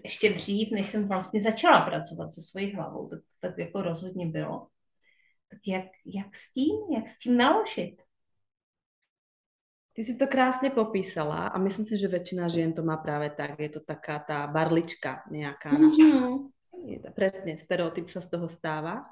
Ještě 0.03 0.33
dřív, 0.33 0.71
než 0.71 0.87
jsem 0.87 1.07
vlastně 1.07 1.41
začala 1.41 1.81
pracovat 1.81 2.33
se 2.33 2.41
svojí 2.41 2.73
hlavou, 2.73 3.09
tak, 3.09 3.19
tak 3.39 3.57
jako 3.57 3.81
rozhodně 3.81 4.25
bylo. 4.25 4.67
Tak 5.49 5.59
jak, 5.67 5.85
jak 6.05 6.35
s 6.35 6.53
tím, 6.53 6.75
jak 6.95 7.07
s 7.07 7.19
tím 7.19 7.37
naložit? 7.37 8.01
Ty 9.91 10.03
si 10.03 10.15
to 10.15 10.27
krásne 10.27 10.71
popísala 10.71 11.51
a 11.51 11.59
myslím 11.59 11.83
si, 11.83 11.99
že 11.99 12.07
väčšina 12.07 12.47
žien 12.47 12.71
to 12.71 12.79
má 12.79 12.95
práve 12.95 13.27
tak. 13.27 13.59
Je 13.59 13.67
to 13.75 13.83
taká 13.83 14.23
tá 14.23 14.47
barlička 14.47 15.27
nejaká 15.27 15.67
mm-hmm. 15.67 15.83
naša. 15.83 17.11
Presne, 17.11 17.59
stereotyp 17.59 18.07
sa 18.07 18.23
z 18.23 18.27
toho 18.31 18.47
stáva. 18.47 19.03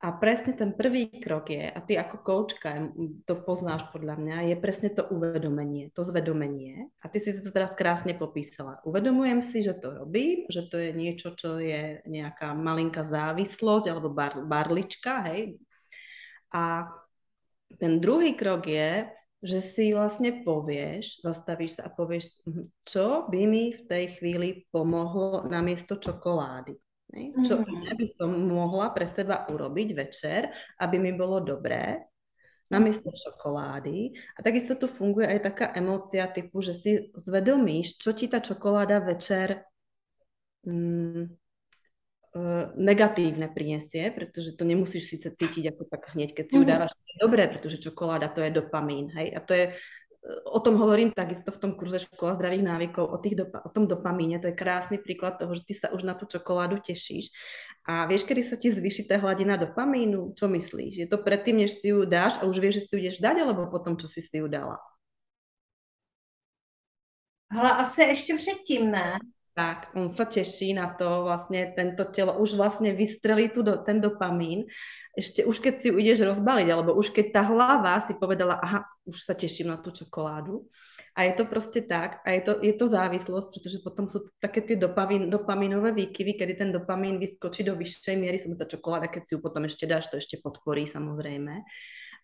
A 0.00 0.16
presne 0.16 0.56
ten 0.56 0.72
prvý 0.72 1.12
krok 1.20 1.52
je, 1.52 1.68
a 1.68 1.76
ty 1.84 2.00
ako 2.00 2.24
koučka 2.24 2.88
to 3.28 3.36
poznáš 3.44 3.84
podľa 3.92 4.16
mňa, 4.16 4.36
je 4.48 4.56
presne 4.56 4.88
to 4.88 5.04
uvedomenie, 5.12 5.92
to 5.92 6.00
zvedomenie. 6.08 6.88
A 7.04 7.12
ty 7.12 7.20
si 7.20 7.36
to 7.36 7.52
teraz 7.52 7.76
krásne 7.76 8.16
popísala. 8.16 8.80
Uvedomujem 8.88 9.44
si, 9.44 9.60
že 9.60 9.76
to 9.76 10.00
robím, 10.00 10.48
že 10.48 10.64
to 10.72 10.80
je 10.80 10.96
niečo, 10.96 11.36
čo 11.36 11.60
je 11.60 12.00
nejaká 12.08 12.56
malinká 12.56 13.04
závislosť 13.04 13.92
alebo 13.92 14.08
bar, 14.08 14.40
barlička, 14.40 15.20
hej. 15.28 15.60
A 16.48 16.88
ten 17.76 18.00
druhý 18.00 18.32
krok 18.40 18.72
je, 18.72 19.04
že 19.44 19.60
si 19.60 19.92
vlastne 19.92 20.40
povieš, 20.40 21.20
zastavíš 21.20 21.76
sa 21.76 21.88
a 21.88 21.94
povieš, 21.94 22.44
hm, 22.48 22.72
čo 22.88 23.28
by 23.28 23.40
mi 23.44 23.76
v 23.76 23.82
tej 23.84 24.04
chvíli 24.16 24.64
pomohlo 24.72 25.44
namiesto 25.44 26.00
čokolády. 26.00 26.72
Ne? 27.10 27.34
Čo 27.42 27.58
mm-hmm. 27.58 27.74
iné 27.74 27.90
by 27.98 28.06
som 28.14 28.30
mohla 28.30 28.94
pre 28.94 29.06
seba 29.06 29.46
urobiť 29.50 29.88
večer, 29.94 30.50
aby 30.78 30.96
mi 31.02 31.12
bolo 31.14 31.42
dobré, 31.42 32.06
namiesto 32.70 33.10
čokolády. 33.10 34.14
A 34.38 34.40
takisto 34.46 34.78
tu 34.78 34.86
funguje 34.86 35.26
aj 35.26 35.40
taká 35.42 35.66
emócia 35.74 36.30
typu, 36.30 36.62
že 36.62 36.78
si 36.78 36.90
zvedomíš, 37.18 37.98
čo 37.98 38.14
ti 38.14 38.30
tá 38.30 38.38
čokoláda 38.38 39.02
večer 39.02 39.66
mm, 40.62 41.40
negatívne 42.78 43.50
prinesie, 43.50 44.14
pretože 44.14 44.54
to 44.54 44.62
nemusíš 44.62 45.18
síce 45.18 45.34
cítiť 45.34 45.74
ako 45.74 45.82
tak 45.90 46.14
hneď, 46.14 46.30
keď 46.30 46.44
si 46.46 46.56
ju 46.56 46.64
mhm. 46.64 46.70
dávaš. 46.70 46.92
Dobré, 47.18 47.50
pretože 47.50 47.82
čokoláda 47.82 48.30
to 48.30 48.40
je 48.40 48.54
dopamín, 48.54 49.10
hej, 49.12 49.34
a 49.34 49.42
to 49.42 49.52
je 49.52 49.64
o 50.44 50.60
tom 50.60 50.76
hovorím 50.76 51.16
takisto 51.16 51.48
v 51.48 51.60
tom 51.60 51.72
kurze 51.72 51.98
Škola 51.98 52.36
zdravých 52.36 52.64
návykov, 52.64 53.04
o, 53.08 53.16
tých 53.16 53.40
dopa- 53.40 53.64
o 53.64 53.70
tom 53.72 53.88
dopamíne. 53.88 54.36
To 54.38 54.52
je 54.52 54.56
krásny 54.56 55.00
príklad 55.00 55.40
toho, 55.40 55.52
že 55.56 55.64
ty 55.64 55.72
sa 55.72 55.88
už 55.96 56.04
na 56.04 56.12
tú 56.12 56.28
čokoládu 56.28 56.76
tešíš. 56.84 57.32
A 57.88 58.04
vieš, 58.04 58.28
kedy 58.28 58.44
sa 58.44 58.60
ti 58.60 58.68
zvýši 58.68 59.08
tá 59.08 59.16
hladina 59.16 59.56
dopamínu? 59.56 60.36
Čo 60.36 60.52
myslíš? 60.52 60.92
Je 61.00 61.08
to 61.08 61.24
predtým, 61.24 61.64
než 61.64 61.72
si 61.80 61.88
ju 61.88 62.04
dáš 62.04 62.36
a 62.38 62.44
už 62.44 62.60
vieš, 62.60 62.84
že 62.84 62.84
si 62.84 62.90
ju 62.92 62.98
ideš 63.00 63.18
dať, 63.24 63.36
alebo 63.40 63.72
potom, 63.72 63.96
čo 63.96 64.06
si 64.06 64.20
si 64.20 64.36
ju 64.36 64.46
dala? 64.46 64.76
Ale 67.50 67.70
asi 67.72 68.02
ještě 68.02 68.34
předtím, 68.36 68.90
ne? 68.90 69.18
Tak, 69.60 69.92
on 69.92 70.08
sa 70.08 70.24
teší 70.24 70.72
na 70.72 70.88
to, 70.96 71.28
vlastne 71.28 71.76
tento 71.76 72.08
telo 72.08 72.40
už 72.40 72.56
vlastne 72.56 72.96
vystrelí 72.96 73.52
tu 73.52 73.60
do, 73.60 73.76
ten 73.76 74.00
dopamín. 74.00 74.64
Ešte 75.12 75.44
už 75.44 75.60
keď 75.60 75.74
si 75.76 75.86
ju 75.92 76.00
ideš 76.00 76.24
rozbaliť, 76.24 76.72
alebo 76.72 76.96
už 76.96 77.12
keď 77.12 77.26
tá 77.28 77.42
hlava 77.44 78.00
si 78.00 78.16
povedala, 78.16 78.56
aha, 78.56 78.88
už 79.04 79.20
sa 79.20 79.36
teším 79.36 79.68
na 79.68 79.76
tú 79.76 79.92
čokoládu. 79.92 80.64
A 81.12 81.28
je 81.28 81.36
to 81.36 81.44
proste 81.44 81.84
tak, 81.84 82.24
a 82.24 82.32
je 82.32 82.40
to, 82.40 82.52
je 82.64 82.72
to 82.72 82.88
závislosť, 82.88 83.52
pretože 83.52 83.84
potom 83.84 84.08
sú 84.08 84.32
také 84.40 84.64
tie 84.64 84.80
dopamín, 84.80 85.28
dopaminové 85.28 85.92
výkyvy, 85.92 86.40
kedy 86.40 86.52
ten 86.56 86.70
dopamín 86.72 87.20
vyskočí 87.20 87.60
do 87.60 87.76
vyššej 87.76 88.16
miery, 88.16 88.40
som 88.40 88.56
tá 88.56 88.64
čokoláda, 88.64 89.12
keď 89.12 89.22
si 89.28 89.32
ju 89.36 89.44
potom 89.44 89.68
ešte 89.68 89.84
dáš, 89.84 90.08
to 90.08 90.16
ešte 90.16 90.40
podporí 90.40 90.88
samozrejme 90.88 91.68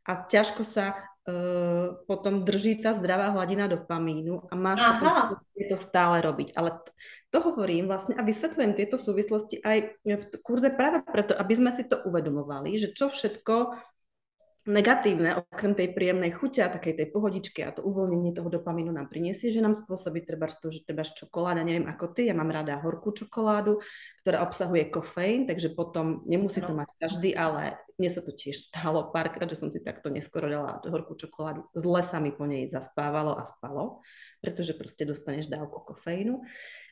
a 0.06 0.12
ťažko 0.26 0.62
sa 0.62 0.94
uh, 0.94 1.98
potom 2.06 2.46
drží 2.46 2.78
tá 2.78 2.94
zdravá 2.94 3.34
hladina 3.34 3.66
dopamínu 3.66 4.46
a 4.46 4.54
máš 4.54 4.80
Aha. 4.80 4.90
potom 5.02 5.14
to 5.66 5.76
stále 5.76 6.22
robiť. 6.22 6.54
Ale 6.54 6.70
to, 6.78 6.90
to 7.34 7.38
hovorím 7.42 7.90
vlastne 7.90 8.14
a 8.14 8.22
vysvetľujem 8.22 8.72
tieto 8.78 8.96
súvislosti 8.96 9.58
aj 9.66 9.98
v 10.06 10.24
kurze 10.46 10.70
práve 10.70 11.02
preto, 11.02 11.34
aby 11.34 11.54
sme 11.58 11.70
si 11.74 11.82
to 11.82 11.98
uvedomovali, 12.06 12.78
že 12.78 12.94
čo 12.94 13.10
všetko 13.10 13.74
negatívne, 14.66 15.38
okrem 15.38 15.78
tej 15.78 15.94
príjemnej 15.94 16.34
chute 16.34 16.58
a 16.58 16.68
takej 16.68 16.98
tej 16.98 17.08
pohodičky 17.14 17.62
a 17.62 17.70
to 17.70 17.86
uvoľnenie 17.86 18.34
toho 18.34 18.50
dopamínu 18.50 18.90
nám 18.90 19.06
priniesie, 19.06 19.54
že 19.54 19.62
nám 19.62 19.78
spôsobí 19.78 20.26
treba 20.26 20.50
to, 20.50 20.74
že 20.74 20.82
treba 20.82 21.06
čokoláda, 21.06 21.62
neviem 21.62 21.86
ako 21.86 22.12
ty, 22.12 22.26
ja 22.26 22.34
mám 22.34 22.50
rada 22.50 22.82
horkú 22.82 23.14
čokoládu, 23.14 23.78
ktorá 24.26 24.42
obsahuje 24.42 24.90
kofeín, 24.90 25.46
takže 25.46 25.70
potom 25.70 26.26
nemusí 26.26 26.58
to 26.58 26.74
mať 26.74 26.90
každý, 26.98 27.30
ale 27.38 27.78
mne 27.94 28.10
sa 28.10 28.20
to 28.20 28.34
tiež 28.34 28.58
stalo 28.58 29.08
párkrát, 29.14 29.46
že 29.46 29.56
som 29.56 29.70
si 29.70 29.78
takto 29.78 30.10
neskoro 30.10 30.50
dala 30.50 30.82
horkú 30.82 31.14
čokoládu. 31.14 31.64
Zle 31.72 32.02
sa 32.02 32.18
mi 32.18 32.34
po 32.34 32.44
nej 32.44 32.66
zaspávalo 32.66 33.38
a 33.38 33.46
spalo, 33.46 34.02
pretože 34.42 34.74
proste 34.74 35.06
dostaneš 35.06 35.48
dávku 35.48 35.80
kofeínu. 35.94 36.42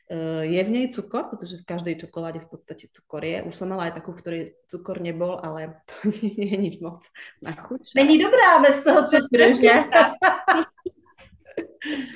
Eh, 0.05 0.45
je 0.45 0.61
v 0.63 0.69
nej 0.69 0.85
cukor, 0.93 1.33
pretože 1.33 1.57
v 1.57 1.65
každej 1.65 2.05
čokoláde 2.05 2.37
v 2.37 2.45
podstate 2.45 2.85
cukor 2.93 3.25
je. 3.25 3.41
Už 3.41 3.57
som 3.57 3.73
mala 3.73 3.89
aj 3.89 3.97
takú, 3.97 4.13
ktorej 4.13 4.53
cukor 4.69 5.01
nebol, 5.01 5.41
ale 5.41 5.81
to 5.89 6.13
nie 6.21 6.45
je 6.45 6.57
nič 6.61 6.75
moc 6.77 7.01
na 7.41 7.57
chuť. 7.57 7.97
Není 7.97 8.21
dobrá 8.21 8.61
bez 8.61 8.85
toho 8.85 9.01
cukru, 9.01 9.57
že? 9.57 9.75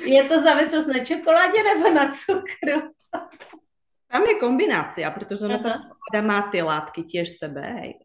je 0.05 0.21
to 0.23 0.35
závislost 0.41 0.87
na 0.87 1.01
čokoládě 1.05 1.63
nebo 1.63 1.89
na 1.89 2.11
cukru? 2.13 2.93
Tam 4.09 4.25
je 4.25 4.35
kombinácia, 4.41 5.09
pretože 5.09 5.45
ona 5.45 5.57
tá 5.57 5.81
čokoláda 5.81 6.21
má 6.25 6.49
tie 6.49 6.65
látky 6.65 7.05
tiež 7.05 7.29
v 7.29 7.39
sebe. 7.45 7.61
Hej. 7.61 8.01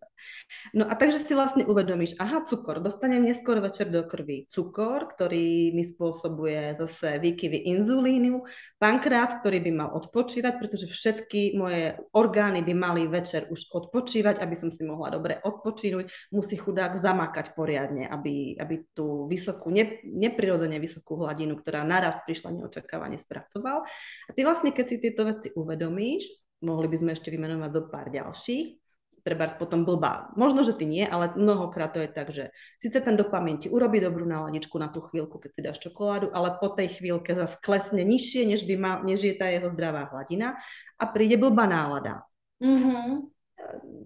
No 0.76 0.86
a 0.86 0.94
takže 0.94 1.22
si 1.22 1.32
vlastne 1.32 1.64
uvedomíš, 1.64 2.18
aha, 2.20 2.44
cukor, 2.44 2.78
dostanem 2.78 3.24
neskôr 3.24 3.58
večer 3.58 3.88
do 3.88 4.04
krvi 4.04 4.46
cukor, 4.50 5.08
ktorý 5.10 5.72
mi 5.72 5.82
spôsobuje 5.86 6.76
zase 6.78 7.18
výkyvy 7.18 7.64
inzulínu, 7.74 8.44
pankrás, 8.78 9.40
ktorý 9.40 9.58
by 9.64 9.72
mal 9.72 9.90
odpočívať, 9.96 10.54
pretože 10.58 10.86
všetky 10.90 11.56
moje 11.56 11.96
orgány 12.12 12.60
by 12.60 12.74
mali 12.76 13.02
večer 13.08 13.48
už 13.48 13.70
odpočívať, 13.72 14.42
aby 14.42 14.54
som 14.54 14.70
si 14.70 14.84
mohla 14.84 15.10
dobre 15.10 15.40
odpočínuť, 15.42 16.34
musí 16.34 16.56
chudák 16.58 16.94
zamakať 16.98 17.56
poriadne, 17.56 18.06
aby, 18.06 18.58
aby 18.58 18.84
tú 18.92 19.26
vysokú, 19.26 19.72
ne, 19.72 20.02
neprirodzene 20.04 20.76
vysokú 20.78 21.18
hladinu, 21.18 21.56
ktorá 21.58 21.82
naraz 21.86 22.20
prišla 22.26 22.52
neočakávane, 22.54 23.16
spracoval. 23.16 23.86
A 24.28 24.30
ty 24.34 24.44
vlastne, 24.44 24.70
keď 24.70 24.86
si 24.86 24.96
tieto 25.00 25.24
veci 25.24 25.48
uvedomíš, 25.54 26.28
mohli 26.64 26.88
by 26.88 26.96
sme 26.96 27.10
ešte 27.12 27.28
vymenovať 27.32 27.70
zo 27.72 27.82
pár 27.88 28.08
ďalších, 28.08 28.83
treba 29.24 29.48
potom 29.56 29.88
blbá. 29.88 30.30
Možno, 30.36 30.60
že 30.60 30.76
ty 30.76 30.84
nie, 30.84 31.02
ale 31.08 31.32
mnohokrát 31.32 31.96
to 31.96 32.04
je 32.04 32.10
tak, 32.12 32.28
že 32.28 32.52
síce 32.76 33.00
ten 33.00 33.16
dopamín 33.16 33.56
ti 33.56 33.72
urobí 33.72 33.98
dobrú 33.98 34.28
náladičku 34.28 34.76
na 34.76 34.92
tú 34.92 35.00
chvíľku, 35.00 35.40
keď 35.40 35.50
si 35.50 35.60
dáš 35.64 35.78
čokoládu, 35.80 36.28
ale 36.36 36.60
po 36.60 36.68
tej 36.68 37.00
chvíľke 37.00 37.32
zase 37.32 37.56
klesne 37.64 38.04
nižšie, 38.04 38.44
než, 38.44 38.68
by 38.68 38.74
mal, 38.76 38.96
než 39.02 39.24
je 39.24 39.34
tá 39.34 39.48
jeho 39.48 39.72
zdravá 39.72 40.12
hladina 40.12 40.60
a 41.00 41.04
príde 41.08 41.40
blbá 41.40 41.64
nálada. 41.64 42.28
Mm-hmm. 42.60 43.33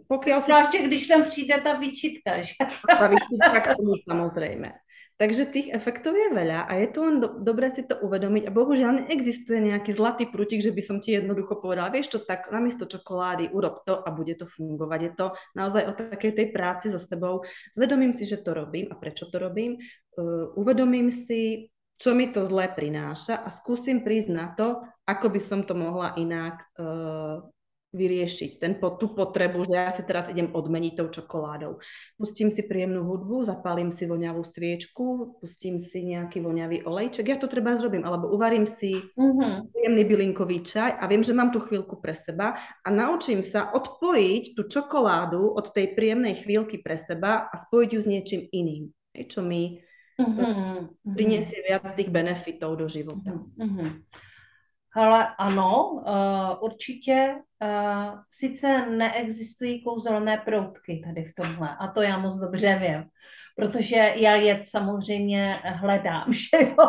Pokiaľ 0.09 0.39
si... 0.41 0.47
Zvláště, 0.47 0.79
když 0.79 1.07
tam 1.07 1.25
přijde 1.25 1.55
tá 1.61 1.73
vyčitka, 1.81 2.43
že? 2.43 2.55
Tá 2.89 3.07
vyčitka 3.09 3.61
k 3.61 3.77
tomu 3.77 3.97
samozrejme. 4.09 4.73
Takže 5.19 5.51
tých 5.51 5.75
efektov 5.75 6.15
je 6.15 6.31
veľa 6.31 6.71
a 6.71 6.79
je 6.79 6.89
to 6.95 7.01
len 7.03 7.19
do, 7.19 7.43
dobré 7.43 7.75
si 7.75 7.83
to 7.83 7.99
uvedomiť 7.99 8.47
a 8.47 8.55
bohužiaľ 8.55 9.03
neexistuje 9.03 9.59
nejaký 9.67 9.91
zlatý 9.91 10.31
prútik, 10.31 10.63
že 10.63 10.71
by 10.71 10.79
som 10.79 11.03
ti 11.03 11.19
jednoducho 11.19 11.59
povedala, 11.59 11.91
vieš 11.91 12.15
čo, 12.15 12.19
tak 12.23 12.55
namiesto 12.55 12.87
čokolády 12.87 13.51
urob 13.51 13.83
to 13.83 13.99
a 13.99 14.15
bude 14.15 14.39
to 14.39 14.47
fungovať. 14.47 15.01
Je 15.03 15.13
to 15.19 15.27
naozaj 15.59 15.91
o 15.91 15.93
takej 15.99 16.39
tej 16.39 16.47
práci 16.55 16.95
so 16.95 17.03
sebou. 17.03 17.43
Zvedomím 17.75 18.15
si, 18.15 18.31
že 18.31 18.39
to 18.39 18.55
robím 18.55 18.87
a 18.89 18.95
prečo 18.95 19.27
to 19.27 19.43
robím. 19.43 19.83
Uh, 20.15 20.55
uvedomím 20.55 21.11
si, 21.11 21.67
čo 21.99 22.15
mi 22.15 22.31
to 22.31 22.47
zlé 22.47 22.71
prináša 22.71 23.43
a 23.43 23.51
skúsim 23.51 24.07
prísť 24.07 24.31
na 24.31 24.55
to, 24.55 24.87
ako 25.03 25.35
by 25.35 25.41
som 25.43 25.67
to 25.67 25.75
mohla 25.75 26.15
inak 26.15 26.63
uh, 26.79 27.43
vyriešiť 27.89 28.61
ten, 28.61 28.77
tú 28.77 29.07
potrebu, 29.17 29.65
že 29.65 29.75
ja 29.81 29.89
si 29.97 30.05
teraz 30.05 30.29
idem 30.29 30.53
odmeniť 30.53 30.93
tou 31.01 31.09
čokoládou. 31.09 31.81
Pustím 32.21 32.53
si 32.53 32.61
príjemnú 32.61 33.09
hudbu, 33.09 33.49
zapálim 33.49 33.89
si 33.89 34.05
voňavú 34.05 34.45
sviečku, 34.45 35.41
pustím 35.41 35.81
si 35.81 36.05
nejaký 36.05 36.45
voňavý 36.45 36.85
olejček, 36.85 37.33
ja 37.33 37.41
to 37.41 37.49
treba 37.49 37.81
zrobím, 37.81 38.05
alebo 38.05 38.29
uvarím 38.29 38.69
si 38.69 39.01
uh-huh. 39.01 39.65
príjemný 39.73 40.05
bylinkový 40.05 40.61
čaj 40.61 41.01
a 41.01 41.05
viem, 41.09 41.25
že 41.25 41.33
mám 41.33 41.49
tú 41.49 41.65
chvíľku 41.65 41.97
pre 41.97 42.13
seba 42.13 42.61
a 42.85 42.89
naučím 42.93 43.41
sa 43.41 43.73
odpojiť 43.73 44.53
tú 44.53 44.69
čokoládu 44.69 45.57
od 45.57 45.73
tej 45.73 45.97
príjemnej 45.97 46.37
chvíľky 46.45 46.85
pre 46.85 47.01
seba 47.01 47.49
a 47.49 47.55
spojiť 47.57 47.91
ju 47.97 48.01
s 48.05 48.11
niečím 48.11 48.43
iným, 48.53 48.93
čo 49.17 49.41
mi 49.41 49.81
uh-huh. 50.21 50.93
priniesie 51.09 51.65
viac 51.65 51.89
tých 51.97 52.13
benefitov 52.13 52.77
do 52.77 52.85
života. 52.85 53.33
Uh-huh. 53.33 53.97
Ale 54.97 55.29
ano, 55.39 55.91
uh, 55.91 56.65
určitě 56.65 57.35
uh, 57.63 58.19
sice 58.31 58.87
neexistují 58.87 59.85
kouzelné 59.85 60.37
proutky 60.37 61.03
tady 61.07 61.25
v 61.25 61.35
tomhle, 61.35 61.77
a 61.81 61.89
to 61.89 62.03
já 62.03 62.19
moc 62.19 62.35
dobře 62.37 62.79
vím, 62.83 63.05
protože 63.57 64.13
já 64.17 64.35
je 64.35 64.63
samozřejmě 64.65 65.57
hledám, 65.65 66.25
že 66.33 66.69
jo. 66.69 66.89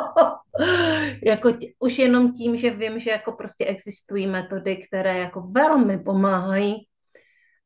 jako 1.24 1.52
tě, 1.52 1.68
už 1.80 1.98
jenom 1.98 2.34
tím, 2.34 2.58
že 2.58 2.70
vím, 2.70 3.00
že 3.00 3.12
jako 3.12 3.32
prostě 3.32 3.66
existují 3.66 4.28
metody, 4.28 4.84
které 4.88 5.20
jako 5.20 5.42
velmi 5.42 6.00
pomáhají 6.00 6.88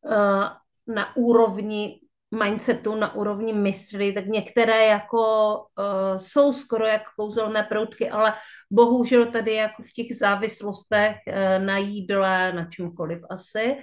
uh, 0.05 0.47
na 0.87 1.15
úrovni 1.15 1.99
mindsetu, 2.33 2.95
na 2.95 3.15
úrovni 3.15 3.53
mysli, 3.53 4.13
tak 4.13 4.25
některé 4.25 4.87
jako 4.87 5.55
uh, 5.57 6.17
jsou 6.17 6.53
skoro 6.53 6.85
jako 6.85 7.11
kouzelné 7.15 7.63
proutky, 7.63 8.09
ale 8.09 8.33
bohužel 8.71 9.25
tady 9.25 9.53
jako 9.53 9.83
v 9.83 9.93
těch 9.93 10.17
závislostech 10.17 11.15
uh, 11.27 11.65
na 11.65 11.77
jídle, 11.77 12.53
na 12.53 12.65
čemkoliv 12.65 13.21
asi, 13.29 13.77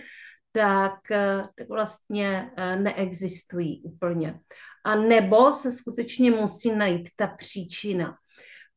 tak, 0.52 0.98
uh, 1.10 1.46
tak 1.58 1.68
vlastně 1.68 2.50
uh, 2.58 2.82
neexistují 2.82 3.82
úplně. 3.82 4.40
A 4.84 4.94
nebo 4.94 5.52
se 5.52 5.72
skutečně 5.72 6.30
musí 6.30 6.72
najít 6.72 7.08
ta 7.16 7.26
příčina 7.26 8.16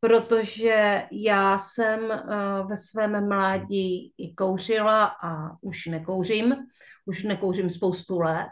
protože 0.04 1.04
já 1.12 1.58
jsem 1.58 2.00
ve 2.70 2.78
svém 2.78 3.28
mládí 3.28 4.14
i 4.18 4.34
kouřila 4.34 5.06
a 5.24 5.52
už 5.62 5.86
nekouřím, 5.86 6.56
už 7.06 7.24
nekouřím 7.24 7.70
spoustu 7.70 8.20
let. 8.20 8.52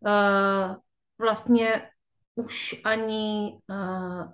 Uh, 0.00 0.76
vlastně 1.18 1.90
už 2.34 2.80
ani 2.84 3.58
uh, 3.70 4.32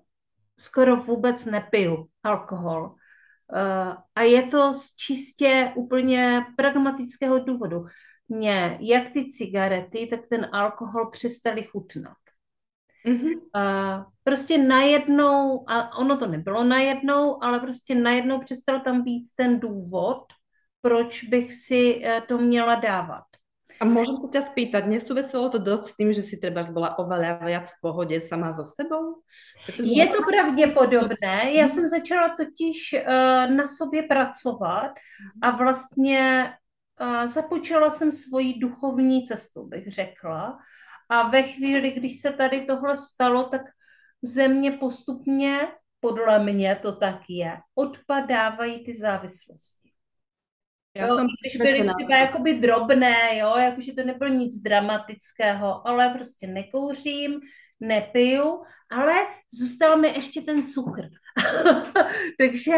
skoro 0.60 0.96
vůbec 0.96 1.44
nepiju 1.44 2.08
alkohol. 2.22 2.84
Uh, 2.84 3.94
a 4.14 4.22
je 4.22 4.46
to 4.46 4.72
z 4.74 4.96
čistě 4.96 5.72
úplně 5.76 6.46
pragmatického 6.56 7.38
důvodu. 7.38 7.86
Mně 8.28 8.78
jak 8.80 9.12
ty 9.12 9.30
cigarety, 9.30 10.06
tak 10.06 10.20
ten 10.30 10.48
alkohol 10.52 11.10
přestali 11.10 11.62
chutnat. 11.62 12.16
Mm-hmm. 13.06 13.34
Uh, 13.34 14.04
prostě 14.24 14.58
najednou, 14.58 15.70
a 15.70 15.96
ono 15.96 16.18
to 16.18 16.26
nebylo 16.26 16.64
najednou, 16.64 17.44
ale 17.44 17.60
prostě 17.60 17.94
najednou 17.94 18.40
přestal 18.40 18.80
tam 18.80 19.02
být 19.02 19.26
ten 19.34 19.60
důvod, 19.60 20.22
proč 20.80 21.24
bych 21.24 21.54
si 21.54 21.96
uh, 21.96 22.26
to 22.26 22.38
měla 22.38 22.74
dávat. 22.74 23.24
A 23.80 23.84
môžem 23.84 24.14
sa 24.16 24.30
ťa 24.30 24.42
spýtať, 24.54 24.86
nesúviselo 24.86 25.50
to 25.50 25.58
dosť 25.58 25.84
s 25.90 25.96
tým, 25.98 26.10
že 26.14 26.22
si 26.22 26.38
treba 26.38 26.62
bola 26.70 26.94
oveľa 26.94 27.42
viac 27.42 27.66
v 27.66 27.80
pohode 27.82 28.16
sama 28.22 28.54
so 28.54 28.62
sebou? 28.62 29.26
Protože... 29.66 29.90
Je 29.90 30.06
to 30.06 30.22
pravděpodobné. 30.22 31.52
Já 31.52 31.68
jsem 31.68 31.86
začala 31.86 32.36
totiž 32.36 32.94
uh, 32.94 33.54
na 33.54 33.66
sobě 33.66 34.02
pracovat 34.02 34.90
a 35.42 35.50
vlastně 35.50 36.52
uh, 37.00 37.26
započala 37.26 37.90
jsem 37.90 38.12
svoji 38.12 38.58
duchovní 38.58 39.26
cestu, 39.26 39.66
bych 39.66 39.92
řekla. 39.92 40.58
A 41.08 41.28
ve 41.28 41.42
chvíli, 41.42 41.90
když 41.90 42.20
se 42.20 42.30
tady 42.32 42.60
tohle 42.60 42.96
stalo, 42.96 43.44
tak 43.44 43.62
země 44.22 44.70
postupně, 44.70 45.68
podle 46.00 46.38
mě 46.38 46.78
to 46.82 46.92
tak 46.92 47.20
je, 47.28 47.58
odpadávají 47.74 48.84
ty 48.84 48.94
závislosti. 48.94 49.83
Já 50.96 51.06
jo, 51.06 51.16
jsem 51.16 51.26
byly 51.58 51.88
třeba 51.98 52.16
jakoby 52.16 52.54
drobné, 52.54 53.38
jo, 53.38 53.56
jakože 53.56 53.92
to 53.92 54.04
nebylo 54.04 54.30
nic 54.30 54.62
dramatického, 54.62 55.88
ale 55.88 56.08
prostě 56.08 56.46
nekouřím, 56.46 57.40
nepiju, 57.80 58.62
ale 58.90 59.14
zůstal 59.54 59.98
mi 59.98 60.08
ještě 60.08 60.40
ten 60.40 60.66
cukr. 60.66 61.02
Takže 62.38 62.72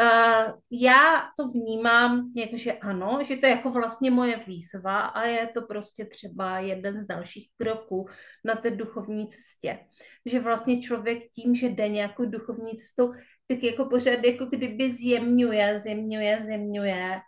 Uh, 0.00 0.52
já 0.70 1.22
to 1.36 1.48
vnímám 1.48 2.32
jako, 2.36 2.56
že 2.56 2.72
ano, 2.72 3.18
že 3.22 3.36
to 3.36 3.46
je 3.46 3.52
jako 3.52 3.70
vlastně 3.70 4.10
moje 4.10 4.36
výzva 4.46 5.00
a 5.00 5.22
je 5.22 5.46
to 5.46 5.62
prostě 5.62 6.04
třeba 6.04 6.58
jeden 6.58 7.04
z 7.04 7.06
dalších 7.06 7.48
kroků 7.56 8.08
na 8.44 8.54
té 8.54 8.70
duchovní 8.70 9.26
cestě. 9.26 9.78
Že 10.26 10.40
vlastně 10.40 10.80
člověk 10.80 11.18
tím, 11.34 11.54
že 11.54 11.68
jde 11.68 11.88
nějakou 11.88 12.24
duchovní 12.24 12.76
cestou, 12.76 13.12
tak 13.48 13.62
jako 13.62 13.84
pořád 13.84 14.24
jako 14.24 14.46
kdyby 14.46 14.90
zjemňuje, 14.90 15.78
zjemňuje, 15.78 16.40
zjemňuje 16.40 17.20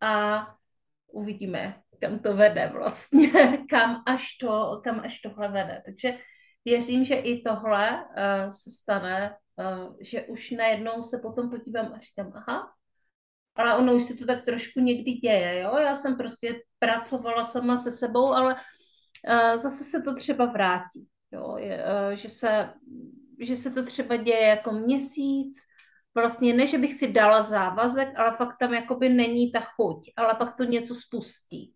a 0.00 0.46
uvidíme, 1.06 1.80
kam 2.00 2.18
to 2.18 2.36
vede 2.36 2.70
vlastně, 2.72 3.28
kam 3.70 4.02
až, 4.06 4.36
to, 4.40 4.80
kam 4.84 5.00
až 5.00 5.18
tohle 5.18 5.48
vede. 5.48 5.82
Takže 5.84 6.16
věřím, 6.64 7.04
že 7.04 7.14
i 7.14 7.42
tohle 7.42 8.04
uh, 8.04 8.50
se 8.50 8.70
stane 8.70 9.36
Uh, 9.56 9.96
že 10.00 10.22
už 10.22 10.50
najednou 10.50 11.02
se 11.02 11.18
potom 11.18 11.50
podívám 11.50 11.92
a 11.92 11.98
říkám, 11.98 12.32
aha, 12.34 12.72
ale 13.54 13.76
ono 13.76 13.94
už 13.94 14.02
se 14.04 14.14
to 14.14 14.26
tak 14.26 14.44
trošku 14.44 14.80
někdy 14.80 15.12
děje, 15.12 15.60
jo, 15.60 15.76
já 15.76 15.94
jsem 15.94 16.16
prostě 16.16 16.62
pracovala 16.78 17.44
sama 17.44 17.76
se 17.76 17.90
sebou, 17.90 18.26
ale 18.26 18.54
uh, 18.54 19.56
zase 19.56 19.84
se 19.84 20.02
to 20.02 20.14
třeba 20.14 20.46
vrátí, 20.46 21.08
jo, 21.32 21.56
je, 21.56 21.84
uh, 21.84 22.12
že, 22.12 22.28
se, 22.28 22.70
že 23.40 23.56
se 23.56 23.70
to 23.70 23.84
třeba 23.84 24.16
děje 24.16 24.46
jako 24.46 24.72
měsíc, 24.72 25.58
vlastně 26.14 26.54
ne, 26.54 26.66
že 26.66 26.78
bych 26.78 26.94
si 26.94 27.12
dala 27.12 27.42
závazek, 27.42 28.08
ale 28.16 28.36
fakt 28.36 28.56
tam 28.58 28.74
jakoby 28.74 29.08
není 29.08 29.52
ta 29.52 29.60
chuť, 29.60 30.10
ale 30.16 30.34
pak 30.34 30.56
to 30.56 30.64
něco 30.64 30.94
spustí. 30.94 31.74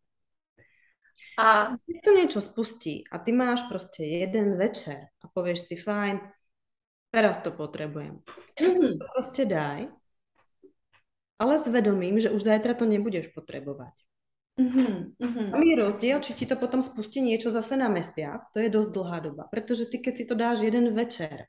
A 1.39 1.77
to 2.05 2.11
niečo 2.11 2.41
spustí 2.41 3.05
a 3.13 3.19
ty 3.19 3.33
máš 3.33 3.63
prostě 3.63 4.05
jeden 4.05 4.59
večer 4.59 5.07
a 5.25 5.29
povieš 5.29 5.61
si, 5.61 5.77
fajn, 5.77 6.21
Teraz 7.09 7.41
to 7.41 7.51
potrebujem. 7.51 8.21
Mm-hmm. 8.61 8.99
to 9.01 9.05
proste 9.17 9.45
daj, 9.49 9.89
ale 11.41 11.55
s 11.57 11.65
vedomím, 11.65 12.21
že 12.21 12.29
už 12.29 12.43
zajtra 12.43 12.77
to 12.77 12.85
nebudeš 12.85 13.33
potrebovať. 13.33 13.97
Mm-hmm. 14.59 15.55
A 15.55 15.57
mi 15.57 15.71
je 15.71 15.77
rozdiel, 15.79 16.19
či 16.21 16.35
ti 16.35 16.45
to 16.45 16.59
potom 16.59 16.83
spustí 16.83 17.23
niečo 17.23 17.55
zase 17.55 17.79
na 17.79 17.87
mesiac, 17.89 18.43
to 18.51 18.59
je 18.59 18.69
dosť 18.69 18.91
dlhá 18.91 19.19
doba, 19.23 19.47
pretože 19.47 19.87
ty 19.87 20.03
keď 20.03 20.15
si 20.19 20.25
to 20.27 20.35
dáš 20.35 20.67
jeden 20.67 20.91
večer, 20.93 21.47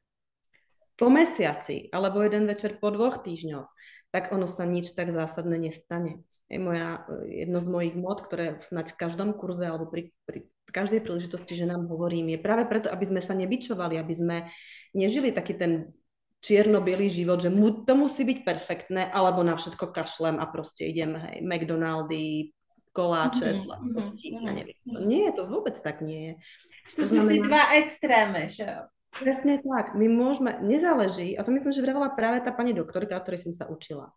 po 1.00 1.08
mesiaci, 1.08 1.88
alebo 1.96 2.20
jeden 2.20 2.44
večer 2.46 2.76
po 2.76 2.92
dvoch 2.92 3.24
týždňoch, 3.24 3.68
tak 4.12 4.36
ono 4.36 4.46
sa 4.46 4.68
nič 4.68 4.92
tak 4.94 5.16
zásadné 5.16 5.72
nestane. 5.72 6.28
Je 6.52 6.60
moja, 6.60 7.08
jedno 7.30 7.62
z 7.62 7.68
mojich 7.70 7.96
mod, 7.96 8.26
ktoré 8.26 8.60
snať 8.60 8.92
v 8.94 9.00
každom 9.00 9.32
kurze 9.38 9.70
alebo 9.70 9.88
pri, 9.88 10.12
pri 10.28 10.50
každej 10.70 11.02
príležitosti, 11.02 11.54
že 11.58 11.70
nám 11.70 11.90
hovorím, 11.90 12.34
je 12.34 12.40
práve 12.42 12.66
preto, 12.70 12.90
aby 12.90 13.06
sme 13.06 13.22
sa 13.22 13.34
nebyčovali, 13.34 13.98
aby 13.98 14.14
sme 14.14 14.38
nežili 14.94 15.34
taký 15.34 15.58
ten 15.58 15.94
čierno-bielý 16.40 17.10
život, 17.12 17.44
že 17.44 17.52
mu, 17.52 17.84
to 17.84 17.94
musí 18.00 18.24
byť 18.24 18.40
perfektné, 18.48 19.12
alebo 19.12 19.44
na 19.44 19.60
všetko 19.60 19.92
kašlem 19.92 20.40
a 20.40 20.46
proste 20.48 20.88
idem, 20.88 21.20
hej, 21.20 21.44
McDonaldy, 21.44 22.56
koláče, 22.96 23.50
mm-hmm. 23.50 23.64
sladkosti, 23.66 24.28
mm-hmm. 24.32 24.46
ja 24.48 24.52
neviem. 24.56 24.80
Nie, 25.06 25.26
to 25.36 25.46
vôbec 25.46 25.78
tak 25.84 26.00
nie 26.00 26.22
je. 26.22 26.34
To, 26.96 27.04
sú 27.06 27.20
znamená... 27.20 27.46
dva 27.46 27.64
extrémy, 27.78 28.50
že? 28.50 28.68
Presne 29.10 29.58
tak. 29.58 29.98
My 29.98 30.06
môžeme, 30.06 30.62
nezáleží, 30.62 31.34
a 31.34 31.42
to 31.42 31.50
myslím, 31.50 31.74
že 31.74 31.82
vravala 31.82 32.14
práve 32.14 32.46
tá 32.46 32.54
pani 32.54 32.78
doktorka, 32.78 33.18
o 33.18 33.24
ktorej 33.26 33.50
som 33.50 33.54
sa 33.56 33.66
učila. 33.66 34.14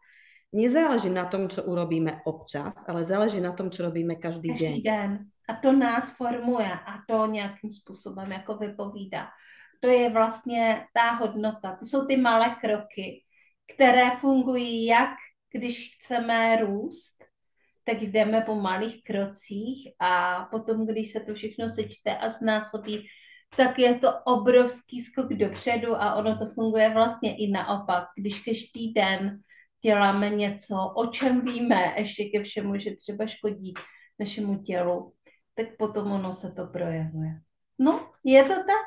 Nezáleží 0.52 1.08
na 1.08 1.24
tom, 1.24 1.48
čo 1.48 1.64
urobíme 1.64 2.20
občas, 2.28 2.76
ale 2.84 3.08
záleží 3.08 3.40
na 3.40 3.56
tom, 3.56 3.72
čo 3.72 3.88
robíme 3.88 4.20
každý, 4.20 4.52
každý 4.52 4.60
deň. 4.60 4.74
den. 4.84 5.10
A 5.48 5.52
to 5.56 5.72
nás 5.72 6.12
formuje 6.12 6.68
a 6.68 7.00
to 7.08 7.26
nějakým 7.26 7.70
způsobem 7.72 8.32
jako 8.32 8.54
vypovídá 8.60 9.32
to 9.82 9.88
je 9.88 10.10
vlastně 10.10 10.86
ta 10.94 11.10
hodnota. 11.10 11.76
To 11.76 11.86
jsou 11.86 12.06
ty 12.06 12.16
malé 12.16 12.56
kroky, 12.60 13.24
které 13.74 14.10
fungují 14.20 14.86
jak 14.86 15.10
když 15.54 15.96
chceme 15.96 16.56
růst, 16.56 17.24
tak 17.84 18.02
jdeme 18.02 18.40
po 18.40 18.54
malých 18.54 19.04
krocích 19.04 19.88
a 19.98 20.44
potom, 20.50 20.86
když 20.86 21.12
se 21.12 21.20
to 21.20 21.34
všechno 21.34 21.68
sečte 21.68 22.16
a 22.16 22.28
znásobí, 22.28 23.06
tak 23.56 23.78
je 23.78 23.94
to 23.94 24.08
obrovský 24.24 25.00
skok 25.00 25.28
dopředu 25.28 25.96
a 25.96 26.14
ono 26.14 26.38
to 26.38 26.46
funguje 26.46 26.90
vlastně 26.90 27.36
i 27.36 27.50
naopak. 27.50 28.04
Když 28.16 28.38
každý 28.38 28.92
den 28.92 29.40
děláme 29.84 30.30
něco, 30.30 30.92
o 30.96 31.06
čem 31.06 31.40
víme, 31.40 31.94
ještě 31.96 32.24
ke 32.24 32.42
všemu, 32.42 32.78
že 32.78 32.96
třeba 32.96 33.26
škodí 33.26 33.74
našemu 34.18 34.62
tělu, 34.62 35.12
tak 35.54 35.66
potom 35.78 36.12
ono 36.12 36.32
se 36.32 36.52
to 36.52 36.66
projevuje. 36.66 37.40
No, 37.78 38.10
je 38.24 38.42
to 38.42 38.54
tak? 38.54 38.86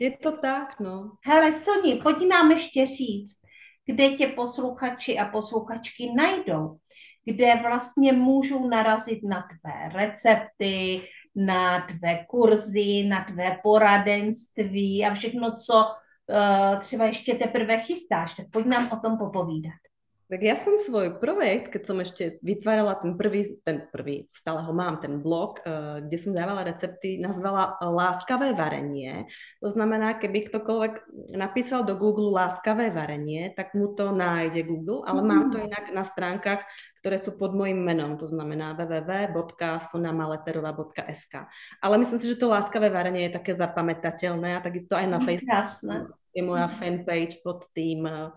Je 0.00 0.10
to 0.10 0.32
tak, 0.32 0.80
no. 0.80 1.12
Hele, 1.26 1.52
Soni, 1.52 2.00
pojď 2.02 2.16
nám 2.28 2.50
ještě 2.50 2.86
říct, 2.86 3.40
kde 3.86 4.10
tě 4.10 4.26
posluchači 4.26 5.18
a 5.18 5.28
posluchačky 5.28 6.12
najdou, 6.16 6.76
kde 7.24 7.56
vlastně 7.62 8.12
můžou 8.12 8.68
narazit 8.68 9.20
na 9.22 9.42
tvé 9.42 9.88
recepty, 10.00 11.02
na 11.36 11.80
tvé 11.80 12.26
kurzy, 12.28 13.04
na 13.08 13.24
tvé 13.24 13.58
poradenství 13.62 15.06
a 15.06 15.14
všechno, 15.14 15.56
co 15.56 15.74
uh, 15.74 16.80
třeba 16.80 17.04
ještě 17.04 17.34
teprve 17.34 17.78
chystáš. 17.78 18.34
Tak 18.34 18.46
pojď 18.50 18.66
nám 18.66 18.90
o 18.92 18.96
tom 18.96 19.18
popovídat. 19.18 19.91
Tak 20.32 20.40
ja 20.40 20.56
som 20.56 20.80
svoj 20.80 21.20
projekt, 21.20 21.76
keď 21.76 21.82
som 21.84 22.00
ešte 22.00 22.40
vytvárala 22.40 22.96
ten 22.96 23.20
prvý, 23.20 23.60
ten 23.68 23.84
prvý, 23.92 24.32
stále 24.32 24.64
ho 24.64 24.72
mám, 24.72 24.96
ten 24.96 25.20
blog, 25.20 25.60
uh, 25.60 26.00
kde 26.00 26.16
som 26.16 26.32
dávala 26.32 26.64
recepty, 26.64 27.20
nazvala 27.20 27.76
Láskavé 27.84 28.56
varenie. 28.56 29.28
To 29.60 29.68
znamená, 29.68 30.16
keby 30.16 30.48
ktokoľvek 30.48 31.04
napísal 31.36 31.84
do 31.84 32.00
Google 32.00 32.32
Láskavé 32.32 32.88
varenie, 32.88 33.52
tak 33.52 33.76
mu 33.76 33.92
to 33.92 34.08
nájde 34.08 34.64
Google, 34.64 35.04
ale 35.04 35.20
mm. 35.20 35.28
mám 35.28 35.52
to 35.52 35.60
inak 35.60 35.92
na 35.92 36.00
stránkach, 36.00 36.64
ktoré 37.04 37.20
sú 37.20 37.36
pod 37.36 37.52
mojim 37.52 37.84
menom, 37.84 38.16
to 38.16 38.24
znamená 38.24 38.72
www.sonamaleterová.sk. 38.72 41.34
Ale 41.76 41.94
myslím 42.00 42.20
si, 42.24 42.32
že 42.32 42.40
to 42.40 42.48
Láskavé 42.48 42.88
varenie 42.88 43.28
je 43.28 43.36
také 43.36 43.52
zapamätateľné 43.52 44.56
a 44.56 44.64
takisto 44.64 44.96
aj 44.96 45.12
na 45.12 45.20
Facebooku 45.20 46.08
je 46.32 46.40
moja 46.40 46.64
fanpage 46.80 47.44
pod 47.44 47.68
tým 47.76 48.08
uh, 48.08 48.32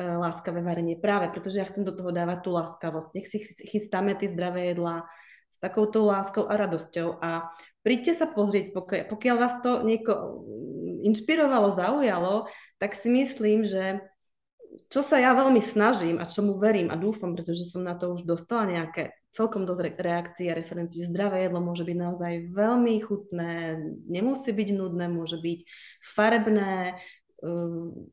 láskavé 0.00 0.64
varenie. 0.64 0.96
Práve, 0.96 1.28
pretože 1.28 1.60
ja 1.60 1.68
chcem 1.68 1.84
do 1.84 1.92
toho 1.92 2.10
dávať 2.10 2.46
tú 2.46 2.50
láskavosť. 2.54 3.08
Nech 3.12 3.28
si 3.28 3.38
chystáme 3.44 4.16
tie 4.16 4.32
zdravé 4.32 4.72
jedlá 4.72 5.04
s 5.50 5.58
takouto 5.58 6.06
láskou 6.06 6.46
a 6.46 6.54
radosťou 6.54 7.18
a 7.20 7.50
príďte 7.82 8.22
sa 8.22 8.26
pozrieť, 8.30 8.72
pokiaľ, 8.72 9.02
pokiaľ 9.10 9.36
vás 9.36 9.54
to 9.60 9.82
nieko 9.82 10.46
inšpirovalo, 11.04 11.74
zaujalo, 11.74 12.46
tak 12.78 12.94
si 12.94 13.08
myslím, 13.10 13.66
že 13.66 14.04
čo 14.86 15.02
sa 15.02 15.18
ja 15.18 15.34
veľmi 15.34 15.58
snažím 15.58 16.22
a 16.22 16.30
čomu 16.30 16.54
verím 16.54 16.94
a 16.94 16.96
dúfam, 16.96 17.34
pretože 17.34 17.66
som 17.66 17.82
na 17.82 17.98
to 17.98 18.14
už 18.14 18.22
dostala 18.22 18.70
nejaké 18.70 19.10
celkom 19.34 19.66
dosť 19.66 19.98
reakcií 19.98 20.46
a 20.50 20.58
referencií, 20.58 21.02
že 21.02 21.10
zdravé 21.10 21.46
jedlo 21.46 21.62
môže 21.62 21.82
byť 21.82 21.96
naozaj 21.98 22.32
veľmi 22.54 22.94
chutné, 23.02 23.78
nemusí 24.06 24.50
byť 24.50 24.68
nudné, 24.74 25.06
môže 25.10 25.38
byť 25.42 25.60
farebné, 26.02 26.98
um, 27.42 28.10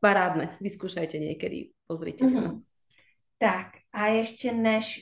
parádne. 0.00 0.56
Vyskúšajte 0.60 1.20
niekedy, 1.20 1.76
pozrite 1.86 2.24
mm-hmm. 2.24 2.62
Tak 3.38 3.66
a 3.92 4.06
ještě 4.06 4.52
než 4.52 5.00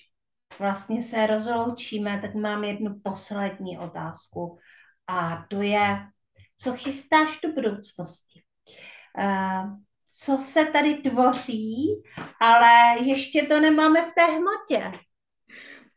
vlastně 0.58 1.02
se 1.02 1.26
rozloučíme, 1.26 2.18
tak 2.22 2.34
mám 2.34 2.64
jednu 2.64 3.00
poslední 3.02 3.78
otázku 3.78 4.58
a 5.06 5.46
to 5.50 5.62
je, 5.62 5.96
co 6.56 6.72
chystáš 6.72 7.40
do 7.44 7.52
budoucnosti? 7.52 8.42
Uh, 9.18 9.78
co 10.14 10.38
se 10.38 10.64
tady 10.64 10.94
tvoří, 10.94 12.02
ale 12.40 13.02
ještě 13.02 13.42
to 13.42 13.60
nemáme 13.60 14.02
v 14.02 14.14
té 14.14 14.24
hmotě. 14.24 14.98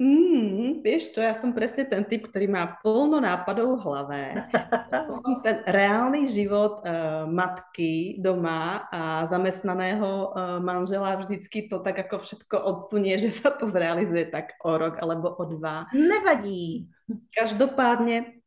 Mm, 0.01 0.81
vieš 0.81 1.13
čo, 1.13 1.21
ja 1.21 1.37
som 1.37 1.53
presne 1.53 1.85
ten 1.85 2.01
typ, 2.01 2.25
ktorý 2.25 2.49
má 2.49 2.81
plno 2.81 3.21
nápadov 3.21 3.77
v 3.77 3.83
hlave. 3.85 4.21
ten 5.45 5.61
reálny 5.69 6.25
život 6.25 6.81
uh, 6.81 7.29
matky 7.29 8.17
doma 8.17 8.89
a 8.89 9.29
zamestnaného 9.29 10.09
uh, 10.09 10.25
manžela 10.57 11.21
vždycky 11.21 11.69
to 11.69 11.77
tak 11.85 12.01
ako 12.09 12.17
všetko 12.17 12.55
odsunie, 12.57 13.13
že 13.21 13.29
sa 13.29 13.53
to 13.53 13.69
zrealizuje 13.69 14.25
tak 14.25 14.57
o 14.65 14.73
rok 14.73 14.97
alebo 14.97 15.37
o 15.37 15.43
dva. 15.45 15.85
Nevadí. 15.93 16.89
Každopádne 17.37 18.41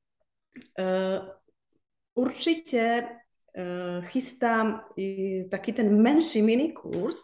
uh, 0.75 1.23
určite 2.19 3.15
uh, 3.55 4.03
chystám 4.11 4.91
uh, 4.91 5.47
taký 5.55 5.71
ten 5.71 5.87
menší 6.03 6.43
minikurs, 6.43 7.23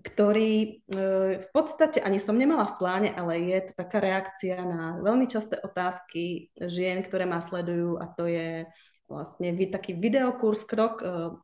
ktorý 0.00 0.82
uh, 0.88 1.42
v 1.42 1.48
podstate 1.52 2.00
ani 2.00 2.16
som 2.16 2.38
nemala 2.38 2.64
v 2.70 2.76
pláne, 2.80 3.10
ale 3.12 3.42
je 3.44 3.58
to 3.68 3.72
taká 3.76 4.00
reakcia 4.00 4.56
na 4.64 4.96
veľmi 5.04 5.28
časté 5.28 5.60
otázky 5.60 6.48
žien, 6.56 7.04
ktoré 7.04 7.28
ma 7.28 7.44
sledujú 7.44 8.00
a 8.00 8.08
to 8.08 8.24
je 8.24 8.64
vlastne 9.10 9.52
taký 9.68 9.92
videokurs 9.92 10.64
krok, 10.64 11.04
uh, 11.04 11.36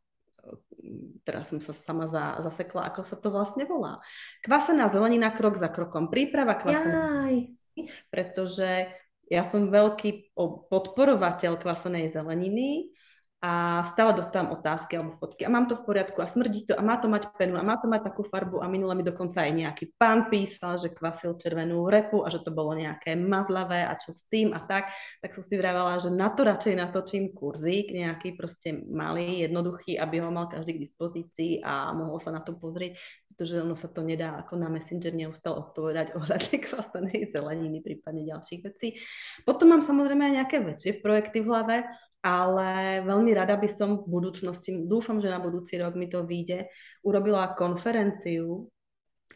teraz 1.27 1.53
som 1.53 1.61
sa 1.61 1.77
sama 1.77 2.09
za, 2.09 2.41
zasekla, 2.41 2.89
ako 2.89 3.01
sa 3.05 3.17
to 3.19 3.29
vlastne 3.29 3.69
volá. 3.69 4.01
Kvasená 4.41 4.89
zelenina 4.89 5.29
krok 5.35 5.59
za 5.61 5.69
krokom. 5.69 6.09
Príprava 6.09 6.57
kvasená. 6.57 7.29
Pretože 8.09 8.89
ja 9.29 9.43
som 9.45 9.69
veľký 9.69 10.33
podporovateľ 10.73 11.61
kvasenej 11.61 12.17
zeleniny 12.17 12.97
a 13.39 13.87
stále 13.95 14.19
dostávam 14.19 14.51
otázky 14.51 14.99
alebo 14.99 15.15
fotky. 15.15 15.47
A 15.47 15.53
mám 15.53 15.71
to 15.71 15.79
v 15.79 15.87
poriadku 15.87 16.19
a 16.19 16.27
smrdí 16.27 16.67
to 16.67 16.75
a 16.75 16.83
má 16.83 16.99
to 16.99 17.07
mať 17.07 17.31
penu 17.39 17.55
a 17.55 17.63
má 17.63 17.79
to 17.79 17.87
mať 17.87 18.11
takú 18.11 18.27
farbu 18.27 18.59
a 18.59 18.67
minule 18.67 18.99
mi 18.99 19.07
dokonca 19.07 19.47
aj 19.47 19.53
nejaký 19.55 19.85
pán 19.95 20.27
písal, 20.27 20.83
že 20.83 20.91
kvasil 20.91 21.39
červenú 21.39 21.87
repu 21.87 22.27
a 22.27 22.35
že 22.35 22.43
to 22.43 22.51
bolo 22.51 22.75
nejaké 22.75 23.15
mazlavé 23.15 23.87
a 23.87 23.95
čo 23.95 24.11
s 24.11 24.27
tým 24.27 24.51
a 24.51 24.59
tak, 24.67 24.91
tak 25.23 25.31
som 25.31 25.47
si 25.47 25.55
vravala, 25.55 26.03
že 26.03 26.11
na 26.11 26.35
to 26.35 26.43
radšej 26.43 26.75
natočím 26.83 27.31
kurzík, 27.31 27.95
nejaký 27.95 28.35
proste 28.35 28.75
malý, 28.75 29.47
jednoduchý, 29.47 29.95
aby 30.03 30.19
ho 30.19 30.35
mal 30.35 30.51
každý 30.51 30.75
k 30.75 30.83
dispozícii 30.83 31.63
a 31.63 31.95
mohol 31.95 32.19
sa 32.19 32.35
na 32.35 32.43
to 32.43 32.59
pozrieť, 32.59 32.99
pretože 33.39 33.63
ono 33.63 33.79
sa 33.79 33.87
to 33.87 34.03
nedá 34.03 34.35
ako 34.43 34.59
na 34.59 34.67
Messenger 34.67 35.15
neustále 35.15 35.63
odpovedať 35.63 36.11
ohľadne 36.19 36.59
kvasenej 36.59 37.31
zeleniny, 37.31 37.79
prípadne 37.79 38.27
ďalších 38.27 38.67
vecí. 38.67 38.99
Potom 39.47 39.71
mám 39.71 39.87
samozrejme 39.87 40.27
aj 40.27 40.35
nejaké 40.43 40.59
väčšie 40.59 40.99
projekty 40.99 41.47
v 41.47 41.55
hlave, 41.55 41.77
ale 42.19 42.99
veľmi 43.07 43.31
rada 43.31 43.55
by 43.55 43.71
som 43.71 44.03
v 44.03 44.11
budúcnosti, 44.11 44.75
dúfam, 44.75 45.23
že 45.23 45.31
na 45.31 45.39
budúci 45.39 45.79
rok 45.79 45.95
mi 45.95 46.11
to 46.11 46.27
vyjde, 46.27 46.67
urobila 47.07 47.55
konferenciu, 47.55 48.67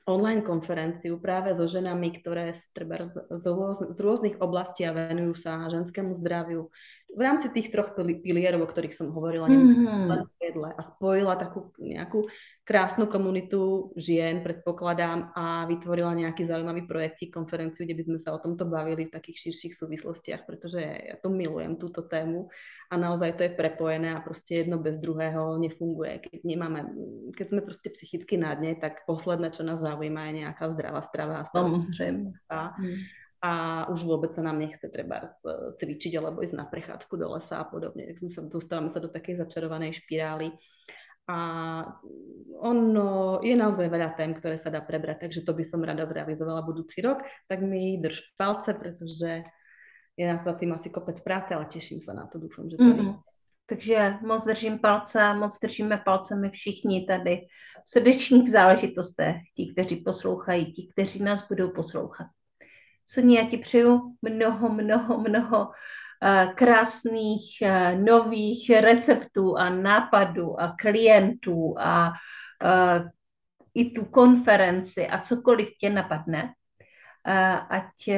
online 0.03 0.43
konferenciu 0.43 1.23
práve 1.23 1.55
so 1.55 1.71
ženami, 1.71 2.11
ktoré 2.19 2.59
sú 2.59 2.75
treba 2.75 3.07
z, 3.07 3.23
z 3.23 3.99
rôznych 4.03 4.43
oblastí 4.43 4.83
a 4.83 4.91
venujú 4.91 5.39
sa 5.39 5.71
ženskému 5.71 6.11
zdraviu, 6.19 6.75
v 7.13 7.21
rámci 7.21 7.53
tých 7.53 7.69
troch 7.69 7.93
pilierov, 7.95 8.65
o 8.65 8.71
ktorých 8.71 8.97
som 8.97 9.13
hovorila, 9.13 9.45
mm-hmm. 9.45 10.73
a 10.73 10.83
spojila 10.83 11.37
takú 11.37 11.69
nejakú 11.77 12.25
krásnu 12.63 13.11
komunitu 13.11 13.91
žien, 13.99 14.39
predpokladám, 14.39 15.35
a 15.35 15.67
vytvorila 15.67 16.15
nejaký 16.15 16.47
zaujímavý 16.47 16.87
projekt, 16.87 17.27
konferenciu, 17.35 17.83
kde 17.83 17.99
by 17.99 18.05
sme 18.07 18.19
sa 18.23 18.31
o 18.35 18.39
tomto 18.39 18.67
bavili 18.71 19.11
v 19.11 19.15
takých 19.15 19.51
širších 19.51 19.75
súvislostiach, 19.75 20.47
pretože 20.47 20.79
ja 20.79 21.19
to 21.19 21.27
milujem, 21.27 21.75
túto 21.75 22.07
tému 22.07 22.47
a 22.91 22.95
naozaj 22.95 23.35
to 23.35 23.43
je 23.43 23.53
prepojené 23.53 24.15
a 24.15 24.23
proste 24.23 24.63
jedno 24.63 24.79
bez 24.79 25.03
druhého 25.03 25.59
nefunguje. 25.59 26.23
Keď 26.31 26.41
nemáme, 26.47 26.81
keď 27.35 27.47
sme 27.51 27.61
proste 27.67 27.91
psychicky 27.91 28.39
na 28.39 28.55
dne, 28.55 28.79
tak 28.79 29.03
posledné, 29.11 29.51
čo 29.51 29.67
nás 29.67 29.83
zaujíma, 29.83 30.31
je 30.31 30.47
nejaká 30.47 30.71
zdravá 30.71 31.03
strava. 31.03 31.43
Samozrejme. 31.51 32.31
A, 32.47 32.79
mm 32.79 33.23
a 33.43 33.85
už 33.91 34.07
vôbec 34.07 34.31
sa 34.31 34.47
nám 34.47 34.63
nechce 34.63 34.87
treba 34.87 35.27
cvičiť 35.75 36.15
alebo 36.15 36.47
ísť 36.47 36.55
na 36.55 36.63
prechádzku 36.63 37.19
do 37.19 37.27
lesa 37.35 37.59
a 37.59 37.67
podobne. 37.67 38.07
Tak 38.07 38.23
sme 38.23 38.31
sa, 38.31 38.47
dostávame 38.47 38.95
sa 38.95 39.03
do 39.03 39.11
takej 39.11 39.43
začarovanej 39.43 39.99
špirály. 39.99 40.55
A 41.31 41.39
ono 42.63 43.39
je 43.43 43.55
naozaj 43.55 43.87
veľa 43.87 44.15
tém, 44.19 44.35
ktoré 44.35 44.59
sa 44.59 44.71
dá 44.71 44.83
prebrať, 44.83 45.27
takže 45.27 45.47
to 45.47 45.55
by 45.55 45.63
som 45.63 45.83
rada 45.83 46.07
zrealizovala 46.07 46.67
budúci 46.67 47.03
rok. 47.03 47.23
Tak 47.47 47.63
mi 47.63 47.99
drž 48.03 48.35
palce, 48.35 48.75
pretože 48.75 49.47
je 50.17 50.25
na 50.27 50.39
to 50.43 50.53
tým 50.55 50.75
asi 50.75 50.91
kopec 50.91 51.21
práce, 51.23 51.55
ale 51.55 51.67
teším 51.67 52.03
sa 52.03 52.13
na 52.13 52.27
to, 52.27 52.39
dúfam, 52.39 52.69
že 52.71 52.77
to 52.77 52.85
mm-hmm. 52.85 53.19
Takže 53.67 54.15
moc 54.27 54.45
držím 54.45 54.79
palce, 54.79 55.35
moc 55.35 55.59
držíme 55.59 56.03
palcemi 56.05 56.51
všichni 56.51 57.07
tady 57.07 57.37
v 57.85 57.91
srdečních 57.91 58.51
záležitostech, 58.51 59.37
ti, 59.57 59.73
kteří 59.73 59.97
poslouchají, 59.97 60.73
ti, 60.73 60.89
kteří 60.93 61.23
nás 61.23 61.49
budou 61.49 61.71
poslouchat. 61.71 62.27
Sonia, 63.07 63.43
já 63.43 63.51
ti 63.51 63.59
přeju 63.59 64.17
mnoho, 64.23 64.69
mnoho, 64.69 65.19
mnoho 65.19 65.71
krásných 66.55 67.63
uh, 67.63 67.99
nových 67.99 68.71
receptů 68.71 69.59
a 69.59 69.71
nápadů 69.71 70.61
a 70.61 70.75
klientů 70.79 71.75
a 71.79 72.09
uh, 72.11 73.09
i 73.75 73.91
tu 73.91 74.05
konferenci 74.05 75.07
a 75.07 75.21
cokoliv 75.21 75.69
tě 75.81 75.91
napadne, 75.91 76.53
ať, 77.69 78.09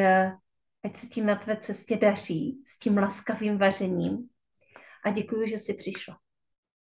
ať 0.84 0.96
se 0.96 1.06
ti 1.06 1.20
na 1.22 1.36
tvé 1.36 1.56
cestě 1.56 1.96
daří 1.96 2.62
s 2.66 2.78
tím 2.78 2.98
laskavým 2.98 3.58
vařením 3.58 4.28
a 5.04 5.10
děkuji, 5.10 5.48
že 5.48 5.58
jsi 5.58 5.74
přišla. 5.74 6.18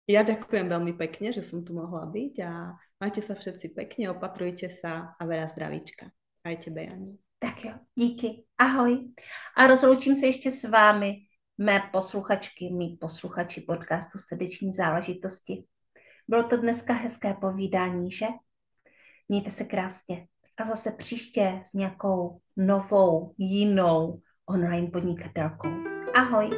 Ja 0.09 0.26
ďakujem 0.28 0.67
veľmi 0.67 0.97
pekne, 0.97 1.32
že 1.32 1.45
som 1.45 1.61
tu 1.61 1.78
mohla 1.78 2.03
byť 2.03 2.34
a 2.43 2.76
majte 2.99 3.22
sa 3.24 3.38
všetci 3.38 3.72
pekne, 3.72 4.11
opatrujte 4.11 4.67
sa 4.67 5.15
a 5.15 5.22
veľa 5.24 5.47
zdravíčka. 5.53 6.09
Aj 6.43 6.55
tebe, 6.57 6.84
Jani. 6.84 7.15
Tak 7.43 7.65
jo, 7.65 7.73
díky. 7.95 8.43
Ahoj. 8.57 8.97
A 9.57 9.67
rozloučím 9.67 10.15
se 10.15 10.25
ještě 10.25 10.51
s 10.51 10.63
vámi, 10.69 11.15
mé 11.57 11.89
posluchačky, 11.91 12.69
mý 12.69 12.97
posluchači 12.97 13.61
podcastu 13.61 14.19
Srdeční 14.19 14.73
záležitosti. 14.73 15.63
Bylo 16.27 16.43
to 16.43 16.57
dneska 16.57 16.93
hezké 16.93 17.33
povídání, 17.33 18.11
že? 18.11 18.25
Mějte 19.29 19.49
se 19.49 19.63
krásně. 19.63 20.27
A 20.57 20.65
zase 20.65 20.91
příště 20.91 21.61
s 21.63 21.73
nějakou 21.73 22.39
novou, 22.57 23.33
jinou 23.37 24.21
online 24.45 24.87
podnikatelkou. 24.87 25.69
Ahoj. 26.15 26.49